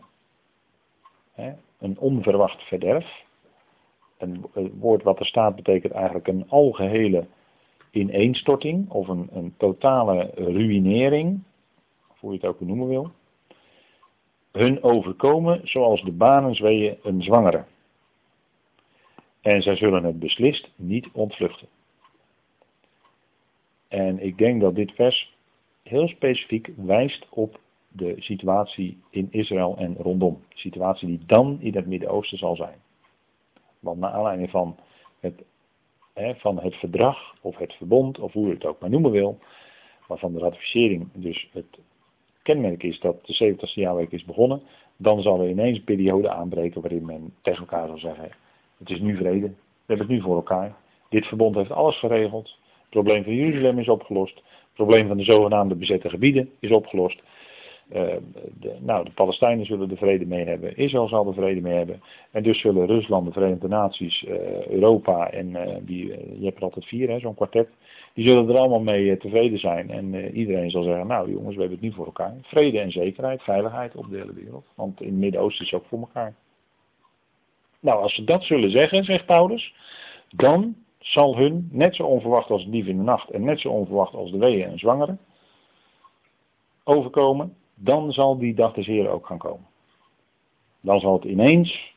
een 1.80 2.00
onverwacht 2.00 2.62
verderf, 2.62 3.24
een 4.20 4.46
woord 4.80 5.04
wat 5.04 5.20
er 5.20 5.26
staat 5.26 5.56
betekent 5.56 5.94
eigenlijk 5.94 6.28
een 6.28 6.50
algehele 6.50 7.28
ineenstorting 7.92 8.90
of 8.90 9.08
een, 9.08 9.30
een 9.32 9.54
totale 9.58 10.32
ruïnering, 10.36 11.44
hoe 12.08 12.32
je 12.32 12.38
het 12.38 12.46
ook 12.46 12.60
noemen 12.60 12.88
wil, 12.88 13.12
hun 14.52 14.84
overkomen 14.84 15.68
zoals 15.68 16.02
de 16.02 16.12
banen 16.12 16.56
zweeën 16.56 16.98
een 17.04 17.22
zwangere. 17.22 17.66
En 19.42 19.62
zij 19.62 19.76
zullen 19.76 20.04
het 20.04 20.20
beslist 20.20 20.70
niet 20.76 21.08
ontvluchten. 21.14 21.68
En 23.88 24.20
ik 24.20 24.38
denk 24.38 24.62
dat 24.62 24.76
dit 24.76 24.92
vers 24.92 25.36
heel 25.84 26.08
specifiek 26.08 26.70
wijst 26.76 27.28
op 27.30 27.60
de 27.88 28.16
situatie 28.18 29.02
in 29.10 29.28
Israël 29.32 29.76
en 29.78 29.96
rondom. 29.96 30.44
De 30.50 30.58
situatie 30.58 31.08
die 31.08 31.26
dan 31.26 31.58
in 31.62 31.76
het 31.76 31.88
Midden-Oosten 31.88 32.38
zal 32.38 32.56
zijn. 32.56 32.78
Want 33.80 34.00
naar 34.00 34.12
aanleiding 34.12 34.50
van 34.50 34.78
het, 35.20 35.44
hè, 36.14 36.36
van 36.36 36.60
het 36.60 36.76
verdrag 36.76 37.36
of 37.42 37.58
het 37.58 37.74
verbond, 37.74 38.20
of 38.20 38.34
hoe 38.34 38.48
je 38.48 38.54
het 38.54 38.66
ook 38.66 38.80
maar 38.80 38.90
noemen 38.90 39.12
wil, 39.12 39.40
waarvan 40.08 40.34
de 40.34 40.40
ratificering 40.40 41.08
dus 41.14 41.50
het 41.54 41.80
kenmerk 42.42 42.84
is 42.84 43.00
dat 43.00 43.26
de 43.26 43.54
70ste 43.54 43.74
jaarweek 43.74 44.12
is 44.12 44.26
begonnen, 44.26 44.62
dan 44.98 45.22
zal 45.22 45.42
er 45.42 45.50
ineens 45.50 45.78
een 45.78 45.84
periode 45.84 46.30
aanbreken 46.30 46.82
waarin 46.82 47.06
men 47.06 47.34
tegen 47.42 47.60
elkaar 47.60 47.88
zal 47.88 47.98
zeggen, 47.98 48.30
het 48.78 48.90
is 48.90 49.00
nu 49.00 49.16
vrede, 49.16 49.48
we 49.48 49.86
hebben 49.86 50.08
het 50.08 50.16
nu 50.16 50.22
voor 50.22 50.36
elkaar, 50.36 50.76
dit 51.10 51.26
verbond 51.26 51.56
heeft 51.56 51.72
alles 51.72 52.00
geregeld, 52.00 52.58
het 52.80 52.90
probleem 52.90 53.24
van 53.24 53.36
Jeruzalem 53.36 53.80
is 53.80 53.90
opgelost, 53.90 54.36
het 54.36 54.74
probleem 54.74 55.08
van 55.08 55.18
de 55.18 55.24
zogenaamde 55.24 55.76
bezette 55.76 56.10
gebieden 56.10 56.50
is 56.60 56.72
opgelost, 56.72 57.22
de, 57.90 58.78
nou, 58.80 59.06
de 59.06 59.12
Palestijnen 59.12 59.66
zullen 59.66 59.90
de 59.90 59.96
vrede 59.96 60.26
mee 60.26 60.46
hebben, 60.46 60.78
Israël 60.78 61.08
zal 61.08 61.24
de 61.24 61.34
vrede 61.34 61.62
mee 61.62 61.74
hebben. 61.74 62.02
En 62.32 62.44
dus 62.44 62.60
zullen 62.60 62.88
Rusland, 62.88 63.26
de 63.26 63.32
Verenigde 63.32 63.68
Naties, 63.68 64.24
uh, 64.24 64.68
Europa 64.68 65.32
en 65.32 65.50
uh, 65.50 65.76
die, 65.82 66.08
je 66.40 66.46
hebt 66.46 66.58
er 66.58 66.64
altijd 66.64 66.86
vier, 66.86 67.20
zo'n 67.20 67.36
kwartet. 67.36 67.70
Die 68.14 68.28
zullen 68.28 68.50
er 68.50 68.58
allemaal 68.58 68.82
mee 68.82 69.18
tevreden 69.18 69.60
zijn. 69.60 69.90
En 69.90 70.36
iedereen 70.36 70.70
zal 70.70 70.84
zeggen, 70.84 71.08
nou 71.08 71.32
jongens, 71.32 71.56
we 71.56 71.62
hebben 71.62 71.80
het 71.80 71.88
nu 71.88 71.94
voor 71.94 72.06
elkaar. 72.06 72.36
Vrede 72.42 72.80
en 72.80 72.92
zekerheid, 72.92 73.42
veiligheid 73.42 73.96
op 73.96 74.10
de 74.10 74.18
hele 74.18 74.34
wereld. 74.34 74.66
Want 74.76 75.02
in 75.02 75.08
het 75.08 75.18
Midden-Oosten 75.18 75.66
is 75.66 75.72
het 75.72 75.82
ook 75.82 75.88
voor 75.88 76.00
elkaar. 76.00 76.34
Nou, 77.80 78.02
als 78.02 78.16
ze 78.16 78.24
dat 78.24 78.44
zullen 78.44 78.72
zeggen, 78.72 79.04
zegt 79.04 79.26
Paulus, 79.26 79.74
dan 80.36 80.76
zal 81.00 81.38
hun, 81.38 81.70
net 81.72 81.96
zo 81.96 82.04
onverwacht 82.04 82.50
als 82.50 82.66
een 82.66 82.72
dief 82.72 82.86
in 82.86 82.98
de 82.98 83.04
nacht 83.04 83.30
en 83.30 83.44
net 83.44 83.60
zo 83.60 83.70
onverwacht 83.70 84.14
als 84.14 84.32
de 84.32 84.38
weeën 84.38 84.70
en 84.70 84.80
zwangeren, 84.80 85.20
overkomen 86.84 87.54
dan 87.82 88.12
zal 88.12 88.38
die 88.38 88.54
dag 88.54 88.74
des 88.74 88.86
Heer 88.86 89.10
ook 89.10 89.26
gaan 89.26 89.38
komen. 89.38 89.68
Dan 90.82 91.00
zal 91.00 91.14
het 91.14 91.24
ineens, 91.24 91.94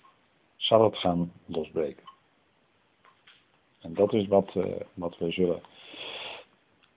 zal 0.57 0.85
het 0.85 0.97
gaan 0.97 1.33
losbreken. 1.47 2.05
En 3.81 3.95
dat 3.95 4.13
is 4.13 4.27
wat, 4.27 4.55
uh, 4.55 4.65
wat 4.95 5.19
we 5.19 5.31
zullen, 5.31 5.61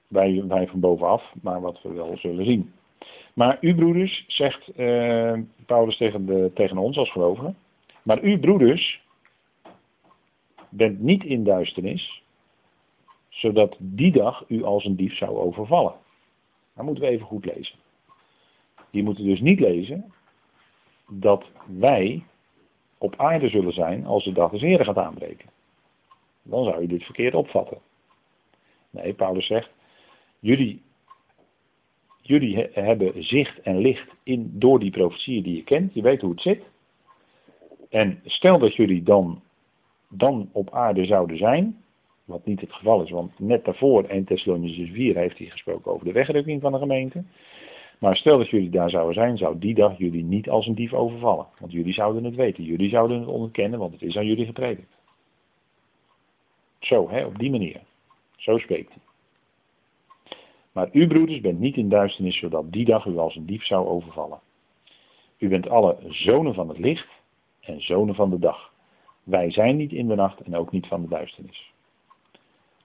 wij, 0.08 0.44
van 0.48 0.80
bovenaf, 0.80 1.34
maar 1.42 1.62
wat 1.62 1.82
we 1.82 1.94
wel 1.94 2.18
zullen 2.18 2.46
zien. 2.46 2.74
Maar 3.34 3.58
u 3.62 3.76
broeders, 3.76 4.24
zegt 4.28 4.80
uh, 4.80 5.40
Paulus 5.66 5.98
tegen, 5.98 6.26
de, 6.26 6.52
tegen 6.54 6.78
ons 6.78 6.98
als 6.98 7.12
gelovigen, 7.12 7.58
maar 8.04 8.24
u 8.24 8.40
broeders 8.40 9.02
bent 10.70 11.00
niet 11.00 11.24
in 11.24 11.44
duisternis, 11.44 12.24
zodat 13.30 13.76
die 13.80 14.12
dag 14.12 14.44
u 14.48 14.64
als 14.64 14.86
een 14.86 14.96
dief 14.96 15.16
zou 15.16 15.38
overvallen. 15.38 15.96
Dat 16.76 16.86
moeten 16.86 17.04
we 17.04 17.10
even 17.10 17.26
goed 17.26 17.46
lezen. 17.46 17.76
Die 18.96 19.04
moeten 19.04 19.26
dus 19.26 19.42
niet 19.42 19.60
lezen 19.60 20.14
dat 21.10 21.46
wij 21.66 22.24
op 22.98 23.16
aarde 23.18 23.50
zullen 23.50 23.74
zijn 23.74 24.06
als 24.06 24.24
de 24.24 24.32
dag 24.32 24.52
des 24.52 24.62
Heren 24.62 24.86
gaat 24.86 24.98
aanbreken. 24.98 25.50
Dan 26.44 26.64
zou 26.64 26.82
je 26.82 26.88
dit 26.88 27.04
verkeerd 27.04 27.34
opvatten. 27.34 27.78
Nee, 28.90 29.14
Paulus 29.14 29.48
zegt, 29.48 29.70
jullie, 30.40 30.82
jullie 32.22 32.70
hebben 32.72 33.24
zicht 33.24 33.62
en 33.62 33.78
licht 33.78 34.08
in, 34.24 34.52
door 34.54 34.80
die 34.80 34.92
profetieën 34.92 35.44
die 35.44 35.56
je 35.56 35.64
kent. 35.64 35.94
Je 35.94 36.02
weet 36.02 36.22
hoe 36.22 36.32
het 36.32 36.42
zit. 36.42 36.64
En 37.90 38.20
stel 38.26 38.60
dat 38.60 38.76
jullie 38.76 39.04
dan, 39.04 39.42
dan 40.10 40.50
op 40.52 40.74
aarde 40.74 41.06
zouden 41.06 41.38
zijn, 41.38 41.84
wat 42.26 42.46
niet 42.46 42.62
het 42.62 42.74
geval 42.74 43.04
is, 43.04 43.10
want 43.10 43.40
net 43.40 43.66
daarvoor, 43.66 44.04
1 44.04 44.26
Thessalonians 44.26 44.92
4, 44.92 45.16
heeft 45.16 45.38
hij 45.38 45.48
gesproken 45.48 45.92
over 45.92 46.06
de 46.06 46.12
wegrukking 46.12 46.62
van 46.62 46.72
de 46.72 46.78
gemeente. 46.78 47.24
Maar 48.00 48.16
stel 48.16 48.38
dat 48.38 48.50
jullie 48.50 48.70
daar 48.70 48.90
zouden 48.90 49.14
zijn, 49.14 49.38
zou 49.38 49.60
die 49.60 49.76
dag 49.76 49.98
jullie 49.98 50.24
niet 50.24 50.50
als 50.50 50.68
een 50.68 50.76
dief 50.76 50.94
overvallen. 50.94 51.48
Want 51.60 51.72
jullie 51.72 51.94
zouden 51.94 52.24
het 52.24 52.36
weten, 52.36 52.64
jullie 52.64 52.90
zouden 52.90 53.20
het 53.20 53.28
onderkennen, 53.28 53.80
want 53.80 53.94
het 53.94 54.02
is 54.02 54.18
aan 54.18 54.26
jullie 54.26 54.46
gepredikt. 54.46 54.98
Zo, 56.80 57.10
hè, 57.10 57.26
op 57.26 57.38
die 57.38 57.52
manier. 57.52 57.82
Zo 58.36 58.58
spreekt 58.58 58.90
hij. 58.90 59.02
Maar 60.72 60.90
u, 60.92 61.08
broeders, 61.08 61.42
bent 61.42 61.60
niet 61.60 61.76
in 61.76 61.90
duisternis, 61.90 62.38
zodat 62.38 62.72
die 62.72 62.86
dag 62.86 63.06
u 63.06 63.18
als 63.18 63.36
een 63.36 63.46
dief 63.46 63.66
zou 63.66 63.88
overvallen. 63.88 64.40
U 65.38 65.48
bent 65.48 65.70
alle 65.70 65.98
zonen 66.10 66.54
van 66.54 66.70
het 66.70 66.78
licht 66.78 67.08
en 67.60 67.82
zonen 67.82 68.16
van 68.16 68.30
de 68.30 68.40
dag. 68.40 68.74
Wij 69.24 69.52
zijn 69.52 69.78
niet 69.78 69.92
in 69.92 70.08
de 70.08 70.16
nacht 70.16 70.40
en 70.42 70.56
ook 70.56 70.72
niet 70.72 70.88
van 70.88 71.02
de 71.02 71.08
duisternis. 71.08 71.74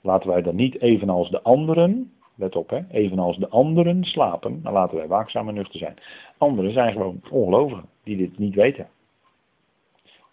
Laten 0.01 0.29
wij 0.29 0.43
dan 0.43 0.55
niet 0.55 0.81
evenals 0.81 1.31
de 1.31 1.43
anderen, 1.43 2.13
let 2.41 2.57
op 2.57 2.71
hè, 2.71 2.81
evenals 2.91 3.37
de 3.37 3.49
anderen 3.49 4.05
slapen, 4.05 4.63
dan 4.63 4.73
laten 4.73 4.97
wij 4.97 5.07
waakzaam 5.07 5.49
en 5.49 5.55
nuchter 5.55 5.79
zijn. 5.79 5.97
Anderen 6.39 6.73
zijn 6.73 6.93
gewoon 6.93 7.21
ongelovigen, 7.31 7.89
die 8.03 8.17
dit 8.17 8.39
niet 8.39 8.55
weten. 8.55 8.89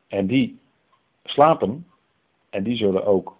En 0.07 0.27
die 0.27 0.59
slapen, 1.23 1.85
en 2.49 2.63
die 2.63 2.75
zullen 2.75 3.05
ook, 3.05 3.35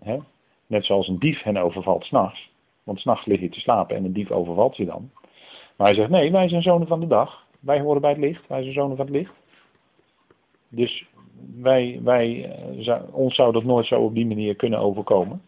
hè, 0.00 0.18
net 0.66 0.84
zoals 0.84 1.08
een 1.08 1.18
dief 1.18 1.42
hen 1.42 1.56
overvalt 1.56 2.04
s'nachts, 2.04 2.50
want 2.82 3.00
s'nachts 3.00 3.26
lig 3.26 3.40
je 3.40 3.48
te 3.48 3.60
slapen 3.60 3.96
en 3.96 4.04
een 4.04 4.12
dief 4.12 4.30
overvalt 4.30 4.76
je 4.76 4.84
dan. 4.84 5.10
Maar 5.76 5.86
hij 5.86 5.96
zegt, 5.96 6.10
nee, 6.10 6.32
wij 6.32 6.48
zijn 6.48 6.62
zonen 6.62 6.86
van 6.86 7.00
de 7.00 7.06
dag. 7.06 7.46
Wij 7.60 7.80
horen 7.80 8.00
bij 8.00 8.10
het 8.10 8.20
licht, 8.20 8.48
wij 8.48 8.62
zijn 8.62 8.74
zonen 8.74 8.96
van 8.96 9.06
het 9.06 9.14
licht. 9.14 9.32
Dus 10.68 11.06
wij, 11.60 12.00
wij, 12.02 12.52
eh, 12.84 13.02
ons 13.12 13.34
zou 13.34 13.52
dat 13.52 13.64
nooit 13.64 13.86
zo 13.86 14.00
op 14.00 14.14
die 14.14 14.26
manier 14.26 14.56
kunnen 14.56 14.78
overkomen. 14.78 15.42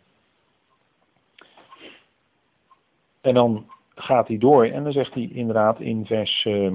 En 3.27 3.35
dan 3.35 3.67
gaat 3.95 4.29
hij 4.29 4.39
door 4.39 4.65
en 4.67 4.83
dan 4.83 4.93
zegt 4.93 5.15
hij 5.15 5.29
inderdaad 5.33 5.81
in 5.81 6.07
vers, 6.07 6.45
uh, 6.45 6.73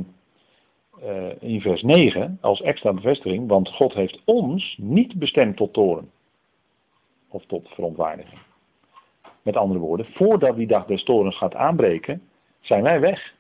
in 1.40 1.62
vers 1.62 1.82
9 1.82 2.38
als 2.42 2.62
extra 2.62 2.94
bevestiging, 2.94 3.48
want 3.48 3.70
God 3.70 3.94
heeft 3.94 4.22
ons 4.26 4.78
niet 4.78 5.16
bestemd 5.16 5.58
tot 5.58 5.74
toren 5.74 6.12
of 7.28 7.46
tot 7.46 7.70
verontwaardiging. 7.70 8.40
Met 9.42 9.58
andere 9.58 9.80
woorden, 9.80 10.06
voordat 10.06 10.56
die 10.56 10.68
dag 10.68 10.86
des 10.86 11.04
torens 11.04 11.38
gaat 11.38 11.56
aanbreken, 11.56 12.22
zijn 12.62 12.84
wij 12.84 13.00
weg. 13.00 13.34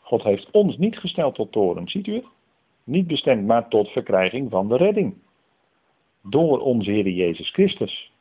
God 0.00 0.22
heeft 0.22 0.50
ons 0.50 0.78
niet 0.78 0.98
gesteld 0.98 1.34
tot 1.34 1.52
toren, 1.52 1.88
ziet 1.88 2.06
u 2.06 2.14
het? 2.14 2.26
Niet 2.84 3.06
bestemd, 3.06 3.46
maar 3.46 3.68
tot 3.68 3.88
verkrijging 3.88 4.50
van 4.50 4.68
de 4.68 4.76
redding. 4.76 5.14
Door 6.22 6.60
onze 6.60 6.90
Heer 6.90 7.08
Jezus 7.08 7.50
Christus. 7.50 8.11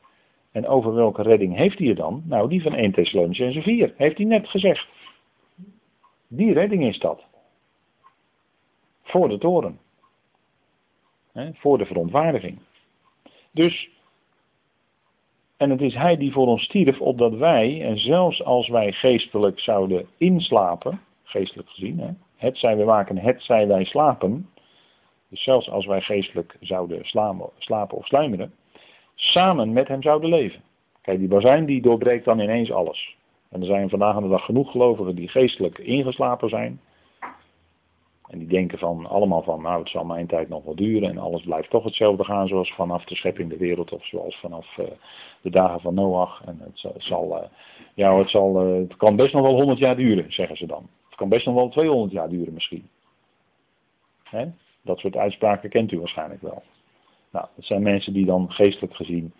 En 0.52 0.68
over 0.68 0.94
welke 0.94 1.22
redding 1.22 1.56
heeft 1.56 1.78
hij 1.78 1.88
het 1.88 1.98
dan? 1.98 2.24
Nou, 2.26 2.50
die 2.50 2.62
van 2.62 2.76
1 2.76 2.92
Thessalonicense 2.92 3.62
4, 3.62 3.94
heeft 3.98 4.18
hij 4.18 4.26
net 4.26 4.48
gezegd. 4.48 4.88
Die 6.28 6.54
redding 6.54 6.84
is 6.84 7.00
dat. 7.00 7.26
Voor 9.04 9.30
de 9.30 9.38
toren. 9.38 9.80
voor 11.54 11.78
de 11.78 11.86
verontwaardiging. 11.86 12.60
Dus, 13.52 13.90
en 15.58 15.70
het 15.70 15.82
is 15.82 15.94
hij 15.94 16.18
die 16.18 16.32
voor 16.32 16.48
ons 16.48 16.64
stierf, 16.64 17.02
opdat 17.02 17.34
wij, 17.34 17.82
en 17.86 17.98
zelfs 17.98 18.44
als 18.44 18.68
wij 18.68 18.92
geestelijk 18.92 19.60
zouden 19.60 20.08
inslapen, 20.18 21.02
geestelijk 21.24 21.70
gezien, 21.70 22.00
hè, 22.00 22.10
het 22.36 22.58
zij 22.58 22.78
we 22.78 22.84
waken, 22.84 23.18
het 23.18 23.42
zij 23.44 23.68
wij 23.68 23.84
slapen, 23.84 24.50
dus 25.30 25.44
zelfs 25.44 25.70
als 25.70 25.86
wij 25.86 26.02
geestelijk 26.02 26.58
zouden 26.60 27.06
slapen 27.58 27.98
of 27.98 28.06
sluimeren, 28.06 28.54
samen 29.22 29.74
met 29.74 29.88
hem 29.88 30.02
zouden 30.02 30.30
leven. 30.30 30.62
Kijk, 31.02 31.20
die 31.20 31.28
bazijn 31.28 31.66
die 31.66 31.82
doorbreekt 31.82 32.26
dan 32.26 32.40
ineens 32.40 32.72
alles. 32.72 33.18
En 33.50 33.60
er 33.60 33.66
zijn 33.66 33.90
vandaag 33.90 34.16
aan 34.16 34.24
de 34.24 34.30
dag 34.30 34.46
genoeg 34.46 34.72
gelovigen 34.72 35.16
die 35.16 35.28
geestelijk 35.28 35.78
ingeslapen 35.78 36.50
zijn. 36.50 36.80
En 38.28 38.40
die 38.40 38.48
denken 38.48 38.78
van, 38.78 39.06
allemaal 39.06 39.44
van, 39.44 39.62
nou 39.62 39.80
het 39.80 39.90
zal 39.90 40.06
mijn 40.06 40.28
tijd 40.28 40.50
nog 40.50 40.64
wel 40.64 40.76
duren 40.76 41.10
en 41.10 41.18
alles 41.18 41.44
blijft 41.44 41.70
toch 41.70 41.84
hetzelfde 41.84 42.24
gaan 42.24 42.48
zoals 42.48 42.74
vanaf 42.74 43.06
de 43.06 43.16
schepping 43.16 43.50
der 43.50 43.58
wereld 43.58 43.92
of 43.92 44.06
zoals 44.06 44.40
vanaf 44.40 44.78
uh, 44.78 44.86
de 45.42 45.50
dagen 45.50 45.82
van 45.82 45.94
Noach. 45.94 46.42
En 46.46 46.60
het, 46.64 46.86
zal, 46.98 47.38
uh, 47.38 47.48
ja, 47.94 48.18
het, 48.18 48.30
zal, 48.30 48.68
uh, 48.68 48.78
het 48.78 48.96
kan 48.96 49.16
best 49.16 49.34
nog 49.34 49.42
wel 49.42 49.56
100 49.56 49.80
jaar 49.80 49.96
duren, 49.96 50.34
zeggen 50.34 50.58
ze 50.58 50.66
dan. 50.66 50.90
Het 51.06 51.16
kan 51.16 51.30
best 51.30 51.46
nog 51.46 51.56
wel 51.56 51.70
200 51.70 52.12
jaar 52.12 52.30
duren 52.30 52.54
misschien. 52.54 52.90
Hè? 54.24 54.46
Dat 54.82 55.00
soort 55.00 55.16
uitspraken 55.16 55.70
kent 55.70 55.92
u 55.92 56.00
waarschijnlijk 56.00 56.42
wel. 56.42 56.64
Nou, 57.32 57.46
dat 57.56 57.66
zijn 57.66 57.84
mensen 57.84 58.14
die 58.14 58.26
dan 58.26 58.52
geestelijk 58.52 58.96
gezien 58.96 59.34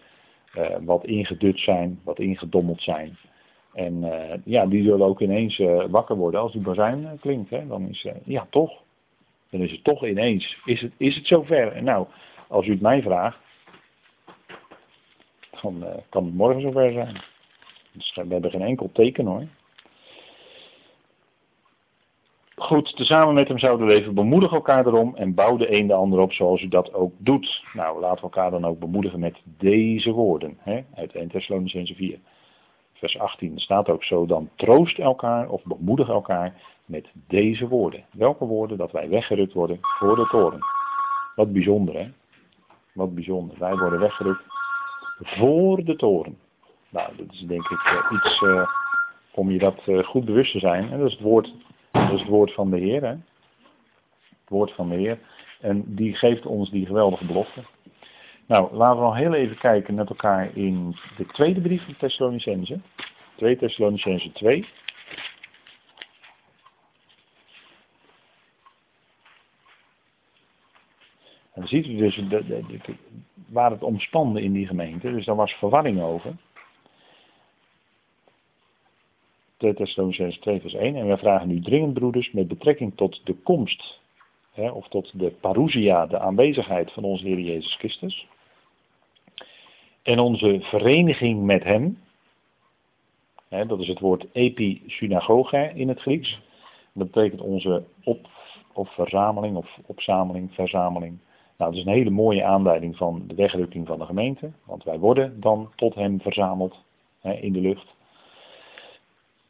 uh, 0.58 0.76
wat 0.82 1.06
ingedut 1.06 1.60
zijn, 1.60 2.00
wat 2.04 2.20
ingedommeld 2.20 2.82
zijn. 2.82 3.18
En 3.74 4.04
uh, 4.04 4.34
ja, 4.46 4.66
die 4.66 4.84
zullen 4.84 5.08
ook 5.08 5.22
ineens 5.22 5.60
uh, 5.60 5.86
wakker 5.90 6.16
worden 6.16 6.40
als 6.40 6.52
die 6.52 6.62
bazijn 6.62 7.18
klinkt. 7.20 7.50
Hè? 7.50 7.68
Dan 7.68 7.90
is 7.90 8.08
ja 8.24 8.48
toch. 8.50 8.82
Dan 9.50 9.62
is 9.62 9.72
het 9.72 9.84
toch 9.84 10.06
ineens. 10.06 10.58
Is 10.66 10.82
het, 10.82 10.94
is 10.98 11.16
het 11.16 11.28
zover? 11.28 11.72
En 11.72 11.84
nou, 11.84 12.08
als 12.48 12.66
u 12.66 12.72
het 12.72 12.82
mij 12.82 13.02
vraagt, 13.02 13.40
dan 15.62 15.86
kan 16.10 16.26
het 16.26 16.34
morgen 16.34 16.62
zover 16.62 16.92
zijn. 16.92 17.16
Dus 17.92 18.16
we 18.16 18.26
hebben 18.28 18.52
geen 18.52 18.62
enkel 18.62 18.90
teken 18.94 19.26
hoor. 19.26 19.48
Goed 22.62 22.96
tezamen 22.96 23.34
met 23.34 23.48
hem 23.48 23.60
zouden 23.60 23.88
leven, 23.88 24.14
bemoedig 24.14 24.52
elkaar 24.52 24.88
erom 24.88 25.16
en 25.16 25.34
bouw 25.34 25.58
de 25.58 25.74
een 25.74 25.88
de 25.88 25.94
ander 25.94 26.20
op 26.20 26.34
zoals 26.34 26.62
u 26.62 26.68
dat 26.68 26.94
ook 26.94 27.14
doet. 27.18 27.64
Nou, 27.74 28.00
laten 28.00 28.16
we 28.16 28.22
elkaar 28.22 28.52
dan 28.52 28.66
ook 28.66 28.80
bemoedigen 28.80 29.20
met 29.20 29.42
deze 29.44 30.12
woorden, 30.12 30.58
hè, 30.60 30.84
uit 30.96 31.16
1 31.16 31.28
Thessalonicense 31.28 31.96
4. 31.96 32.20
Vers 32.94 33.20
18 33.20 33.60
staat 33.60 33.90
ook 33.90 34.04
zo, 34.04 34.26
dan 34.26 34.50
troost 34.56 35.00
elkaar 35.00 35.50
of 35.50 35.64
bemoedig 35.64 36.10
elkaar 36.10 36.54
met 36.86 37.12
deze 37.28 37.68
woorden. 37.68 38.06
Welke 38.12 38.46
woorden? 38.46 38.78
Dat 38.78 38.92
wij 38.92 39.10
weggerukt 39.10 39.54
worden 39.54 39.78
voor 39.82 40.16
de 40.16 40.28
toren. 40.28 40.60
Wat 41.36 41.54
bijzonder 41.54 41.96
hè. 41.96 42.10
Wat 42.94 43.16
bijzonder. 43.16 43.60
Wij 43.60 43.76
worden 43.76 44.00
weggerukt 44.00 44.44
voor 45.20 45.84
de 45.84 45.96
toren. 45.96 46.38
Nou, 46.90 47.16
dat 47.18 47.26
is 47.32 47.40
denk 47.40 47.70
ik 47.70 47.86
uh, 47.86 48.18
iets 48.18 48.42
uh, 48.42 48.68
om 49.32 49.52
je 49.52 49.60
dat 49.60 49.82
uh, 49.86 50.04
goed 50.04 50.26
bewust 50.26 50.52
te 50.52 50.60
zijn. 50.60 50.92
En 50.92 50.98
dat 50.98 51.08
is 51.08 51.14
het 51.14 51.22
woord 51.22 51.54
dat 51.92 52.12
is 52.12 52.20
het 52.20 52.30
woord 52.30 52.54
van 52.54 52.70
de 52.70 52.78
Heer. 52.78 53.02
Hè? 53.02 53.16
Het 54.30 54.50
woord 54.50 54.72
van 54.72 54.90
de 54.90 54.96
Heer. 54.96 55.20
En 55.60 55.84
die 55.96 56.16
geeft 56.16 56.46
ons 56.46 56.70
die 56.70 56.86
geweldige 56.86 57.26
belofte. 57.26 57.64
Nou, 58.46 58.76
laten 58.76 59.00
we 59.00 59.06
nog 59.06 59.16
heel 59.16 59.34
even 59.34 59.58
kijken 59.58 59.96
met 59.96 60.10
elkaar 60.10 60.58
in 60.58 60.96
de 61.18 61.26
tweede 61.26 61.62
brief 61.62 61.84
van 61.86 61.96
Thessalonicense. 61.98 62.80
2 63.36 63.58
Thessalonicense 63.58 64.32
2. 64.32 64.68
En 71.54 71.62
dan 71.62 71.68
ziet 71.68 71.88
u 71.88 71.96
dus 71.96 72.22
waar 73.48 73.72
het 73.72 73.84
omspande 73.84 74.42
in 74.42 74.52
die 74.52 74.68
gemeente. 74.68 75.12
Dus 75.12 75.26
daar 75.26 75.36
was 75.36 75.52
verwarring 75.54 76.02
over. 76.02 76.34
2 79.62 79.74
Thessalonians 79.74 80.38
2 80.38 80.62
vers 80.62 80.74
1. 80.74 80.96
En 80.96 81.08
wij 81.08 81.18
vragen 81.18 81.48
nu 81.48 81.62
dringend 81.62 81.94
broeders 81.94 82.32
met 82.32 82.48
betrekking 82.48 82.96
tot 82.96 83.22
de 83.24 83.34
komst, 83.34 84.00
hè, 84.52 84.70
of 84.70 84.88
tot 84.88 85.20
de 85.20 85.32
parousia, 85.32 86.06
de 86.06 86.20
aanwezigheid 86.20 86.92
van 86.92 87.04
onze 87.04 87.26
Heer 87.26 87.40
Jezus 87.40 87.76
Christus. 87.76 88.28
En 90.02 90.20
onze 90.20 90.58
vereniging 90.62 91.44
met 91.44 91.64
Hem, 91.64 91.98
hè, 93.48 93.66
dat 93.66 93.80
is 93.80 93.88
het 93.88 94.00
woord 94.00 94.26
episynagoge 94.32 95.72
in 95.76 95.88
het 95.88 96.00
Grieks. 96.00 96.40
Dat 96.94 97.12
betekent 97.12 97.42
onze 97.42 97.84
op, 98.04 98.30
of 98.74 98.94
verzameling, 98.94 99.56
of 99.58 99.78
opzameling, 99.86 100.54
verzameling. 100.54 101.18
Nou, 101.58 101.72
dat 101.72 101.80
is 101.80 101.86
een 101.86 101.94
hele 101.94 102.10
mooie 102.10 102.44
aanleiding 102.44 102.98
van 102.98 103.24
de 103.28 103.36
wegrukking 103.36 103.88
van 103.88 104.00
de 104.00 104.06
gemeente, 104.06 104.52
want 104.66 104.84
wij 104.84 105.00
worden 105.00 105.40
dan 105.40 105.72
tot 105.76 105.96
Hem 105.96 106.22
verzameld 106.22 106.76
hè, 107.20 107.34
in 107.34 107.54
de 107.54 107.62
lucht 107.62 108.00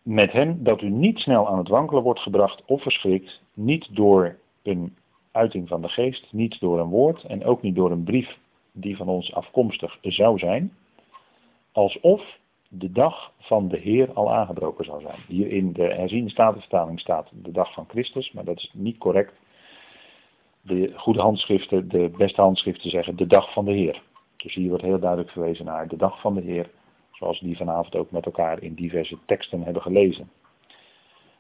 met 0.01 0.31
hem 0.31 0.63
dat 0.63 0.81
u 0.81 0.89
niet 0.89 1.19
snel 1.19 1.47
aan 1.47 1.57
het 1.57 1.67
wankelen 1.67 2.03
wordt 2.03 2.19
gebracht 2.19 2.63
of 2.65 2.81
verschrikt, 2.81 3.41
niet 3.53 3.95
door 3.95 4.37
een 4.63 4.95
uiting 5.31 5.67
van 5.67 5.81
de 5.81 5.89
geest, 5.89 6.27
niet 6.31 6.59
door 6.59 6.79
een 6.79 6.89
woord 6.89 7.23
en 7.23 7.45
ook 7.45 7.61
niet 7.61 7.75
door 7.75 7.91
een 7.91 8.03
brief 8.03 8.37
die 8.71 8.97
van 8.97 9.07
ons 9.07 9.33
afkomstig 9.33 9.97
zou 10.01 10.37
zijn, 10.39 10.73
alsof 11.71 12.39
de 12.69 12.91
dag 12.91 13.31
van 13.39 13.67
de 13.67 13.77
Heer 13.77 14.13
al 14.13 14.33
aangebroken 14.33 14.85
zou 14.85 15.01
zijn. 15.01 15.19
Hier 15.27 15.51
in 15.51 15.73
de 15.73 15.83
herziende 15.83 16.29
statenvertaling 16.29 16.99
staat 16.99 17.29
de 17.31 17.51
dag 17.51 17.73
van 17.73 17.85
Christus, 17.87 18.31
maar 18.31 18.43
dat 18.43 18.57
is 18.57 18.71
niet 18.73 18.97
correct. 18.97 19.33
De 20.61 20.91
goede 20.95 21.21
handschriften, 21.21 21.89
de 21.89 22.11
beste 22.17 22.41
handschriften 22.41 22.89
zeggen 22.89 23.15
de 23.15 23.27
dag 23.27 23.53
van 23.53 23.65
de 23.65 23.71
Heer. 23.71 24.01
Dus 24.37 24.55
hier 24.55 24.69
wordt 24.69 24.83
heel 24.83 24.99
duidelijk 24.99 25.31
verwezen 25.31 25.65
naar 25.65 25.87
de 25.87 25.97
dag 25.97 26.21
van 26.21 26.33
de 26.33 26.41
Heer 26.41 26.69
Zoals 27.21 27.39
die 27.39 27.57
vanavond 27.57 27.95
ook 27.95 28.11
met 28.11 28.25
elkaar 28.25 28.63
in 28.63 28.73
diverse 28.73 29.17
teksten 29.25 29.63
hebben 29.63 29.81
gelezen. 29.81 30.31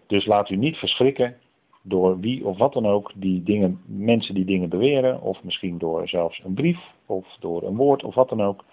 Dus 0.07 0.25
laat 0.25 0.49
u 0.49 0.55
niet 0.55 0.77
verschrikken 0.77 1.37
door 1.81 2.19
wie 2.19 2.45
of 2.45 2.57
wat 2.57 2.73
dan 2.73 2.85
ook 2.85 3.11
die 3.15 3.43
dingen, 3.43 3.81
mensen 3.85 4.35
die 4.35 4.45
dingen 4.45 4.69
beweren, 4.69 5.21
of 5.21 5.43
misschien 5.43 5.77
door 5.77 6.07
zelfs 6.07 6.41
een 6.43 6.53
brief, 6.53 6.79
of 7.05 7.37
door 7.39 7.63
een 7.63 7.75
woord 7.75 8.03
of 8.03 8.15
wat 8.15 8.29
dan 8.29 8.41
ook, 8.41 8.65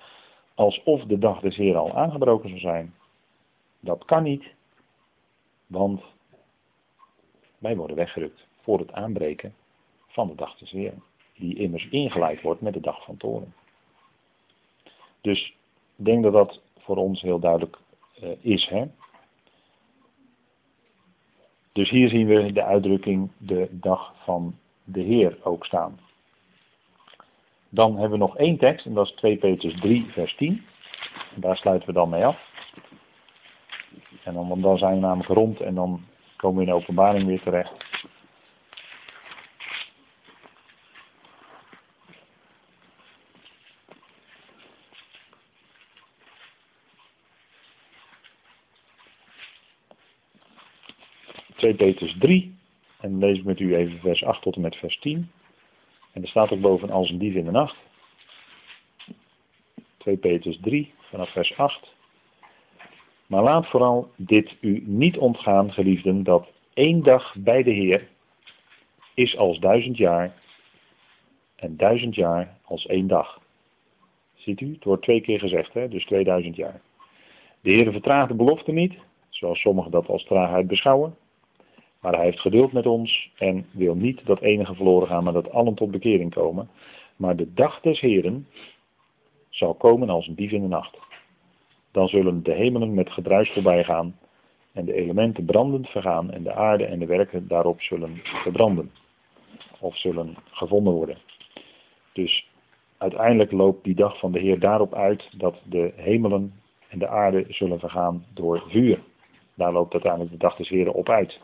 alsof 0.55 1.03
de 1.05 1.19
dag 1.19 1.41
des 1.41 1.57
Heer 1.57 1.77
al 1.77 1.95
aangebroken 1.95 2.49
zou 2.49 2.61
zijn. 2.61 2.95
Dat 3.81 4.05
kan 4.05 4.23
niet, 4.23 4.45
want 5.67 6.03
wij 7.59 7.77
worden 7.77 7.97
weggerukt 7.97 8.47
voor 8.61 8.79
het 8.79 8.93
aanbreken 8.93 9.55
van 10.09 10.29
de 10.29 10.35
dag 10.35 10.59
des 10.59 10.71
Heer, 10.71 10.95
die 11.35 11.59
immers 11.59 11.89
ingeleid 11.89 12.41
wordt 12.43 12.61
met 12.61 12.73
de 12.73 12.81
dag 12.81 13.05
van 13.05 13.17
toren. 13.17 13.55
Dus 15.21 15.57
ik 15.97 16.05
denk 16.05 16.23
dat 16.23 16.33
dat 16.33 16.61
voor 16.89 16.97
ons 16.97 17.21
heel 17.21 17.39
duidelijk 17.39 17.79
uh, 18.23 18.29
is. 18.41 18.69
Hè? 18.69 18.85
Dus 21.73 21.91
hier 21.91 22.09
zien 22.09 22.27
we 22.27 22.53
de 22.53 22.65
uitdrukking 22.65 23.31
de 23.39 23.69
dag 23.71 24.15
van 24.25 24.59
de 24.85 25.01
Heer 25.01 25.39
ook 25.43 25.65
staan. 25.65 26.01
Dan 27.69 27.93
hebben 27.93 28.19
we 28.19 28.25
nog 28.25 28.37
één 28.37 28.59
tekst 28.59 28.87
en 28.87 28.95
dat 28.95 29.07
is 29.07 29.13
2 29.13 29.37
Petrus 29.37 29.81
3 29.81 30.07
vers 30.11 30.35
10. 30.35 30.65
En 31.35 31.41
daar 31.41 31.57
sluiten 31.57 31.89
we 31.89 31.95
dan 31.95 32.09
mee 32.09 32.25
af. 32.25 32.41
En 34.25 34.35
dan, 34.35 34.61
dan 34.61 34.79
zijn 34.79 34.95
we 34.95 35.01
namelijk 35.01 35.29
rond 35.29 35.61
en 35.61 35.75
dan 35.75 36.01
komen 36.37 36.57
we 36.57 36.63
in 36.63 36.71
de 36.71 36.81
openbaring 36.83 37.27
weer 37.27 37.43
terecht. 37.43 37.89
2 51.59 51.68
Petrus 51.79 52.17
3. 52.19 52.57
En 53.01 53.19
lees 53.19 53.39
ik 53.39 53.45
met 53.45 53.61
u 53.61 53.77
even 53.77 53.99
vers 53.99 54.25
8 54.25 54.43
tot 54.43 54.55
en 54.55 54.61
met 54.61 54.77
vers 54.77 54.99
10. 54.99 55.31
En 56.13 56.23
er 56.23 56.29
staat 56.29 56.53
ook 56.53 56.61
boven 56.61 56.91
als 56.91 57.11
een 57.11 57.19
dief 57.19 57.35
in 57.35 57.45
de 57.45 57.51
nacht. 57.51 57.77
2 59.99 60.17
Petrus 60.17 60.59
3 60.61 60.93
vanaf 61.01 61.31
vers 61.33 61.57
8. 61.57 61.95
Maar 63.27 63.43
laat 63.43 63.67
vooral 63.67 64.11
dit 64.17 64.57
u 64.61 64.83
niet 64.87 65.19
ontgaan, 65.19 65.73
geliefden, 65.73 66.23
dat 66.23 66.49
één 66.75 67.03
dag 67.03 67.35
bij 67.39 67.63
de 67.63 67.71
Heer 67.71 68.09
is 69.15 69.37
als 69.37 69.59
duizend 69.59 69.97
jaar 69.97 70.35
en 71.57 71.77
duizend 71.77 72.15
jaar 72.15 72.59
als 72.65 72.87
één 72.87 73.07
dag. 73.07 73.41
Ziet 74.35 74.61
u, 74.61 74.73
het 74.73 74.85
wordt 74.85 75.03
twee 75.03 75.21
keer 75.21 75.39
gezegd, 75.39 75.73
hè? 75.73 75.89
dus 75.89 76.05
2000 76.05 76.57
jaar. 76.57 76.81
De 77.61 77.71
Heer 77.71 77.93
vertraagt 77.93 78.29
de 78.29 78.35
belofte 78.35 78.73
niet, 78.73 78.95
zoals 79.29 79.61
sommigen 79.61 79.91
dat 79.91 80.09
als 80.09 80.25
traagheid 80.25 80.67
beschouwen, 80.67 81.17
maar 82.01 82.13
hij 82.13 82.25
heeft 82.25 82.41
geduld 82.41 82.73
met 82.73 82.87
ons 82.87 83.33
en 83.37 83.67
wil 83.71 83.95
niet 83.95 84.27
dat 84.27 84.41
enige 84.41 84.75
verloren 84.75 85.09
gaan, 85.09 85.25
maar 85.25 85.33
dat 85.33 85.51
allen 85.51 85.75
tot 85.75 85.91
bekering 85.91 86.35
komen. 86.35 86.69
Maar 87.17 87.37
de 87.37 87.53
dag 87.55 87.81
des 87.81 88.01
Heren 88.01 88.47
zal 89.49 89.75
komen 89.75 90.09
als 90.09 90.27
een 90.27 90.35
dief 90.35 90.51
in 90.51 90.63
de 90.63 90.69
nacht. 90.69 90.99
Dan 91.93 92.09
zullen 92.09 92.43
de 92.43 92.53
hemelen 92.53 92.95
met 92.95 93.11
gedruis 93.11 93.51
voorbij 93.51 93.85
gaan 93.85 94.19
en 94.73 94.85
de 94.85 94.95
elementen 94.95 95.45
brandend 95.45 95.89
vergaan 95.89 96.31
en 96.31 96.43
de 96.43 96.53
aarde 96.53 96.85
en 96.85 96.99
de 96.99 97.07
werken 97.07 97.49
daarop 97.49 97.81
zullen 97.81 98.21
verbranden. 98.25 98.91
Of 99.81 99.97
zullen 99.97 100.37
gevonden 100.51 100.93
worden. 100.93 101.19
Dus 102.13 102.49
uiteindelijk 102.99 103.53
loopt 103.53 103.85
die 103.85 103.95
dag 103.95 104.19
van 104.19 104.33
de 104.33 104.39
Heer 104.39 104.59
daarop 104.59 104.95
uit 104.95 105.31
dat 105.37 105.57
de 105.65 105.93
hemelen 105.97 106.53
en 106.89 106.99
de 106.99 107.09
aarde 107.09 107.45
zullen 107.49 107.79
vergaan 107.79 108.25
door 108.35 108.63
vuur. 108.69 109.03
Daar 109.55 109.73
loopt 109.73 109.93
uiteindelijk 109.93 110.33
de 110.33 110.39
dag 110.39 110.57
des 110.57 110.69
Heren 110.69 110.95
op 110.95 111.09
uit. 111.09 111.41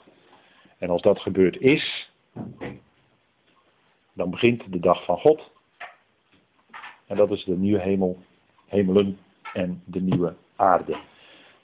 En 0.78 0.90
als 0.90 1.02
dat 1.02 1.20
gebeurd 1.20 1.60
is, 1.60 2.10
dan 4.12 4.30
begint 4.30 4.72
de 4.72 4.80
dag 4.80 5.04
van 5.04 5.18
God. 5.18 5.50
En 7.06 7.16
dat 7.16 7.30
is 7.30 7.44
de 7.44 7.56
nieuwe 7.56 7.80
hemel, 7.80 8.18
hemelen 8.66 9.18
en 9.52 9.82
de 9.86 10.00
nieuwe 10.00 10.34
aarde. 10.56 10.98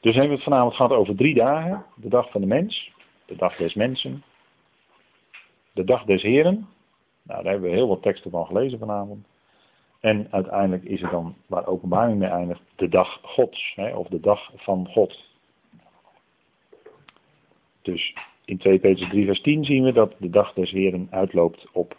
Dus 0.01 0.13
hebben 0.15 0.31
we 0.31 0.37
het 0.37 0.45
vanavond 0.45 0.75
gehad 0.75 0.93
over 0.93 1.17
drie 1.17 1.35
dagen. 1.35 1.85
De 1.95 2.09
dag 2.09 2.31
van 2.31 2.41
de 2.41 2.47
mens, 2.47 2.93
de 3.25 3.37
dag 3.37 3.57
des 3.57 3.75
mensen, 3.75 4.25
de 5.73 5.85
dag 5.85 6.05
des 6.05 6.23
heren. 6.23 6.69
Nou, 7.23 7.43
daar 7.43 7.53
hebben 7.53 7.71
we 7.71 7.77
heel 7.77 7.89
wat 7.89 8.03
teksten 8.03 8.31
van 8.31 8.47
gelezen 8.47 8.79
vanavond. 8.79 9.27
En 10.01 10.29
uiteindelijk 10.31 10.85
is 10.85 11.01
het 11.01 11.11
dan, 11.11 11.37
waar 11.47 11.67
openbaring 11.67 12.19
mee 12.19 12.29
eindigt, 12.29 12.63
de 12.77 12.89
dag 12.89 13.21
Gods, 13.23 13.73
hè, 13.77 13.97
of 13.97 14.09
de 14.09 14.21
dag 14.21 14.53
van 14.57 14.89
God. 14.89 15.25
Dus 17.83 18.15
in 18.51 18.59
2 18.59 18.79
Petrus 18.79 19.09
3 19.09 19.25
vers 19.25 19.41
10 19.41 19.65
zien 19.65 19.85
we 19.85 19.93
dat 19.93 20.15
de 20.19 20.31
dag 20.31 20.53
des 20.53 20.71
Heren 20.71 21.09
uitloopt 21.11 21.67
op 21.73 21.97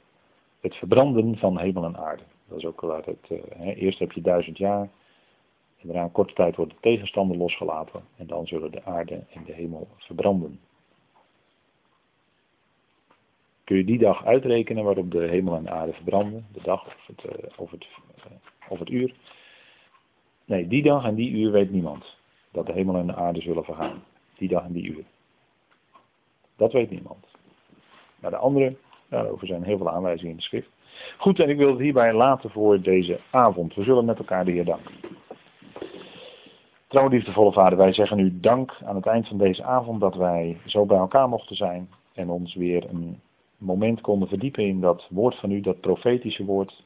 het 0.60 0.76
verbranden 0.76 1.38
van 1.38 1.60
hemel 1.60 1.84
en 1.84 1.98
aarde. 1.98 2.24
Dat 2.48 2.58
is 2.58 2.66
ook 2.66 2.82
waar 2.82 3.06
het, 3.06 3.30
uh, 3.30 3.82
eerst 3.82 4.00
heb 4.00 4.12
je 4.12 4.22
duizend 4.22 4.58
jaar 4.58 4.90
en 5.78 5.88
daarna 5.88 6.04
een 6.04 6.12
korte 6.12 6.34
tijd 6.34 6.56
wordt 6.56 6.72
de 6.72 6.78
tegenstander 6.82 7.38
losgelaten 7.38 8.04
en 8.18 8.28
dan 8.28 8.48
zullen 8.48 8.72
de 8.72 8.84
aarde 8.84 9.24
en 9.34 9.44
de 9.46 9.54
hemel 9.54 9.88
verbranden. 9.98 10.60
Kun 13.64 13.78
je 13.78 13.86
die 13.86 14.00
dag 14.00 14.26
uitrekenen 14.26 14.84
waarop 14.84 15.12
de 15.12 15.28
hemel 15.28 15.56
en 15.56 15.64
de 15.64 15.70
aarde 15.70 15.94
verbranden, 15.94 16.48
de 16.54 16.62
dag 16.64 16.86
of 16.86 17.08
het, 17.08 17.24
uh, 17.26 17.50
of 17.58 17.72
het, 17.72 17.88
uh, 18.18 18.32
of 18.70 18.80
het 18.80 18.90
uur? 18.90 19.16
Nee, 20.46 20.68
die 20.68 20.84
dag 20.84 21.06
en 21.06 21.16
die 21.16 21.32
uur 21.32 21.52
weet 21.52 21.72
niemand 21.72 22.18
dat 22.52 22.66
de 22.66 22.74
hemel 22.74 22.96
en 22.96 23.08
de 23.08 23.16
aarde 23.16 23.42
zullen 23.42 23.64
vergaan. 23.64 24.04
Die 24.38 24.50
dag 24.50 24.64
en 24.64 24.74
die 24.74 24.84
uur. 24.84 25.04
Dat 26.62 26.72
weet 26.72 26.90
niemand. 26.90 27.26
Maar 28.20 28.32
de 28.32 28.38
andere, 28.38 28.76
daarover 29.10 29.48
zijn 29.48 29.64
heel 29.64 29.78
veel 29.78 29.90
aanwijzingen 29.90 30.32
in 30.32 30.38
de 30.38 30.44
schrift. 30.44 30.70
Goed, 31.18 31.40
en 31.40 31.50
ik 31.50 31.58
wil 31.58 31.70
het 31.70 31.80
hierbij 31.80 32.14
laten 32.14 32.50
voor 32.50 32.82
deze 32.82 33.20
avond. 33.30 33.76
We 33.76 33.84
zullen 33.84 34.06
met 34.06 34.18
elkaar 34.18 34.46
de 34.46 34.52
Heer 34.52 34.66
danken. 34.66 34.94
Trouw 36.88 37.08
liefdevolle 37.08 37.52
Vader, 37.52 37.78
wij 37.78 37.94
zeggen 37.94 38.20
u 38.20 38.40
dank 38.40 38.78
aan 38.84 38.96
het 38.96 39.06
eind 39.06 39.28
van 39.28 39.38
deze 39.38 39.64
avond 39.64 40.00
dat 40.00 40.16
wij 40.16 40.58
zo 40.66 40.86
bij 40.86 40.98
elkaar 40.98 41.30
mochten 41.30 41.56
zijn 41.56 41.90
en 42.14 42.30
ons 42.30 42.56
weer 42.56 42.90
een 42.90 43.22
moment 43.58 44.02
konden 44.02 44.28
verdiepen 44.28 44.64
in 44.64 44.82
dat 44.82 45.08
woord 45.10 45.36
van 45.36 45.52
u, 45.52 45.62
dat 45.62 45.82
profetische 45.82 46.46
woord, 46.46 46.84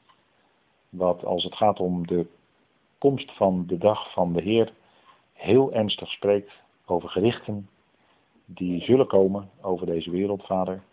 wat 0.90 1.26
als 1.26 1.44
het 1.44 1.56
gaat 1.56 1.80
om 1.80 2.08
de 2.08 2.28
komst 2.98 3.32
van 3.32 3.64
de 3.68 3.78
dag 3.78 4.12
van 4.12 4.34
de 4.34 4.42
Heer 4.42 4.74
heel 5.34 5.74
ernstig 5.74 6.10
spreekt 6.10 6.52
over 6.86 7.10
gerichten, 7.10 7.70
die 8.46 8.82
zullen 8.82 9.08
komen 9.08 9.50
over 9.62 9.86
deze 9.86 10.12
wereld, 10.12 10.46
vader. 10.46 10.84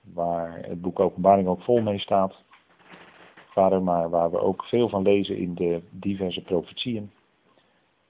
Waar 0.00 0.58
het 0.66 0.80
boek 0.80 1.00
Openbaring 1.00 1.48
ook 1.48 1.62
vol 1.62 1.80
mee 1.80 1.98
staat. 1.98 2.42
Vader, 3.50 3.82
maar 3.82 4.10
waar 4.10 4.30
we 4.30 4.40
ook 4.40 4.64
veel 4.64 4.88
van 4.88 5.02
lezen 5.02 5.36
in 5.36 5.54
de 5.54 5.82
diverse 5.90 6.42
profetieën. 6.42 7.10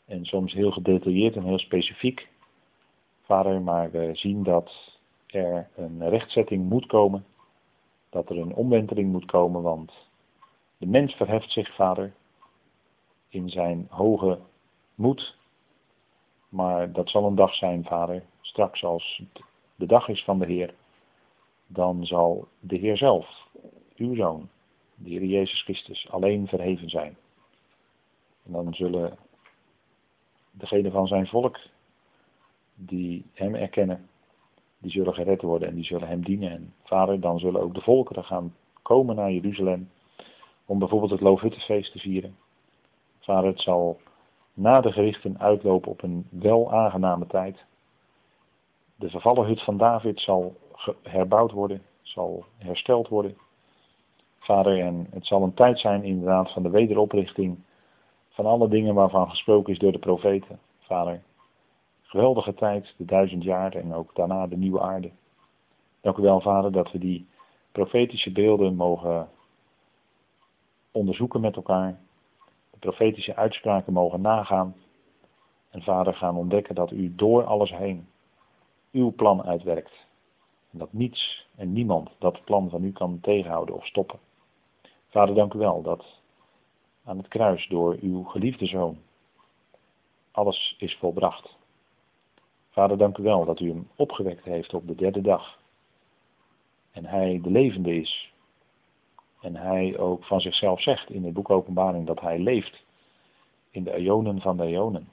En 0.04 0.24
soms 0.24 0.52
heel 0.52 0.70
gedetailleerd 0.70 1.36
en 1.36 1.42
heel 1.42 1.58
specifiek. 1.58 2.28
Vader, 3.22 3.62
maar 3.62 3.90
we 3.90 4.10
zien 4.12 4.42
dat 4.42 4.98
er 5.26 5.68
een 5.76 6.08
rechtzetting 6.08 6.68
moet 6.68 6.86
komen. 6.86 7.24
Dat 8.10 8.30
er 8.30 8.38
een 8.38 8.54
omwenteling 8.54 9.12
moet 9.12 9.24
komen, 9.24 9.62
want 9.62 9.92
de 10.76 10.86
mens 10.86 11.14
verheft 11.14 11.50
zich, 11.50 11.74
vader, 11.74 12.12
in 13.28 13.50
zijn 13.50 13.86
hoge 13.90 14.38
moed. 14.94 15.36
Maar 16.48 16.92
dat 16.92 17.08
zal 17.08 17.24
een 17.24 17.34
dag 17.34 17.54
zijn, 17.54 17.84
vader, 17.84 18.22
straks 18.58 18.84
als 18.84 19.22
de 19.74 19.86
dag 19.86 20.08
is 20.08 20.24
van 20.24 20.38
de 20.38 20.46
Heer, 20.46 20.74
dan 21.66 22.06
zal 22.06 22.48
de 22.60 22.76
Heer 22.76 22.96
zelf, 22.96 23.48
uw 23.96 24.14
Zoon, 24.14 24.48
de 24.94 25.10
Heer 25.10 25.24
Jezus 25.24 25.62
Christus, 25.62 26.10
alleen 26.10 26.48
verheven 26.48 26.88
zijn. 26.88 27.16
En 28.46 28.52
dan 28.52 28.74
zullen 28.74 29.18
degenen 30.50 30.92
van 30.92 31.06
zijn 31.06 31.26
volk 31.26 31.58
die 32.74 33.24
hem 33.32 33.54
erkennen, 33.54 34.08
die 34.78 34.90
zullen 34.90 35.14
gered 35.14 35.42
worden 35.42 35.68
en 35.68 35.74
die 35.74 35.84
zullen 35.84 36.08
hem 36.08 36.24
dienen. 36.24 36.50
En 36.50 36.74
vader, 36.82 37.20
dan 37.20 37.38
zullen 37.38 37.60
ook 37.60 37.74
de 37.74 37.80
volkeren 37.80 38.24
gaan 38.24 38.54
komen 38.82 39.16
naar 39.16 39.32
Jeruzalem 39.32 39.90
om 40.66 40.78
bijvoorbeeld 40.78 41.10
het 41.10 41.20
Loofhuttenfeest 41.20 41.92
te 41.92 41.98
vieren. 41.98 42.36
Vader, 43.18 43.50
het 43.50 43.60
zal 43.60 44.00
na 44.54 44.80
de 44.80 44.92
gerichten 44.92 45.40
uitlopen 45.40 45.90
op 45.90 46.02
een 46.02 46.26
wel 46.30 46.72
aangename 46.72 47.26
tijd. 47.26 47.66
De 48.98 49.10
vervallen 49.10 49.46
hut 49.46 49.62
van 49.62 49.76
David 49.76 50.20
zal 50.20 50.56
herbouwd 51.02 51.52
worden, 51.52 51.82
zal 52.02 52.44
hersteld 52.56 53.08
worden. 53.08 53.36
Vader, 54.38 54.80
en 54.80 55.06
het 55.10 55.26
zal 55.26 55.42
een 55.42 55.54
tijd 55.54 55.78
zijn 55.78 56.04
inderdaad 56.04 56.52
van 56.52 56.62
de 56.62 56.70
wederoprichting 56.70 57.58
van 58.28 58.46
alle 58.46 58.68
dingen 58.68 58.94
waarvan 58.94 59.30
gesproken 59.30 59.72
is 59.72 59.78
door 59.78 59.92
de 59.92 59.98
profeten. 59.98 60.58
Vader, 60.78 61.22
geweldige 62.02 62.54
tijd, 62.54 62.94
de 62.96 63.04
duizend 63.04 63.42
jaar 63.42 63.74
en 63.74 63.94
ook 63.94 64.14
daarna 64.14 64.46
de 64.46 64.56
nieuwe 64.56 64.80
aarde. 64.80 65.10
Dank 66.00 66.16
u 66.16 66.22
wel, 66.22 66.40
Vader, 66.40 66.72
dat 66.72 66.92
we 66.92 66.98
die 66.98 67.28
profetische 67.72 68.32
beelden 68.32 68.74
mogen 68.74 69.28
onderzoeken 70.92 71.40
met 71.40 71.56
elkaar. 71.56 72.00
De 72.70 72.78
profetische 72.78 73.36
uitspraken 73.36 73.92
mogen 73.92 74.20
nagaan. 74.20 74.74
En 75.70 75.82
Vader, 75.82 76.14
gaan 76.14 76.36
ontdekken 76.36 76.74
dat 76.74 76.90
u 76.90 77.14
door 77.14 77.44
alles 77.44 77.70
heen 77.70 78.06
uw 78.98 79.12
plan 79.12 79.44
uitwerkt. 79.44 80.06
En 80.70 80.78
dat 80.78 80.92
niets 80.92 81.46
en 81.56 81.72
niemand 81.72 82.10
dat 82.18 82.44
plan 82.44 82.70
van 82.70 82.84
u 82.84 82.92
kan 82.92 83.20
tegenhouden 83.20 83.74
of 83.74 83.86
stoppen. 83.86 84.18
Vader, 85.08 85.34
dank 85.34 85.54
u 85.54 85.58
wel 85.58 85.82
dat 85.82 86.04
aan 87.04 87.16
het 87.16 87.28
kruis 87.28 87.66
door 87.66 87.96
uw 88.00 88.22
geliefde 88.22 88.66
zoon 88.66 88.98
alles 90.38 90.76
is 90.78 90.96
volbracht. 90.96 91.56
Vader, 92.70 92.98
dank 92.98 93.18
u 93.18 93.22
wel 93.22 93.44
dat 93.44 93.60
u 93.60 93.68
hem 93.68 93.88
opgewekt 93.96 94.44
heeft 94.44 94.74
op 94.74 94.86
de 94.86 94.94
derde 94.94 95.20
dag. 95.20 95.58
En 96.92 97.04
hij 97.04 97.40
de 97.42 97.50
levende 97.50 97.94
is. 97.94 98.32
En 99.40 99.56
hij 99.56 99.98
ook 99.98 100.24
van 100.24 100.40
zichzelf 100.40 100.82
zegt 100.82 101.10
in 101.10 101.24
het 101.24 101.32
boek 101.32 101.50
Openbaring 101.50 102.06
dat 102.06 102.20
hij 102.20 102.38
leeft. 102.38 102.86
in 103.70 103.84
de 103.84 103.94
eonen 103.94 104.40
van 104.40 104.56
de 104.56 104.64
eonen. 104.64 105.08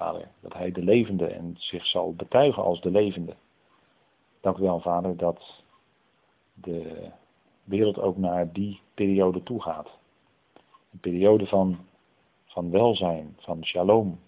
Vader, 0.00 0.28
dat 0.40 0.52
hij 0.52 0.72
de 0.72 0.82
levende 0.82 1.26
en 1.26 1.54
zich 1.58 1.86
zal 1.86 2.14
betuigen 2.14 2.62
als 2.62 2.80
de 2.80 2.90
levende. 2.90 3.36
Dank 4.40 4.56
u 4.56 4.62
wel, 4.62 4.80
Vader, 4.80 5.16
dat 5.16 5.62
de 6.54 7.08
wereld 7.64 7.98
ook 7.98 8.16
naar 8.16 8.52
die 8.52 8.80
periode 8.94 9.42
toe 9.42 9.62
gaat. 9.62 9.88
Een 10.92 11.00
periode 11.00 11.46
van, 11.46 11.78
van 12.44 12.70
welzijn, 12.70 13.36
van 13.38 13.64
shalom, 13.64 14.18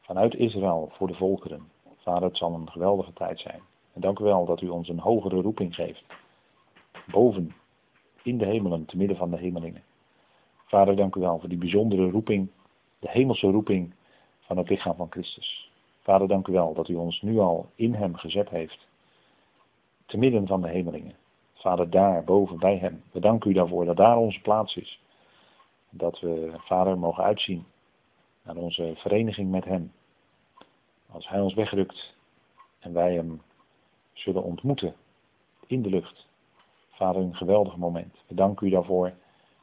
vanuit 0.00 0.34
Israël 0.34 0.88
voor 0.92 1.06
de 1.06 1.14
volkeren. 1.14 1.70
Vader, 1.96 2.28
het 2.28 2.36
zal 2.36 2.54
een 2.54 2.70
geweldige 2.70 3.12
tijd 3.12 3.40
zijn. 3.40 3.60
En 3.92 4.00
dank 4.00 4.18
u 4.18 4.24
wel 4.24 4.44
dat 4.44 4.60
u 4.60 4.68
ons 4.68 4.88
een 4.88 5.00
hogere 5.00 5.40
roeping 5.40 5.74
geeft. 5.74 6.04
Boven, 7.06 7.54
in 8.22 8.38
de 8.38 8.46
hemelen, 8.46 8.84
te 8.84 8.96
midden 8.96 9.16
van 9.16 9.30
de 9.30 9.38
hemelingen. 9.38 9.84
Vader, 10.66 10.96
dank 10.96 11.14
u 11.14 11.20
wel 11.20 11.38
voor 11.38 11.48
die 11.48 11.58
bijzondere 11.58 12.10
roeping, 12.10 12.48
de 12.98 13.10
hemelse 13.10 13.50
roeping 13.50 13.94
van 14.46 14.56
het 14.56 14.68
lichaam 14.68 14.96
van 14.96 15.10
Christus. 15.10 15.70
Vader, 16.00 16.28
dank 16.28 16.46
u 16.46 16.52
wel 16.52 16.74
dat 16.74 16.88
u 16.88 16.94
ons 16.94 17.22
nu 17.22 17.38
al 17.38 17.70
in 17.74 17.94
hem 17.94 18.16
gezet 18.16 18.48
heeft, 18.48 18.86
te 20.06 20.16
midden 20.16 20.46
van 20.46 20.62
de 20.62 20.68
hemelingen. 20.68 21.14
Vader, 21.54 21.90
daar 21.90 22.24
boven 22.24 22.58
bij 22.58 22.78
hem. 22.78 23.02
We 23.12 23.20
danken 23.20 23.50
u 23.50 23.54
daarvoor 23.54 23.84
dat 23.84 23.96
daar 23.96 24.16
onze 24.16 24.40
plaats 24.40 24.76
is. 24.76 25.00
Dat 25.90 26.20
we, 26.20 26.54
Vader, 26.56 26.98
mogen 26.98 27.24
uitzien 27.24 27.66
naar 28.42 28.56
onze 28.56 28.92
vereniging 28.96 29.50
met 29.50 29.64
hem. 29.64 29.92
Als 31.10 31.28
hij 31.28 31.40
ons 31.40 31.54
wegrukt 31.54 32.14
en 32.78 32.92
wij 32.92 33.14
hem 33.14 33.42
zullen 34.12 34.42
ontmoeten 34.42 34.94
in 35.66 35.82
de 35.82 35.88
lucht. 35.88 36.26
Vader, 36.88 37.22
een 37.22 37.36
geweldig 37.36 37.76
moment. 37.76 38.14
We 38.26 38.34
danken 38.34 38.66
u 38.66 38.70
daarvoor 38.70 39.12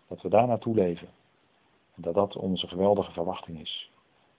dat 0.07 0.21
we 0.21 0.29
daar 0.29 0.47
naartoe 0.47 0.75
leven. 0.75 1.07
En 1.95 2.01
dat 2.01 2.13
dat 2.13 2.35
onze 2.35 2.67
geweldige 2.67 3.11
verwachting 3.11 3.59
is. 3.59 3.91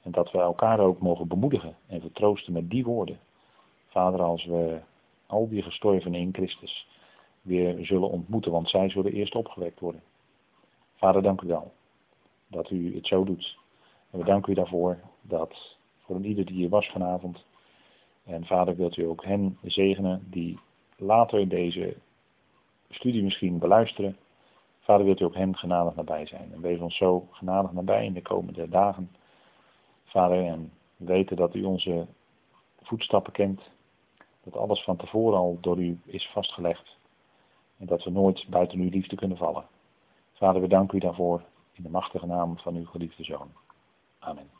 En 0.04 0.10
dat 0.10 0.30
we 0.30 0.38
elkaar 0.38 0.80
ook 0.80 1.00
mogen 1.00 1.28
bemoedigen 1.28 1.76
en 1.86 2.00
vertroosten 2.00 2.52
met 2.52 2.70
die 2.70 2.84
woorden. 2.84 3.18
Vader, 3.86 4.22
als 4.22 4.44
we 4.44 4.80
al 5.26 5.48
die 5.48 5.62
gestorvenen 5.62 6.20
in 6.20 6.32
Christus 6.32 6.88
weer 7.42 7.86
zullen 7.86 8.10
ontmoeten, 8.10 8.52
want 8.52 8.68
zij 8.68 8.88
zullen 8.88 9.12
eerst 9.12 9.34
opgewekt 9.34 9.80
worden. 9.80 10.02
Vader, 10.94 11.22
dank 11.22 11.40
u 11.40 11.46
wel 11.46 11.72
dat 12.46 12.70
u 12.70 12.94
het 12.94 13.06
zo 13.06 13.24
doet. 13.24 13.58
En 14.10 14.18
we 14.18 14.24
danken 14.24 14.52
u 14.52 14.54
daarvoor 14.54 14.98
dat 15.22 15.76
voor 15.98 16.16
een 16.16 16.24
ieder 16.24 16.44
die 16.44 16.56
hier 16.56 16.68
was 16.68 16.90
vanavond. 16.90 17.44
En 18.24 18.44
vader, 18.44 18.76
wilt 18.76 18.96
u 18.96 19.04
ook 19.04 19.24
hen 19.24 19.58
zegenen 19.62 20.26
die 20.30 20.58
later 20.96 21.48
deze 21.48 21.96
studie 22.90 23.22
misschien 23.22 23.58
beluisteren. 23.58 24.16
Vader, 24.80 25.04
wilt 25.04 25.20
u 25.20 25.24
ook 25.24 25.34
hen 25.34 25.56
genadig 25.56 25.94
nabij 25.94 26.26
zijn. 26.26 26.52
En 26.52 26.60
wees 26.60 26.78
ons 26.78 26.96
zo 26.96 27.28
genadig 27.30 27.72
nabij 27.72 28.04
in 28.04 28.12
de 28.12 28.22
komende 28.22 28.68
dagen. 28.68 29.10
Vader, 30.14 30.46
en 30.46 30.72
weten 30.96 31.36
dat 31.36 31.54
u 31.54 31.64
onze 31.64 32.06
voetstappen 32.82 33.32
kent. 33.32 33.60
Dat 34.44 34.56
alles 34.56 34.84
van 34.84 34.96
tevoren 34.96 35.38
al 35.38 35.58
door 35.60 35.78
u 35.78 36.00
is 36.04 36.30
vastgelegd. 36.32 36.96
En 37.78 37.86
dat 37.86 38.04
we 38.04 38.10
nooit 38.10 38.46
buiten 38.48 38.78
uw 38.78 38.90
liefde 38.90 39.16
kunnen 39.16 39.36
vallen. 39.36 39.66
Vader, 40.32 40.60
we 40.60 40.68
danken 40.68 40.96
u 40.96 41.00
daarvoor 41.00 41.42
in 41.72 41.82
de 41.82 41.88
machtige 41.88 42.26
naam 42.26 42.58
van 42.58 42.74
uw 42.74 42.84
geliefde 42.84 43.24
Zoon. 43.24 43.52
Amen. 44.18 44.50